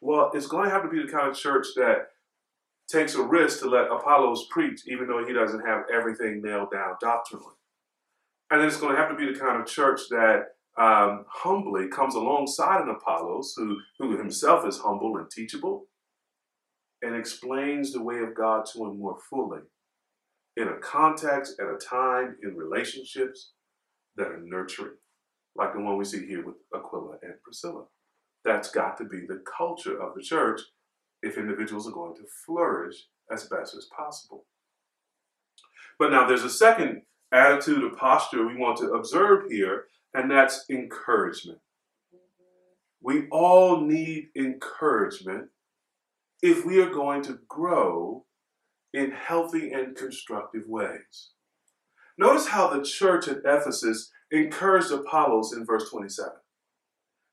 well, 0.00 0.30
it's 0.34 0.46
going 0.46 0.64
to 0.64 0.70
have 0.70 0.82
to 0.82 0.88
be 0.88 1.02
the 1.02 1.12
kind 1.12 1.28
of 1.28 1.36
church 1.36 1.66
that 1.76 2.09
takes 2.90 3.14
a 3.14 3.22
risk 3.22 3.60
to 3.60 3.68
let 3.68 3.90
Apollos 3.90 4.46
preach, 4.50 4.82
even 4.86 5.06
though 5.06 5.24
he 5.26 5.32
doesn't 5.32 5.66
have 5.66 5.84
everything 5.92 6.42
nailed 6.42 6.70
down 6.70 6.94
doctrinally. 7.00 7.54
And 8.50 8.60
then 8.60 8.68
it's 8.68 8.78
going 8.78 8.94
to 8.94 9.00
have 9.00 9.10
to 9.10 9.16
be 9.16 9.32
the 9.32 9.38
kind 9.38 9.60
of 9.60 9.66
church 9.66 10.00
that 10.10 10.46
um, 10.78 11.24
humbly 11.28 11.88
comes 11.88 12.14
alongside 12.14 12.80
an 12.80 12.88
Apollos 12.88 13.54
who, 13.56 13.78
who 13.98 14.16
himself 14.16 14.66
is 14.66 14.78
humble 14.78 15.16
and 15.18 15.30
teachable 15.30 15.86
and 17.02 17.14
explains 17.14 17.92
the 17.92 18.02
way 18.02 18.18
of 18.18 18.34
God 18.34 18.64
to 18.72 18.84
him 18.84 18.98
more 18.98 19.18
fully 19.28 19.60
in 20.56 20.68
a 20.68 20.78
context, 20.78 21.60
at 21.60 21.66
a 21.66 21.78
time, 21.78 22.36
in 22.42 22.56
relationships 22.56 23.52
that 24.16 24.28
are 24.28 24.40
nurturing, 24.42 24.96
like 25.56 25.72
the 25.72 25.80
one 25.80 25.96
we 25.96 26.04
see 26.04 26.26
here 26.26 26.44
with 26.44 26.56
Aquila 26.74 27.18
and 27.22 27.34
Priscilla. 27.42 27.84
That's 28.44 28.70
got 28.70 28.96
to 28.98 29.04
be 29.04 29.20
the 29.26 29.42
culture 29.56 30.00
of 30.00 30.14
the 30.14 30.22
church 30.22 30.60
if 31.22 31.38
individuals 31.38 31.86
are 31.88 31.92
going 31.92 32.14
to 32.16 32.24
flourish 32.46 33.06
as 33.30 33.44
best 33.44 33.74
as 33.74 33.88
possible. 33.96 34.46
But 35.98 36.10
now 36.10 36.26
there's 36.26 36.44
a 36.44 36.50
second 36.50 37.02
attitude 37.32 37.84
or 37.84 37.90
posture 37.90 38.46
we 38.46 38.56
want 38.56 38.78
to 38.78 38.92
observe 38.92 39.50
here, 39.50 39.84
and 40.14 40.30
that's 40.30 40.64
encouragement. 40.70 41.58
We 43.02 43.28
all 43.30 43.80
need 43.80 44.28
encouragement 44.36 45.48
if 46.42 46.64
we 46.64 46.80
are 46.80 46.90
going 46.90 47.22
to 47.22 47.38
grow 47.48 48.24
in 48.92 49.12
healthy 49.12 49.72
and 49.72 49.96
constructive 49.96 50.62
ways. 50.66 51.30
Notice 52.18 52.48
how 52.48 52.68
the 52.68 52.82
church 52.82 53.28
at 53.28 53.38
Ephesus 53.44 54.10
encouraged 54.30 54.90
Apollos 54.90 55.52
in 55.52 55.64
verse 55.64 55.88
27. 55.90 56.32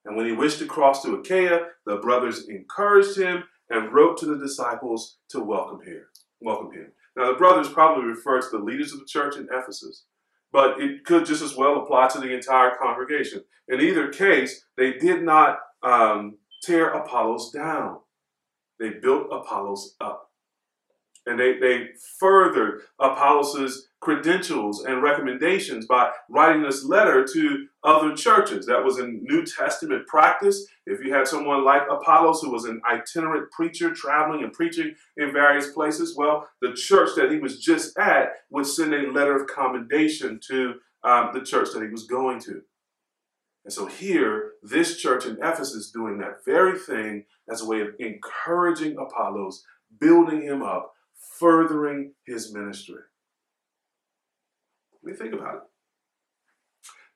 And 0.06 0.16
when 0.16 0.26
he 0.26 0.32
wished 0.32 0.60
to 0.60 0.66
cross 0.66 1.04
to 1.04 1.16
Achaia, 1.16 1.68
the 1.86 1.98
brothers 1.98 2.48
encouraged 2.48 3.18
him 3.18 3.44
and 3.70 3.94
wrote 3.94 4.18
to 4.18 4.26
the 4.26 4.38
disciples 4.38 5.18
to 5.30 5.40
welcome 5.40 5.82
him. 5.86 6.02
Welcome 6.42 6.72
him. 6.72 6.92
Now 7.16 7.32
the 7.32 7.38
brothers 7.38 7.70
probably 7.70 8.06
refer 8.06 8.42
to 8.42 8.50
the 8.50 8.64
leaders 8.64 8.94
of 8.94 9.00
the 9.00 9.06
church 9.06 9.36
in 9.38 9.48
Ephesus, 9.52 10.06
but 10.52 10.80
it 10.80 11.04
could 11.04 11.26
just 11.26 11.42
as 11.42 11.56
well 11.56 11.82
apply 11.82 12.08
to 12.10 12.20
the 12.20 12.34
entire 12.34 12.76
congregation. 12.76 13.44
In 13.68 13.82
either 13.82 14.10
case, 14.10 14.66
they 14.78 14.94
did 14.94 15.24
not 15.24 15.60
um, 15.84 16.38
tear 16.64 16.90
Apollos 16.90 17.52
down. 17.52 18.00
They 18.80 18.90
built 18.90 19.28
Apollos 19.32 19.96
up. 20.00 20.27
And 21.28 21.40
they, 21.40 21.60
they 21.60 21.90
furthered 22.20 22.82
Apollos' 23.00 23.90
credentials 24.00 24.86
and 24.86 25.04
recommendations 25.04 25.86
by 25.86 26.12
writing 26.30 26.64
this 26.64 26.86
letter 26.86 27.26
to 27.34 27.68
other 27.84 28.16
churches. 28.16 28.66
That 28.66 28.84
was 28.84 28.98
in 28.98 29.24
New 29.24 29.46
Testament 29.46 30.08
practice. 30.08 30.66
If 30.86 31.04
you 31.04 31.14
had 31.14 31.28
someone 31.28 31.66
like 31.66 31.84
Apollos 31.92 32.42
who 32.42 32.52
was 32.52 32.66
an 32.66 32.82
itinerant 32.90 33.52
preacher 33.52 33.94
traveling 33.94 34.44
and 34.44 34.54
preaching 34.54 34.96
in 35.18 35.34
various 35.34 35.72
places, 35.74 36.16
well, 36.18 36.48
the 36.62 36.74
church 36.74 37.10
that 37.18 37.32
he 37.32 37.40
was 37.40 37.60
just 37.60 37.98
at 37.98 38.30
would 38.50 38.66
send 38.66 38.94
a 38.94 39.12
letter 39.12 39.36
of 39.36 39.48
commendation 39.48 40.40
to 40.48 40.76
um, 41.04 41.32
the 41.34 41.42
church 41.42 41.70
that 41.74 41.84
he 41.84 41.90
was 41.90 42.06
going 42.06 42.40
to. 42.42 42.62
And 43.66 43.74
so 43.74 43.86
here, 43.86 44.54
this 44.64 44.96
church 44.96 45.26
in 45.26 45.38
Ephesus 45.44 45.92
doing 45.92 46.20
that 46.20 46.46
very 46.46 46.80
thing 46.80 47.26
as 47.52 47.62
a 47.62 47.66
way 47.66 47.82
of 47.82 47.90
encouraging 48.00 48.98
Apollos, 48.98 49.66
building 50.00 50.42
him 50.42 50.64
up, 50.64 50.94
furthering 51.40 52.14
his 52.26 52.54
ministry. 52.54 53.02
Let 55.04 55.12
me 55.12 55.18
think 55.18 55.34
about 55.34 55.56
it. 55.56 55.62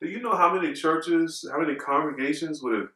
Do 0.02 0.10
you 0.10 0.22
know 0.22 0.36
how 0.36 0.54
many 0.54 0.74
churches, 0.74 1.48
how 1.52 1.60
many 1.60 1.76
congregations 1.76 2.62
would 2.64 2.74
have 2.74 2.90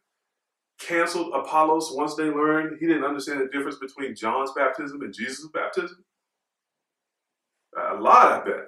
canceled 0.79 1.33
Apollos 1.33 1.91
once 1.93 2.15
they 2.15 2.23
learned 2.23 2.77
he 2.79 2.87
didn't 2.87 3.05
understand 3.05 3.41
the 3.41 3.55
difference 3.55 3.77
between 3.77 4.15
John's 4.15 4.51
baptism 4.55 5.01
and 5.01 5.13
Jesus' 5.13 5.49
baptism? 5.53 6.03
A 7.77 7.95
lot, 8.01 8.31
I 8.31 8.43
bet. 8.43 8.65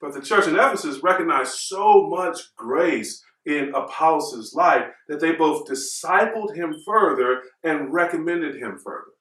But 0.00 0.12
the 0.12 0.20
church 0.20 0.46
in 0.46 0.54
Ephesus 0.54 1.02
recognized 1.02 1.54
so 1.54 2.06
much 2.08 2.54
grace 2.56 3.24
in 3.44 3.72
Apollos' 3.74 4.54
life 4.54 4.84
that 5.08 5.20
they 5.20 5.32
both 5.32 5.66
discipled 5.66 6.54
him 6.54 6.74
further 6.84 7.42
and 7.64 7.92
recommended 7.92 8.56
him 8.56 8.78
further. 8.82 9.15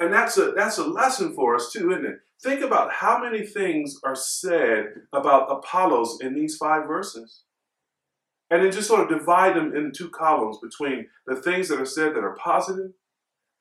And 0.00 0.12
that's 0.12 0.38
a 0.38 0.52
that's 0.52 0.78
a 0.78 0.84
lesson 0.86 1.34
for 1.34 1.54
us 1.56 1.72
too, 1.72 1.90
isn't 1.90 2.06
it? 2.06 2.18
Think 2.40 2.62
about 2.62 2.92
how 2.92 3.18
many 3.18 3.44
things 3.44 3.98
are 4.04 4.14
said 4.14 4.86
about 5.12 5.50
Apollos 5.50 6.18
in 6.20 6.34
these 6.34 6.56
five 6.56 6.86
verses. 6.86 7.42
And 8.50 8.62
then 8.62 8.72
just 8.72 8.88
sort 8.88 9.00
of 9.00 9.18
divide 9.18 9.56
them 9.56 9.76
into 9.76 9.90
two 9.90 10.10
columns 10.10 10.58
between 10.62 11.08
the 11.26 11.36
things 11.36 11.68
that 11.68 11.80
are 11.80 11.86
said 11.86 12.14
that 12.14 12.24
are 12.24 12.36
positive 12.36 12.92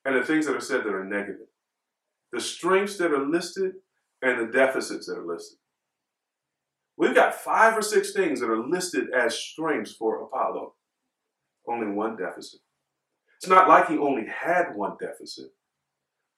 and 0.06 0.16
the 0.16 0.24
things 0.24 0.46
that 0.46 0.56
are 0.56 0.62
said 0.62 0.84
that 0.84 0.94
are 0.94 1.04
negative. 1.04 1.48
The 2.32 2.40
strengths 2.40 2.98
that 2.98 3.12
are 3.12 3.28
listed 3.28 3.74
and 4.22 4.40
the 4.40 4.52
deficits 4.52 5.08
that 5.08 5.18
are 5.18 5.26
listed. 5.26 5.58
We've 6.98 7.16
got 7.16 7.36
five 7.36 7.78
or 7.78 7.82
six 7.82 8.14
things 8.14 8.40
that 8.40 8.50
are 8.50 8.66
listed 8.66 9.08
as 9.16 9.38
strengths 9.38 9.92
for 9.92 10.24
Apollo. 10.24 10.74
Only 11.68 11.88
one 11.88 12.16
deficit. 12.16 12.62
It's 13.38 13.48
not 13.48 13.68
like 13.68 13.88
he 13.88 13.98
only 13.98 14.26
had 14.26 14.76
one 14.76 14.96
deficit. 15.00 15.52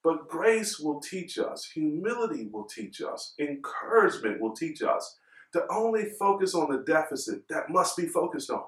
But 0.03 0.27
grace 0.27 0.79
will 0.79 1.01
teach 1.01 1.37
us, 1.37 1.69
humility 1.73 2.47
will 2.51 2.65
teach 2.65 3.01
us, 3.01 3.33
encouragement 3.39 4.39
will 4.39 4.55
teach 4.55 4.81
us 4.81 5.17
to 5.53 5.65
only 5.69 6.05
focus 6.17 6.55
on 6.55 6.71
the 6.71 6.83
deficit 6.85 7.41
that 7.49 7.69
must 7.69 7.97
be 7.97 8.05
focused 8.05 8.49
on, 8.49 8.63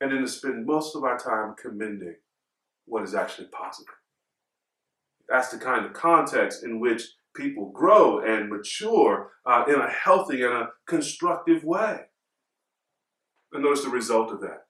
and 0.00 0.10
then 0.10 0.22
to 0.22 0.28
spend 0.28 0.64
most 0.64 0.96
of 0.96 1.04
our 1.04 1.18
time 1.18 1.54
commending 1.60 2.16
what 2.86 3.02
is 3.02 3.14
actually 3.14 3.48
positive. 3.48 3.94
That's 5.28 5.50
the 5.50 5.58
kind 5.58 5.84
of 5.84 5.92
context 5.92 6.64
in 6.64 6.80
which 6.80 7.02
people 7.34 7.70
grow 7.70 8.20
and 8.20 8.48
mature 8.48 9.32
uh, 9.46 9.64
in 9.68 9.74
a 9.74 9.88
healthy 9.88 10.42
and 10.42 10.52
a 10.52 10.68
constructive 10.86 11.64
way. 11.64 12.00
And 13.52 13.62
notice 13.62 13.84
the 13.84 13.90
result 13.90 14.32
of 14.32 14.40
that 14.40 14.62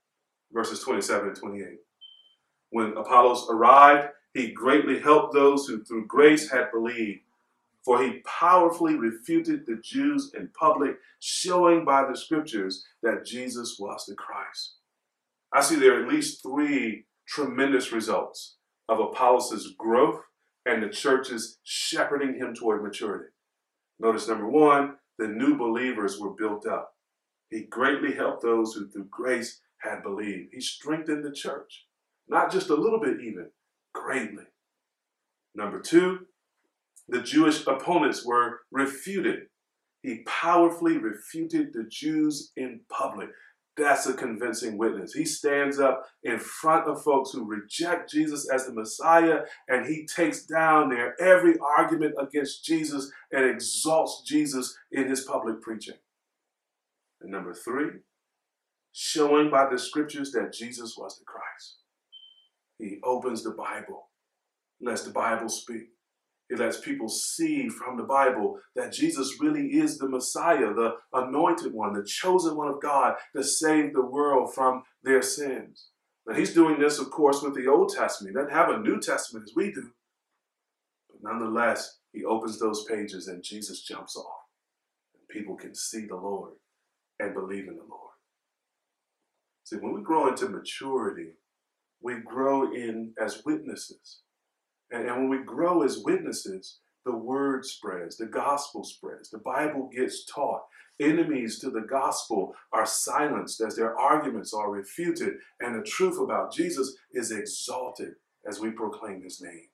verses 0.52 0.80
27 0.80 1.28
and 1.28 1.36
28. 1.36 1.66
When 2.70 2.96
Apollos 2.96 3.48
arrived, 3.50 4.08
he 4.34 4.52
greatly 4.52 4.98
helped 4.98 5.34
those 5.34 5.66
who 5.66 5.84
through 5.84 6.06
grace 6.06 6.50
had 6.50 6.70
believed, 6.72 7.20
for 7.84 8.02
he 8.02 8.22
powerfully 8.24 8.94
refuted 8.94 9.66
the 9.66 9.76
Jews 9.82 10.32
in 10.34 10.48
public, 10.48 10.96
showing 11.20 11.84
by 11.84 12.06
the 12.08 12.16
scriptures 12.16 12.84
that 13.02 13.24
Jesus 13.24 13.76
was 13.78 14.06
the 14.06 14.14
Christ. 14.14 14.76
I 15.52 15.60
see 15.60 15.76
there 15.76 15.98
are 15.98 16.02
at 16.02 16.12
least 16.12 16.42
three 16.42 17.04
tremendous 17.26 17.92
results 17.92 18.56
of 18.88 19.00
Apollos' 19.00 19.74
growth 19.76 20.22
and 20.64 20.82
the 20.82 20.88
church's 20.88 21.58
shepherding 21.64 22.34
him 22.34 22.54
toward 22.54 22.82
maturity. 22.82 23.30
Notice 23.98 24.28
number 24.28 24.48
one, 24.48 24.96
the 25.18 25.28
new 25.28 25.56
believers 25.56 26.18
were 26.18 26.30
built 26.30 26.66
up. 26.66 26.94
He 27.50 27.62
greatly 27.62 28.14
helped 28.14 28.42
those 28.42 28.72
who 28.72 28.88
through 28.88 29.08
grace 29.10 29.60
had 29.78 30.02
believed. 30.02 30.50
He 30.52 30.60
strengthened 30.60 31.24
the 31.24 31.32
church, 31.32 31.86
not 32.28 32.50
just 32.50 32.70
a 32.70 32.74
little 32.74 33.00
bit 33.00 33.20
even, 33.20 33.50
greatly. 33.92 34.44
Number 35.54 35.80
two, 35.80 36.26
the 37.08 37.20
Jewish 37.20 37.66
opponents 37.66 38.24
were 38.24 38.60
refuted. 38.70 39.46
He 40.02 40.22
powerfully 40.26 40.98
refuted 40.98 41.72
the 41.72 41.84
Jews 41.84 42.52
in 42.56 42.80
public. 42.88 43.28
That's 43.76 44.06
a 44.06 44.14
convincing 44.14 44.76
witness. 44.76 45.14
He 45.14 45.24
stands 45.24 45.78
up 45.78 46.04
in 46.22 46.38
front 46.38 46.88
of 46.88 47.02
folks 47.02 47.30
who 47.30 47.46
reject 47.46 48.10
Jesus 48.10 48.48
as 48.50 48.66
the 48.66 48.74
Messiah 48.74 49.40
and 49.68 49.86
he 49.86 50.06
takes 50.06 50.44
down 50.44 50.90
their 50.90 51.20
every 51.20 51.54
argument 51.78 52.14
against 52.20 52.64
Jesus 52.64 53.10
and 53.30 53.46
exalts 53.46 54.22
Jesus 54.26 54.76
in 54.90 55.08
his 55.08 55.22
public 55.22 55.62
preaching. 55.62 55.94
And 57.22 57.30
number 57.30 57.54
three, 57.54 58.00
showing 58.92 59.50
by 59.50 59.68
the 59.70 59.78
scriptures 59.78 60.32
that 60.32 60.52
Jesus 60.52 60.96
was 60.98 61.18
the 61.18 61.24
Christ. 61.24 61.81
He 62.82 62.98
opens 63.04 63.44
the 63.44 63.52
Bible, 63.52 64.08
lets 64.80 65.04
the 65.04 65.12
Bible 65.12 65.48
speak. 65.48 65.90
He 66.50 66.56
lets 66.56 66.80
people 66.80 67.08
see 67.08 67.68
from 67.68 67.96
the 67.96 68.02
Bible 68.02 68.58
that 68.74 68.92
Jesus 68.92 69.38
really 69.40 69.78
is 69.78 69.98
the 69.98 70.08
Messiah, 70.08 70.74
the 70.74 70.96
anointed 71.12 71.72
one, 71.72 71.92
the 71.92 72.04
chosen 72.04 72.56
one 72.56 72.66
of 72.66 72.82
God 72.82 73.14
to 73.36 73.44
save 73.44 73.92
the 73.92 74.04
world 74.04 74.52
from 74.52 74.82
their 75.04 75.22
sins. 75.22 75.90
Now, 76.26 76.34
he's 76.34 76.54
doing 76.54 76.80
this, 76.80 76.98
of 76.98 77.10
course, 77.10 77.40
with 77.40 77.54
the 77.54 77.68
Old 77.68 77.94
Testament. 77.94 78.34
He 78.34 78.42
doesn't 78.42 78.56
have 78.56 78.70
a 78.70 78.80
New 78.80 79.00
Testament 79.00 79.48
as 79.48 79.54
we 79.54 79.72
do. 79.72 79.92
But 81.08 81.22
nonetheless, 81.22 82.00
he 82.12 82.24
opens 82.24 82.58
those 82.58 82.84
pages 82.84 83.28
and 83.28 83.44
Jesus 83.44 83.82
jumps 83.82 84.16
off. 84.16 84.40
And 85.14 85.28
people 85.28 85.54
can 85.54 85.74
see 85.74 86.06
the 86.06 86.16
Lord 86.16 86.54
and 87.20 87.32
believe 87.32 87.68
in 87.68 87.76
the 87.76 87.86
Lord. 87.88 88.10
See, 89.62 89.76
when 89.76 89.94
we 89.94 90.02
grow 90.02 90.28
into 90.28 90.48
maturity, 90.48 91.34
we 92.02 92.16
grow 92.20 92.72
in 92.72 93.12
as 93.20 93.42
witnesses. 93.44 94.20
And, 94.90 95.08
and 95.08 95.16
when 95.16 95.28
we 95.28 95.44
grow 95.44 95.82
as 95.82 95.98
witnesses, 95.98 96.78
the 97.04 97.16
word 97.16 97.64
spreads, 97.64 98.16
the 98.16 98.26
gospel 98.26 98.84
spreads, 98.84 99.30
the 99.30 99.38
Bible 99.38 99.90
gets 99.92 100.24
taught. 100.24 100.62
Enemies 101.00 101.58
to 101.58 101.70
the 101.70 101.80
gospel 101.80 102.54
are 102.72 102.86
silenced 102.86 103.60
as 103.60 103.74
their 103.74 103.98
arguments 103.98 104.52
are 104.52 104.70
refuted, 104.70 105.34
and 105.58 105.74
the 105.74 105.84
truth 105.84 106.20
about 106.20 106.52
Jesus 106.52 106.94
is 107.12 107.32
exalted 107.32 108.14
as 108.46 108.60
we 108.60 108.70
proclaim 108.70 109.22
his 109.22 109.40
name. 109.40 109.68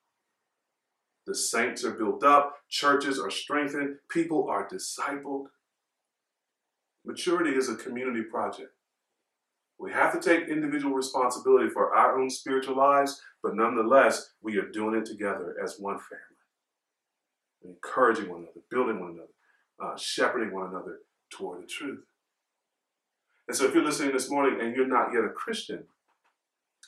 The 1.26 1.34
saints 1.34 1.84
are 1.84 1.92
built 1.92 2.24
up, 2.24 2.54
churches 2.70 3.18
are 3.20 3.30
strengthened, 3.30 3.96
people 4.10 4.48
are 4.48 4.66
discipled. 4.66 5.46
Maturity 7.04 7.50
is 7.50 7.68
a 7.68 7.76
community 7.76 8.22
project. 8.22 8.70
We 9.78 9.92
have 9.92 10.12
to 10.12 10.20
take 10.20 10.48
individual 10.48 10.94
responsibility 10.94 11.68
for 11.68 11.94
our 11.94 12.20
own 12.20 12.30
spiritual 12.30 12.76
lives, 12.76 13.20
but 13.42 13.54
nonetheless, 13.54 14.30
we 14.42 14.58
are 14.58 14.68
doing 14.68 14.96
it 14.96 15.06
together 15.06 15.54
as 15.62 15.78
one 15.78 15.98
family. 15.98 16.24
Encouraging 17.64 18.28
one 18.28 18.40
another, 18.40 18.60
building 18.70 19.00
one 19.00 19.12
another, 19.12 19.28
uh, 19.80 19.96
shepherding 19.96 20.52
one 20.52 20.68
another 20.68 20.98
toward 21.30 21.62
the 21.62 21.66
truth. 21.66 22.04
And 23.46 23.56
so, 23.56 23.66
if 23.66 23.74
you're 23.74 23.84
listening 23.84 24.12
this 24.12 24.30
morning 24.30 24.60
and 24.60 24.74
you're 24.74 24.86
not 24.86 25.12
yet 25.12 25.24
a 25.24 25.30
Christian, 25.30 25.84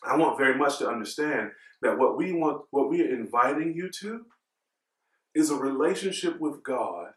I 0.04 0.16
want 0.16 0.38
very 0.38 0.56
much 0.56 0.78
to 0.78 0.88
understand 0.88 1.50
that 1.82 1.98
what 1.98 2.16
we 2.16 2.32
want, 2.32 2.62
what 2.70 2.90
we 2.90 3.02
are 3.02 3.14
inviting 3.14 3.74
you 3.74 3.90
to, 4.00 4.26
is 5.34 5.50
a 5.50 5.56
relationship 5.56 6.40
with 6.40 6.62
God 6.62 7.12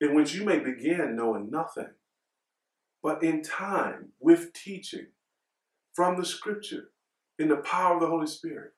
in 0.00 0.14
which 0.14 0.34
you 0.34 0.44
may 0.44 0.58
begin 0.58 1.16
knowing 1.16 1.50
nothing. 1.50 1.88
But 3.02 3.22
in 3.22 3.42
time, 3.42 4.12
with 4.20 4.52
teaching 4.52 5.08
from 5.94 6.18
the 6.18 6.26
scripture, 6.26 6.90
in 7.38 7.48
the 7.48 7.56
power 7.56 7.94
of 7.94 8.00
the 8.00 8.08
Holy 8.08 8.26
Spirit, 8.26 8.72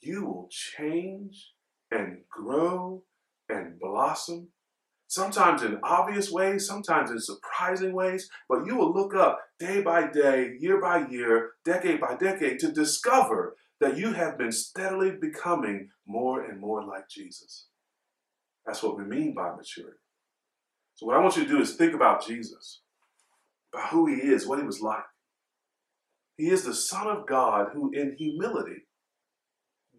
you 0.00 0.24
will 0.24 0.48
change 0.50 1.52
and 1.90 2.18
grow 2.30 3.02
and 3.48 3.78
blossom. 3.78 4.48
Sometimes 5.08 5.62
in 5.62 5.78
obvious 5.82 6.30
ways, 6.30 6.66
sometimes 6.66 7.10
in 7.10 7.20
surprising 7.20 7.92
ways, 7.92 8.30
but 8.48 8.64
you 8.64 8.76
will 8.76 8.92
look 8.92 9.14
up 9.14 9.38
day 9.58 9.82
by 9.82 10.08
day, 10.08 10.56
year 10.58 10.80
by 10.80 11.06
year, 11.08 11.50
decade 11.64 12.00
by 12.00 12.16
decade 12.16 12.58
to 12.60 12.72
discover 12.72 13.56
that 13.80 13.98
you 13.98 14.12
have 14.12 14.38
been 14.38 14.52
steadily 14.52 15.10
becoming 15.20 15.90
more 16.06 16.44
and 16.44 16.60
more 16.60 16.84
like 16.84 17.08
Jesus. 17.10 17.66
That's 18.64 18.82
what 18.82 18.96
we 18.96 19.04
mean 19.04 19.34
by 19.34 19.50
maturity. 19.50 19.98
So, 20.94 21.06
what 21.06 21.16
I 21.16 21.20
want 21.20 21.36
you 21.36 21.44
to 21.44 21.48
do 21.48 21.60
is 21.60 21.74
think 21.74 21.94
about 21.94 22.24
Jesus, 22.26 22.80
who 23.90 24.06
he 24.06 24.16
is, 24.16 24.46
what 24.46 24.58
he 24.58 24.64
was 24.64 24.80
like. 24.80 25.04
He 26.36 26.48
is 26.48 26.64
the 26.64 26.74
Son 26.74 27.06
of 27.06 27.26
God 27.26 27.68
who, 27.72 27.90
in 27.92 28.16
humility, 28.18 28.86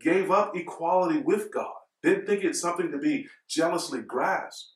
gave 0.02 0.32
up 0.32 0.56
equality 0.56 1.20
with 1.20 1.52
God, 1.52 1.74
didn't 2.02 2.26
think 2.26 2.44
it's 2.44 2.60
something 2.60 2.92
to 2.92 2.98
be 2.98 3.28
jealously 3.48 4.02
grasped, 4.02 4.72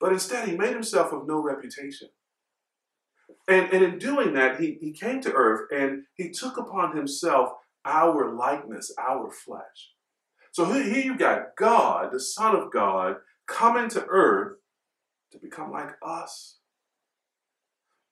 but 0.00 0.12
instead 0.12 0.48
he 0.48 0.56
made 0.56 0.72
himself 0.72 1.12
of 1.12 1.26
no 1.26 1.40
reputation. 1.40 2.08
And, 3.48 3.72
and 3.72 3.84
in 3.84 3.98
doing 3.98 4.34
that, 4.34 4.60
he, 4.60 4.78
he 4.80 4.92
came 4.92 5.20
to 5.20 5.32
earth 5.32 5.68
and 5.72 6.02
he 6.14 6.30
took 6.30 6.56
upon 6.56 6.96
himself 6.96 7.50
our 7.84 8.34
likeness, 8.34 8.92
our 8.98 9.30
flesh. 9.30 9.92
So 10.52 10.64
here 10.64 11.04
you've 11.04 11.18
got 11.18 11.54
God, 11.56 12.12
the 12.12 12.20
Son 12.20 12.56
of 12.56 12.72
God, 12.72 13.16
coming 13.46 13.88
to 13.90 14.04
earth 14.06 14.56
to 15.30 15.38
become 15.38 15.70
like 15.70 15.90
us. 16.02 16.56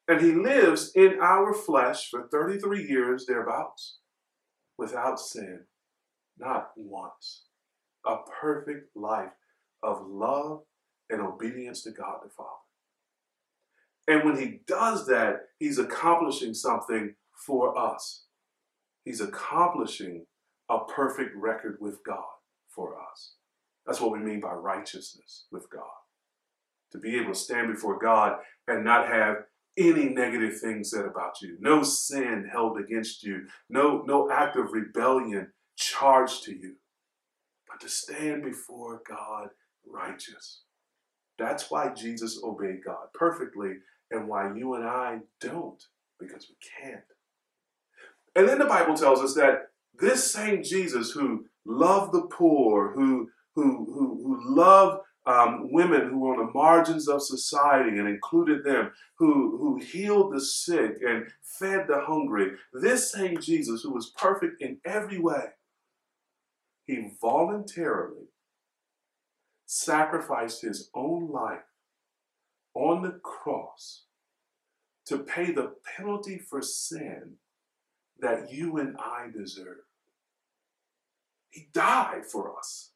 And 0.06 0.20
he 0.20 0.32
lives 0.32 0.92
in 0.94 1.18
our 1.20 1.54
flesh 1.54 2.10
for 2.10 2.28
33 2.30 2.86
years 2.86 3.24
thereabouts 3.26 3.98
without 4.76 5.18
sin, 5.18 5.60
not 6.38 6.70
once. 6.76 7.44
A 8.06 8.16
perfect 8.40 8.94
life 8.94 9.32
of 9.82 10.06
love 10.06 10.62
and 11.08 11.22
obedience 11.22 11.82
to 11.82 11.90
God 11.90 12.18
the 12.22 12.28
Father. 12.28 12.50
And 14.06 14.24
when 14.24 14.38
he 14.38 14.60
does 14.66 15.06
that, 15.06 15.36
he's 15.58 15.78
accomplishing 15.78 16.52
something 16.52 17.14
for 17.46 17.78
us. 17.78 18.24
He's 19.04 19.22
accomplishing 19.22 20.26
a 20.68 20.80
perfect 20.80 21.30
record 21.34 21.78
with 21.80 22.04
God 22.04 22.24
for 22.68 22.94
us. 23.00 23.34
That's 23.86 24.00
what 24.00 24.12
we 24.12 24.18
mean 24.18 24.40
by 24.40 24.52
righteousness 24.52 25.46
with 25.50 25.70
God. 25.70 25.82
To 26.92 26.98
be 26.98 27.16
able 27.16 27.32
to 27.32 27.38
stand 27.38 27.72
before 27.72 27.98
God 27.98 28.38
and 28.68 28.84
not 28.84 29.08
have 29.08 29.36
any 29.76 30.08
negative 30.08 30.60
things 30.60 30.90
said 30.90 31.04
about 31.04 31.40
you, 31.42 31.56
no 31.60 31.82
sin 31.82 32.48
held 32.50 32.78
against 32.78 33.22
you, 33.22 33.46
no, 33.68 34.02
no 34.06 34.30
act 34.30 34.56
of 34.56 34.72
rebellion 34.72 35.52
charged 35.76 36.44
to 36.44 36.52
you, 36.52 36.76
but 37.68 37.80
to 37.80 37.88
stand 37.88 38.44
before 38.44 39.02
God 39.08 39.48
righteous. 39.86 40.62
That's 41.38 41.70
why 41.70 41.92
Jesus 41.92 42.40
obeyed 42.42 42.84
God 42.84 43.08
perfectly 43.12 43.74
and 44.10 44.28
why 44.28 44.54
you 44.54 44.74
and 44.74 44.84
I 44.84 45.20
don't, 45.40 45.82
because 46.20 46.48
we 46.48 46.56
can't. 46.80 47.02
And 48.36 48.48
then 48.48 48.58
the 48.58 48.64
Bible 48.64 48.94
tells 48.94 49.20
us 49.20 49.34
that 49.34 49.68
this 49.98 50.30
same 50.30 50.62
Jesus 50.62 51.12
who 51.12 51.46
loved 51.64 52.12
the 52.12 52.22
poor, 52.22 52.92
who, 52.94 53.30
who, 53.54 53.86
who, 53.92 54.20
who 54.22 54.54
loved 54.54 55.00
um, 55.26 55.72
women 55.72 56.08
who 56.08 56.18
were 56.18 56.34
on 56.34 56.46
the 56.46 56.52
margins 56.52 57.08
of 57.08 57.22
society 57.22 57.98
and 57.98 58.08
included 58.08 58.64
them, 58.64 58.92
who, 59.16 59.56
who 59.58 59.78
healed 59.78 60.34
the 60.34 60.40
sick 60.40 60.96
and 61.06 61.26
fed 61.42 61.86
the 61.88 62.00
hungry. 62.00 62.52
This 62.72 63.10
same 63.12 63.40
Jesus, 63.40 63.82
who 63.82 63.92
was 63.92 64.12
perfect 64.16 64.60
in 64.60 64.78
every 64.84 65.18
way, 65.18 65.46
he 66.86 67.12
voluntarily 67.20 68.28
sacrificed 69.66 70.60
his 70.62 70.90
own 70.94 71.30
life 71.30 71.64
on 72.74 73.02
the 73.02 73.18
cross 73.22 74.04
to 75.06 75.18
pay 75.18 75.52
the 75.52 75.74
penalty 75.96 76.38
for 76.38 76.60
sin 76.60 77.34
that 78.20 78.52
you 78.52 78.76
and 78.78 78.96
I 78.98 79.28
deserve. 79.32 79.84
He 81.50 81.68
died 81.72 82.26
for 82.26 82.56
us. 82.58 82.90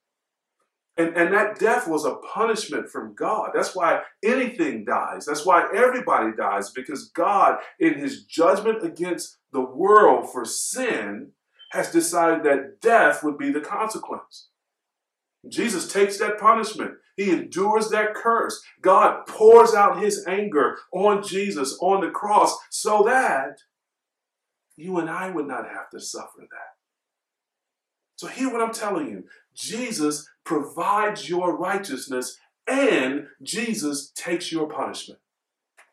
And, 0.99 1.17
and 1.17 1.33
that 1.33 1.61
death 1.61 1.87
was 1.87 2.05
a 2.05 2.17
punishment 2.17 2.91
from 2.91 3.15
God. 3.15 3.53
That's 3.55 3.75
why 3.75 4.03
anything 4.23 4.85
dies. 4.85 5.25
That's 5.25 5.47
why 5.47 5.69
everybody 5.75 6.33
dies, 6.37 6.71
because 6.71 7.11
God, 7.11 7.61
in 7.79 7.95
his 7.95 8.25
judgment 8.25 8.85
against 8.85 9.39
the 9.53 9.61
world 9.61 10.31
for 10.33 10.45
sin, 10.45 11.31
has 11.71 11.93
decided 11.93 12.43
that 12.45 12.81
death 12.81 13.23
would 13.23 13.39
be 13.39 13.53
the 13.53 13.61
consequence. 13.61 14.49
Jesus 15.49 15.93
takes 15.93 16.19
that 16.19 16.39
punishment. 16.39 16.95
He 17.17 17.31
endures 17.31 17.91
that 17.91 18.15
curse. 18.15 18.61
God 18.81 19.25
pours 19.27 19.75
out 19.75 20.03
his 20.03 20.25
anger 20.27 20.79
on 20.93 21.23
Jesus 21.23 21.79
on 21.81 22.01
the 22.01 22.11
cross 22.11 22.59
so 22.71 23.05
that 23.05 23.59
you 24.77 24.99
and 24.99 25.09
I 25.09 25.31
would 25.31 25.47
not 25.47 25.69
have 25.69 25.91
to 25.91 26.01
suffer 26.01 26.41
that. 26.41 26.75
So, 28.17 28.27
hear 28.27 28.53
what 28.53 28.61
I'm 28.61 28.73
telling 28.73 29.09
you 29.09 29.25
Jesus 29.55 30.29
provides 30.49 31.29
your 31.29 31.55
righteousness, 31.59 32.39
and 32.67 33.27
Jesus 33.43 34.11
takes 34.15 34.51
your 34.51 34.67
punishment. 34.67 35.21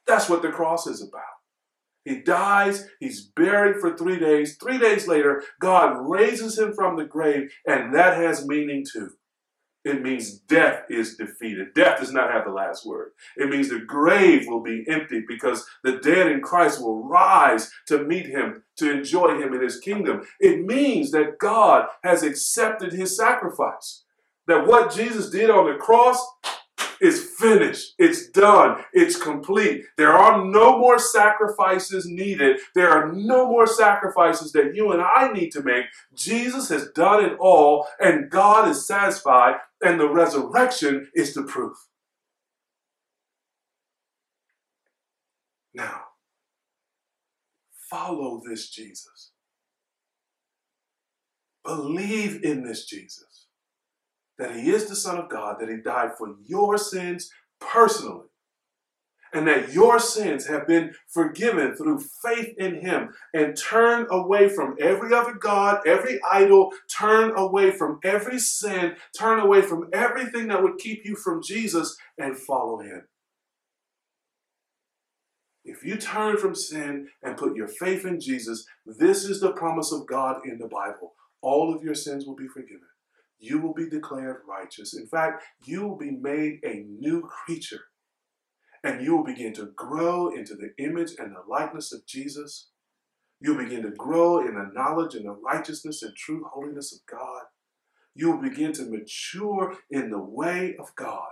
That's 0.07 0.29
what 0.29 0.41
the 0.41 0.49
cross 0.49 0.87
is 0.87 1.03
about. 1.03 1.23
He 2.05 2.21
dies, 2.21 2.87
he's 3.01 3.25
buried 3.25 3.81
for 3.81 3.97
three 3.97 4.17
days. 4.17 4.55
Three 4.55 4.77
days 4.77 5.09
later, 5.09 5.43
God 5.59 5.97
raises 6.07 6.57
him 6.57 6.73
from 6.73 6.95
the 6.95 7.03
grave, 7.03 7.51
and 7.67 7.93
that 7.93 8.15
has 8.15 8.47
meaning 8.47 8.85
too. 8.89 9.09
It 9.83 10.01
means 10.01 10.39
death 10.39 10.83
is 10.89 11.17
defeated. 11.17 11.73
Death 11.75 11.99
does 11.99 12.13
not 12.13 12.31
have 12.31 12.45
the 12.45 12.51
last 12.51 12.85
word. 12.85 13.11
It 13.35 13.49
means 13.49 13.69
the 13.69 13.79
grave 13.79 14.45
will 14.47 14.63
be 14.63 14.85
empty 14.87 15.23
because 15.27 15.65
the 15.83 15.97
dead 15.97 16.31
in 16.31 16.41
Christ 16.41 16.81
will 16.81 17.03
rise 17.03 17.69
to 17.87 18.03
meet 18.05 18.27
him, 18.27 18.63
to 18.77 18.89
enjoy 18.89 19.37
him 19.37 19.53
in 19.53 19.61
his 19.61 19.79
kingdom. 19.79 20.21
It 20.39 20.65
means 20.65 21.11
that 21.11 21.39
God 21.39 21.87
has 22.03 22.23
accepted 22.23 22.93
his 22.93 23.17
sacrifice. 23.17 24.04
That 24.47 24.67
what 24.67 24.93
Jesus 24.93 25.29
did 25.29 25.49
on 25.49 25.71
the 25.71 25.77
cross 25.77 26.23
is 27.01 27.31
finished. 27.37 27.93
It's 27.97 28.29
done. 28.29 28.83
It's 28.93 29.21
complete. 29.21 29.83
There 29.97 30.13
are 30.13 30.45
no 30.45 30.77
more 30.77 30.99
sacrifices 30.99 32.05
needed. 32.05 32.59
There 32.73 32.89
are 32.89 33.11
no 33.11 33.47
more 33.47 33.67
sacrifices 33.67 34.51
that 34.53 34.75
you 34.75 34.91
and 34.91 35.01
I 35.01 35.31
need 35.31 35.51
to 35.51 35.63
make. 35.63 35.85
Jesus 36.13 36.69
has 36.69 36.89
done 36.91 37.23
it 37.23 37.37
all, 37.39 37.87
and 37.99 38.29
God 38.29 38.69
is 38.69 38.87
satisfied, 38.87 39.55
and 39.81 39.99
the 39.99 40.09
resurrection 40.09 41.09
is 41.13 41.33
the 41.33 41.43
proof. 41.43 41.77
Now, 45.73 46.01
follow 47.89 48.41
this 48.47 48.69
Jesus. 48.69 49.31
Believe 51.65 52.43
in 52.43 52.63
this 52.63 52.85
Jesus 52.85 53.44
that 54.37 54.55
he 54.55 54.69
is 54.69 54.87
the 54.87 54.95
Son 54.95 55.17
of 55.17 55.29
God, 55.29 55.57
that 55.59 55.69
he 55.69 55.77
died 55.77 56.11
for 56.17 56.35
your 56.45 56.77
sins 56.77 57.29
personally, 57.59 58.27
and 59.33 59.47
that 59.47 59.73
your 59.73 59.99
sins 59.99 60.47
have 60.47 60.65
been 60.65 60.93
forgiven 61.09 61.75
through 61.75 61.99
faith 62.23 62.53
in 62.57 62.81
Him, 62.81 63.09
and 63.33 63.57
turn 63.57 64.07
away 64.09 64.47
from 64.47 64.75
every 64.79 65.13
other 65.13 65.33
God, 65.33 65.81
every 65.85 66.19
idol, 66.31 66.71
turn 66.97 67.37
away 67.37 67.71
from 67.71 67.99
every 68.03 68.39
sin, 68.39 68.95
turn 69.17 69.39
away 69.39 69.61
from 69.61 69.89
everything 69.91 70.47
that 70.47 70.63
would 70.63 70.77
keep 70.77 71.01
you 71.03 71.15
from 71.15 71.41
Jesus, 71.43 71.97
and 72.17 72.37
follow 72.37 72.79
Him. 72.79 73.07
If 75.65 75.83
you 75.83 75.97
turn 75.97 76.37
from 76.37 76.55
sin 76.55 77.09
and 77.23 77.35
put 77.35 77.55
your 77.55 77.67
faith 77.67 78.05
in 78.05 78.21
Jesus, 78.21 78.65
this 78.85 79.25
is 79.25 79.41
the 79.41 79.51
promise 79.51 79.91
of 79.91 80.07
God 80.07 80.41
in 80.45 80.59
the 80.59 80.67
Bible. 80.67 81.13
All 81.41 81.73
of 81.75 81.83
your 81.83 81.95
sins 81.95 82.25
will 82.25 82.35
be 82.35 82.47
forgiven. 82.47 82.87
You 83.39 83.59
will 83.59 83.73
be 83.73 83.89
declared 83.89 84.41
righteous. 84.47 84.95
In 84.95 85.07
fact, 85.07 85.43
you 85.65 85.87
will 85.87 85.97
be 85.97 86.11
made 86.11 86.59
a 86.63 86.85
new 86.99 87.21
creature. 87.21 87.85
And 88.83 89.03
you 89.03 89.17
will 89.17 89.25
begin 89.25 89.53
to 89.53 89.71
grow 89.75 90.29
into 90.29 90.55
the 90.55 90.71
image 90.83 91.13
and 91.17 91.35
the 91.35 91.43
likeness 91.49 91.91
of 91.91 92.05
Jesus. 92.05 92.69
You'll 93.39 93.57
begin 93.57 93.83
to 93.83 93.91
grow 93.91 94.39
in 94.39 94.55
the 94.55 94.69
knowledge 94.73 95.15
and 95.15 95.25
the 95.25 95.33
righteousness 95.33 96.03
and 96.03 96.15
true 96.15 96.45
holiness 96.53 96.93
of 96.93 96.99
God. 97.05 97.43
You 98.13 98.31
will 98.31 98.41
begin 98.41 98.71
to 98.73 98.85
mature 98.85 99.75
in 99.89 100.09
the 100.09 100.21
way 100.21 100.75
of 100.79 100.95
God 100.95 101.31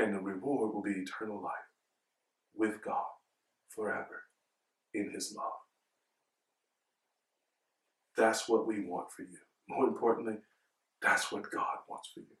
and 0.00 0.14
the 0.14 0.20
reward 0.20 0.74
will 0.74 0.82
be 0.82 0.92
eternal 0.92 1.42
life 1.42 1.52
with 2.54 2.82
God 2.82 3.04
forever 3.68 4.24
in 4.94 5.10
His 5.12 5.34
love. 5.36 5.59
That's 8.20 8.50
what 8.50 8.66
we 8.66 8.84
want 8.84 9.10
for 9.10 9.22
you. 9.22 9.38
More 9.66 9.88
importantly, 9.88 10.34
that's 11.00 11.32
what 11.32 11.50
God 11.50 11.78
wants 11.88 12.10
for 12.12 12.20
you. 12.20 12.36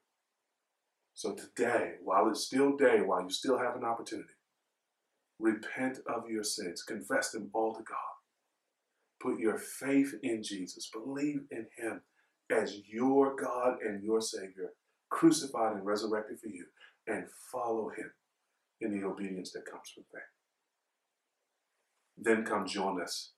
So 1.14 1.34
today, 1.34 1.94
while 2.04 2.28
it's 2.28 2.44
still 2.44 2.76
day, 2.76 3.00
while 3.00 3.22
you 3.22 3.30
still 3.30 3.56
have 3.56 3.76
an 3.76 3.84
opportunity, 3.84 4.28
repent 5.38 6.00
of 6.06 6.28
your 6.28 6.44
sins, 6.44 6.82
confess 6.82 7.30
them 7.30 7.48
all 7.54 7.72
to 7.72 7.82
God. 7.82 7.96
Put 9.22 9.40
your 9.40 9.56
faith 9.56 10.12
in 10.22 10.42
Jesus, 10.42 10.90
believe 10.92 11.44
in 11.50 11.66
Him 11.78 12.02
as 12.54 12.82
your 12.86 13.34
God 13.34 13.78
and 13.82 14.04
your 14.04 14.20
Savior, 14.20 14.74
crucified 15.08 15.76
and 15.76 15.86
resurrected 15.86 16.40
for 16.40 16.48
you 16.48 16.66
and 17.06 17.24
follow 17.50 17.88
him 17.88 18.12
in 18.82 18.92
the 18.92 19.06
obedience 19.06 19.52
that 19.52 19.64
comes 19.64 19.88
from 19.94 20.04
faith. 20.12 20.22
Then 22.18 22.44
come 22.44 22.66
join 22.66 23.00
us 23.00 23.30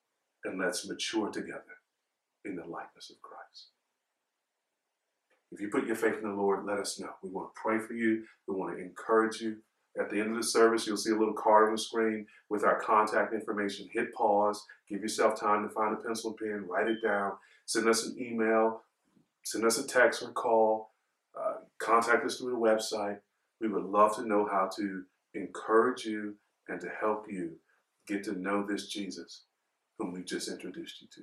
and 0.45 0.59
let's 0.59 0.89
mature 0.89 1.31
together 1.31 1.77
in 2.45 2.57
the 2.57 2.65
likeness 2.65 3.11
of 3.11 3.21
Christ. 3.23 3.69
If 5.51 5.61
you 5.61 5.69
put 5.69 5.87
your 5.87 5.97
faith 5.97 6.17
in 6.23 6.29
the 6.29 6.35
Lord, 6.35 6.65
let 6.65 6.79
us 6.79 6.99
know. 6.99 7.11
We 7.23 7.31
want 7.31 7.55
to 7.55 7.61
pray 7.61 7.79
for 7.79 7.93
you. 7.93 8.25
We 8.49 8.55
want 8.55 8.77
to 8.77 8.83
encourage 8.83 9.41
you. 9.41 9.59
At 10.01 10.09
the 10.09 10.19
end 10.19 10.31
of 10.31 10.37
the 10.37 10.43
service, 10.43 10.87
you'll 10.87 10.97
see 10.97 11.11
a 11.11 11.19
little 11.19 11.35
card 11.35 11.67
on 11.67 11.73
the 11.73 11.79
screen 11.79 12.27
with 12.49 12.65
our 12.65 12.81
contact 12.81 13.35
information. 13.35 13.91
Hit 13.93 14.15
pause, 14.15 14.65
give 14.89 15.03
yourself 15.03 15.39
time 15.39 15.63
to 15.63 15.75
find 15.75 15.93
a 15.93 15.99
pencil 15.99 16.31
and 16.31 16.39
pen, 16.39 16.67
write 16.67 16.89
it 16.89 17.03
down, 17.03 17.33
send 17.67 17.87
us 17.87 18.07
an 18.07 18.17
email, 18.19 18.83
send 19.45 19.67
us 19.67 19.77
a 19.77 19.87
text 19.87 20.23
or 20.23 20.31
call, 20.31 20.93
uh, 21.39 21.57
contact 21.79 22.25
us 22.25 22.39
through 22.39 22.53
the 22.53 22.57
website. 22.57 23.19
We 23.61 23.69
would 23.69 23.85
love 23.85 24.17
to 24.17 24.27
know 24.27 24.49
how 24.51 24.71
to 24.77 25.03
encourage 25.35 26.07
you 26.07 26.37
and 26.69 26.81
to 26.81 26.89
help 26.99 27.27
you 27.29 27.57
get 28.07 28.25
to 28.25 28.33
know 28.33 28.65
this 28.67 28.89
Jesus 28.89 29.43
whom 29.99 30.13
we 30.13 30.23
just 30.23 30.49
introduced 30.49 31.03
you 31.03 31.09
to. 31.15 31.21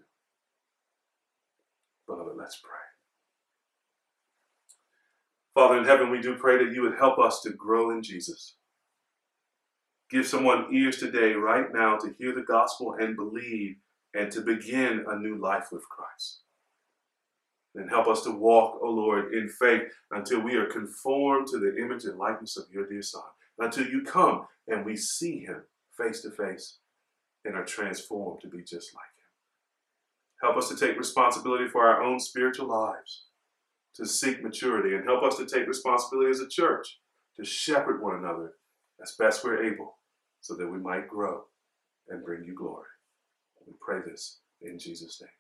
Let's 2.40 2.62
pray. 2.64 2.72
Father 5.54 5.78
in 5.80 5.86
heaven, 5.86 6.10
we 6.10 6.22
do 6.22 6.36
pray 6.36 6.64
that 6.64 6.74
you 6.74 6.84
would 6.84 6.98
help 6.98 7.20
us 7.20 7.42
to 7.42 7.50
grow 7.50 7.92
in 7.92 8.02
Jesus. 8.02 8.56
Give 10.10 10.26
someone 10.26 10.74
ears 10.74 10.98
today, 10.98 11.34
right 11.34 11.66
now, 11.74 11.98
to 11.98 12.14
hear 12.18 12.34
the 12.34 12.42
gospel 12.42 12.96
and 12.98 13.18
believe 13.18 13.76
and 14.14 14.32
to 14.32 14.42
begin 14.42 15.06
a 15.08 15.20
new 15.20 15.38
life 15.38 15.68
with 15.72 15.84
Christ. 15.90 16.42
And 17.76 17.90
help 17.90 18.08
us 18.08 18.24
to 18.24 18.32
walk, 18.32 18.80
O 18.82 18.88
oh 18.88 18.92
Lord, 18.92 19.34
in 19.34 19.50
faith 19.50 19.84
until 20.12 20.40
we 20.40 20.56
are 20.56 20.66
conformed 20.66 21.48
to 21.48 21.60
the 21.60 21.78
image 21.78 22.06
and 22.06 22.18
likeness 22.18 22.58
of 22.58 22.72
your 22.72 22.88
dear 22.88 23.02
Son. 23.02 23.22
Until 23.60 23.86
you 23.86 24.04
come 24.04 24.48
and 24.68 24.86
we 24.86 24.96
see 24.96 25.42
him 25.42 25.64
face 25.98 26.22
to 26.22 26.32
face 26.32 26.78
and 27.44 27.56
are 27.56 27.66
transformed 27.66 28.40
to 28.42 28.48
be 28.48 28.64
just 28.64 28.96
like 28.96 29.04
him. 29.18 29.19
Help 30.42 30.58
us 30.58 30.70
to 30.70 30.76
take 30.76 30.98
responsibility 30.98 31.68
for 31.68 31.86
our 31.86 32.02
own 32.02 32.20
spiritual 32.20 32.68
lives, 32.68 33.26
to 33.96 34.06
seek 34.06 34.42
maturity, 34.42 34.96
and 34.96 35.04
help 35.04 35.24
us 35.24 35.38
to 35.38 35.46
take 35.46 35.68
responsibility 35.68 36.30
as 36.30 36.40
a 36.40 36.48
church 36.48 37.00
to 37.36 37.44
shepherd 37.44 38.02
one 38.02 38.16
another 38.16 38.54
as 39.02 39.16
best 39.20 39.44
we're 39.44 39.64
able 39.64 39.98
so 40.42 40.56
that 40.56 40.68
we 40.68 40.78
might 40.78 41.08
grow 41.08 41.44
and 42.08 42.24
bring 42.24 42.44
you 42.44 42.56
glory. 42.56 42.88
We 43.68 43.74
pray 43.80 44.00
this 44.06 44.40
in 44.62 44.80
Jesus' 44.80 45.22
name. 45.22 45.39